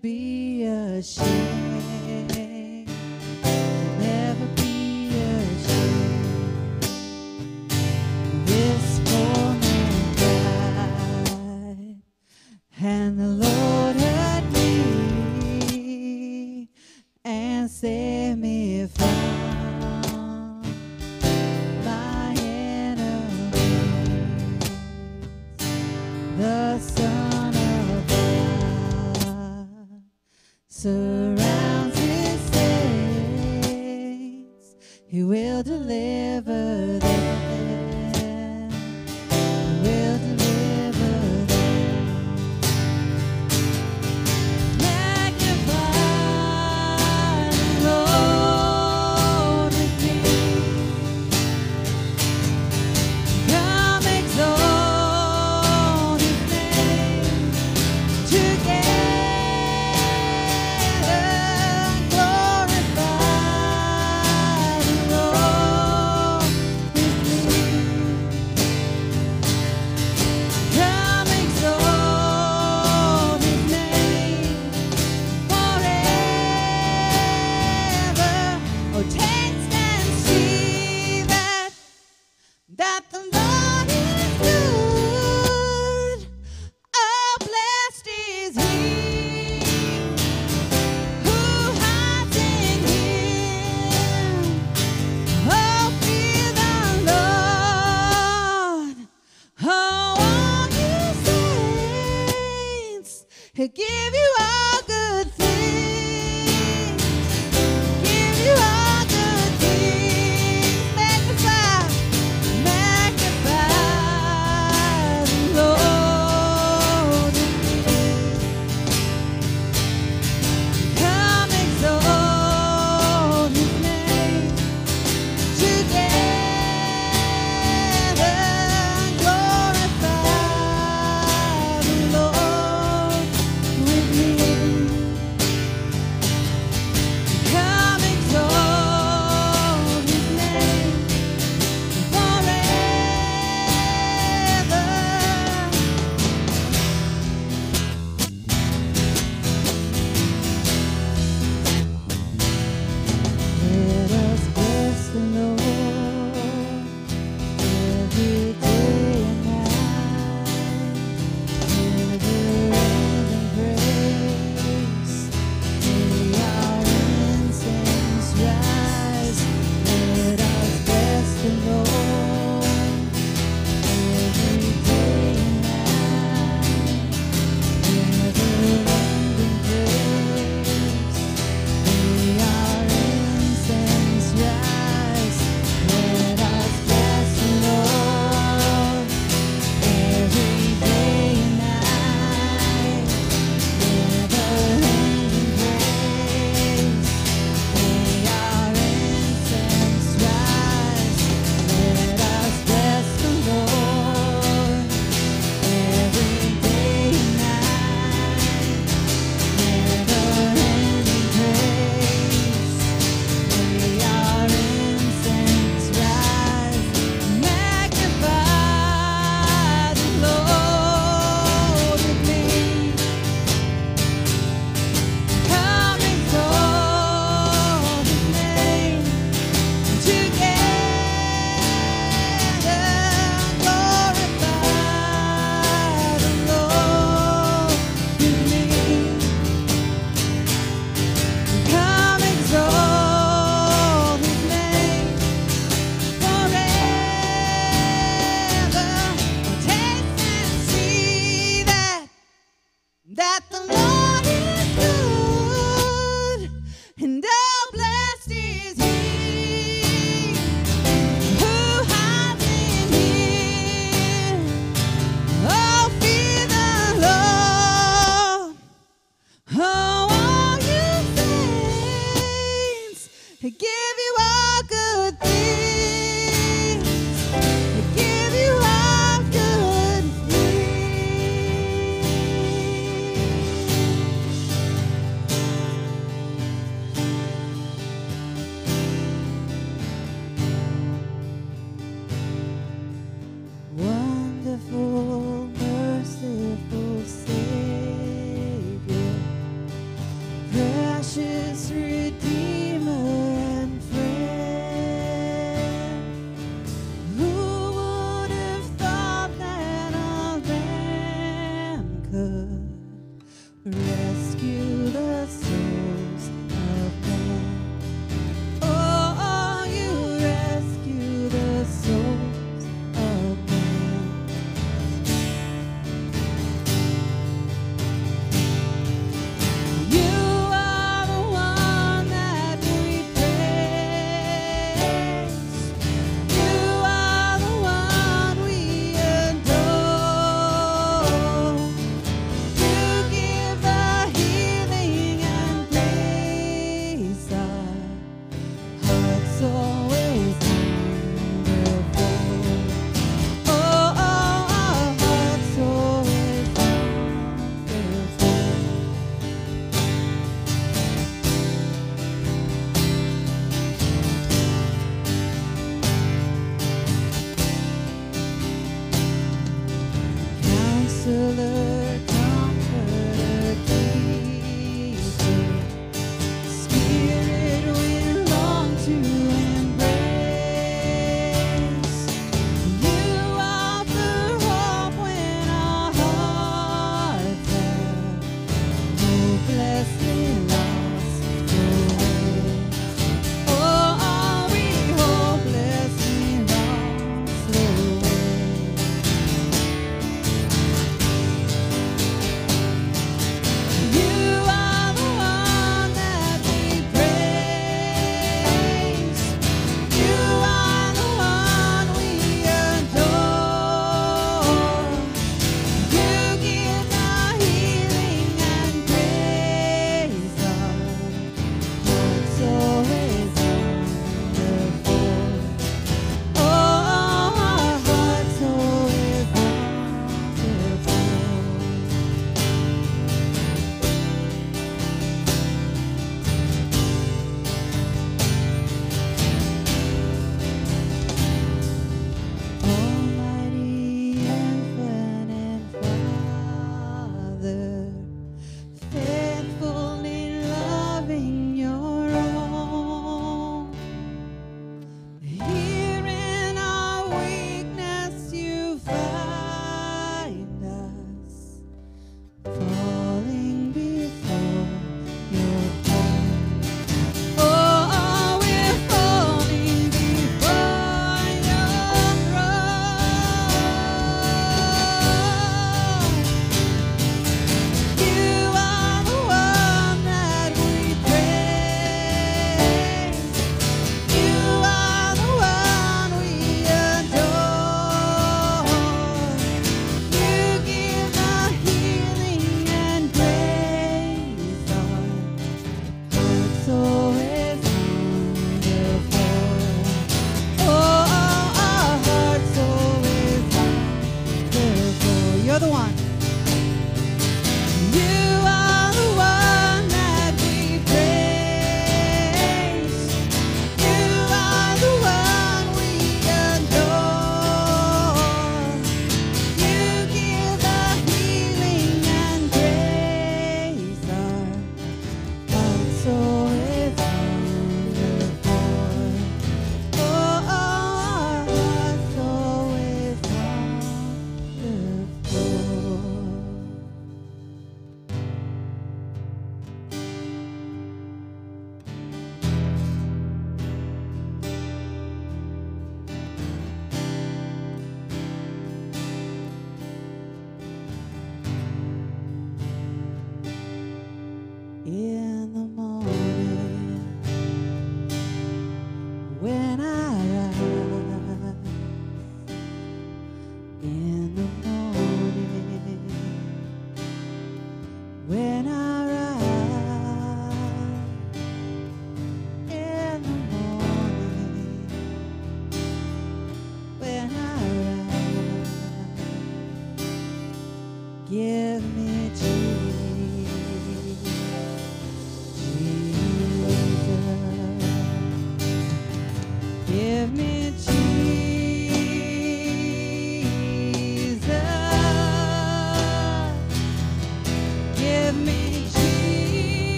Be 0.00 0.64
a 0.64 0.98
ashamed. 0.98 1.57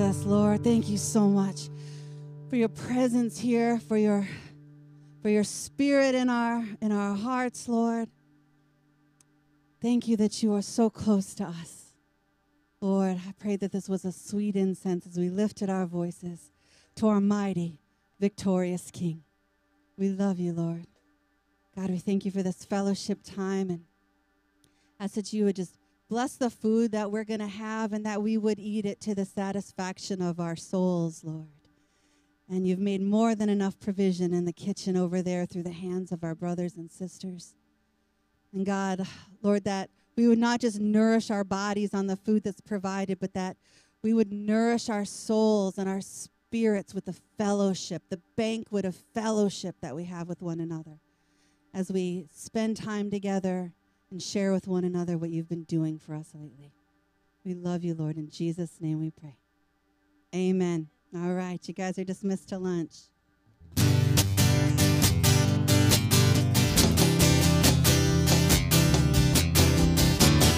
Jesus, 0.00 0.24
Lord, 0.24 0.64
thank 0.64 0.88
you 0.88 0.96
so 0.96 1.28
much 1.28 1.68
for 2.48 2.56
your 2.56 2.70
presence 2.70 3.38
here, 3.38 3.78
for 3.80 3.98
your 3.98 4.26
for 5.20 5.28
your 5.28 5.44
spirit 5.44 6.14
in 6.14 6.30
our 6.30 6.64
in 6.80 6.90
our 6.90 7.14
hearts, 7.14 7.68
Lord. 7.68 8.08
Thank 9.82 10.08
you 10.08 10.16
that 10.16 10.42
you 10.42 10.54
are 10.54 10.62
so 10.62 10.88
close 10.88 11.34
to 11.34 11.44
us. 11.44 11.92
Lord, 12.80 13.18
I 13.28 13.34
pray 13.38 13.56
that 13.56 13.72
this 13.72 13.90
was 13.90 14.06
a 14.06 14.10
sweet 14.10 14.56
incense 14.56 15.06
as 15.06 15.18
we 15.18 15.28
lifted 15.28 15.68
our 15.68 15.84
voices 15.84 16.50
to 16.96 17.08
our 17.08 17.20
mighty, 17.20 17.78
victorious 18.18 18.90
King. 18.90 19.22
We 19.98 20.08
love 20.08 20.38
you, 20.38 20.54
Lord. 20.54 20.86
God, 21.76 21.90
we 21.90 21.98
thank 21.98 22.24
you 22.24 22.30
for 22.30 22.42
this 22.42 22.64
fellowship 22.64 23.18
time 23.22 23.68
and 23.68 23.84
ask 24.98 25.14
that 25.16 25.34
you 25.34 25.44
would 25.44 25.56
just 25.56 25.76
bless 26.10 26.34
the 26.34 26.50
food 26.50 26.90
that 26.90 27.12
we're 27.12 27.24
going 27.24 27.40
to 27.40 27.46
have 27.46 27.92
and 27.92 28.04
that 28.04 28.20
we 28.20 28.36
would 28.36 28.58
eat 28.58 28.84
it 28.84 29.00
to 29.00 29.14
the 29.14 29.24
satisfaction 29.24 30.20
of 30.20 30.40
our 30.40 30.56
souls, 30.56 31.22
Lord. 31.22 31.46
And 32.48 32.66
you've 32.66 32.80
made 32.80 33.00
more 33.00 33.36
than 33.36 33.48
enough 33.48 33.78
provision 33.78 34.34
in 34.34 34.44
the 34.44 34.52
kitchen 34.52 34.96
over 34.96 35.22
there 35.22 35.46
through 35.46 35.62
the 35.62 35.70
hands 35.70 36.10
of 36.10 36.24
our 36.24 36.34
brothers 36.34 36.74
and 36.74 36.90
sisters. 36.90 37.54
And 38.52 38.66
God, 38.66 39.06
Lord, 39.40 39.62
that 39.64 39.88
we 40.16 40.26
would 40.26 40.40
not 40.40 40.60
just 40.60 40.80
nourish 40.80 41.30
our 41.30 41.44
bodies 41.44 41.94
on 41.94 42.08
the 42.08 42.16
food 42.16 42.42
that's 42.42 42.60
provided, 42.60 43.20
but 43.20 43.32
that 43.34 43.56
we 44.02 44.12
would 44.12 44.32
nourish 44.32 44.88
our 44.88 45.04
souls 45.04 45.78
and 45.78 45.88
our 45.88 46.00
spirits 46.00 46.92
with 46.92 47.04
the 47.04 47.16
fellowship, 47.38 48.02
the 48.10 48.20
banquet 48.36 48.84
of 48.84 48.96
fellowship 49.14 49.76
that 49.80 49.94
we 49.94 50.04
have 50.06 50.26
with 50.26 50.42
one 50.42 50.58
another 50.58 50.98
as 51.72 51.92
we 51.92 52.26
spend 52.32 52.76
time 52.76 53.12
together 53.12 53.72
and 54.10 54.22
share 54.22 54.52
with 54.52 54.66
one 54.66 54.84
another 54.84 55.16
what 55.16 55.30
you've 55.30 55.48
been 55.48 55.64
doing 55.64 55.98
for 55.98 56.14
us 56.14 56.30
lately. 56.34 56.72
We 57.44 57.54
love 57.54 57.84
you, 57.84 57.94
Lord. 57.94 58.16
In 58.16 58.28
Jesus' 58.28 58.80
name 58.80 59.00
we 59.00 59.10
pray. 59.10 59.36
Amen. 60.34 60.88
All 61.14 61.34
right, 61.34 61.60
you 61.66 61.74
guys 61.74 61.98
are 61.98 62.04
dismissed 62.04 62.48
to 62.50 62.58
lunch. 62.58 63.09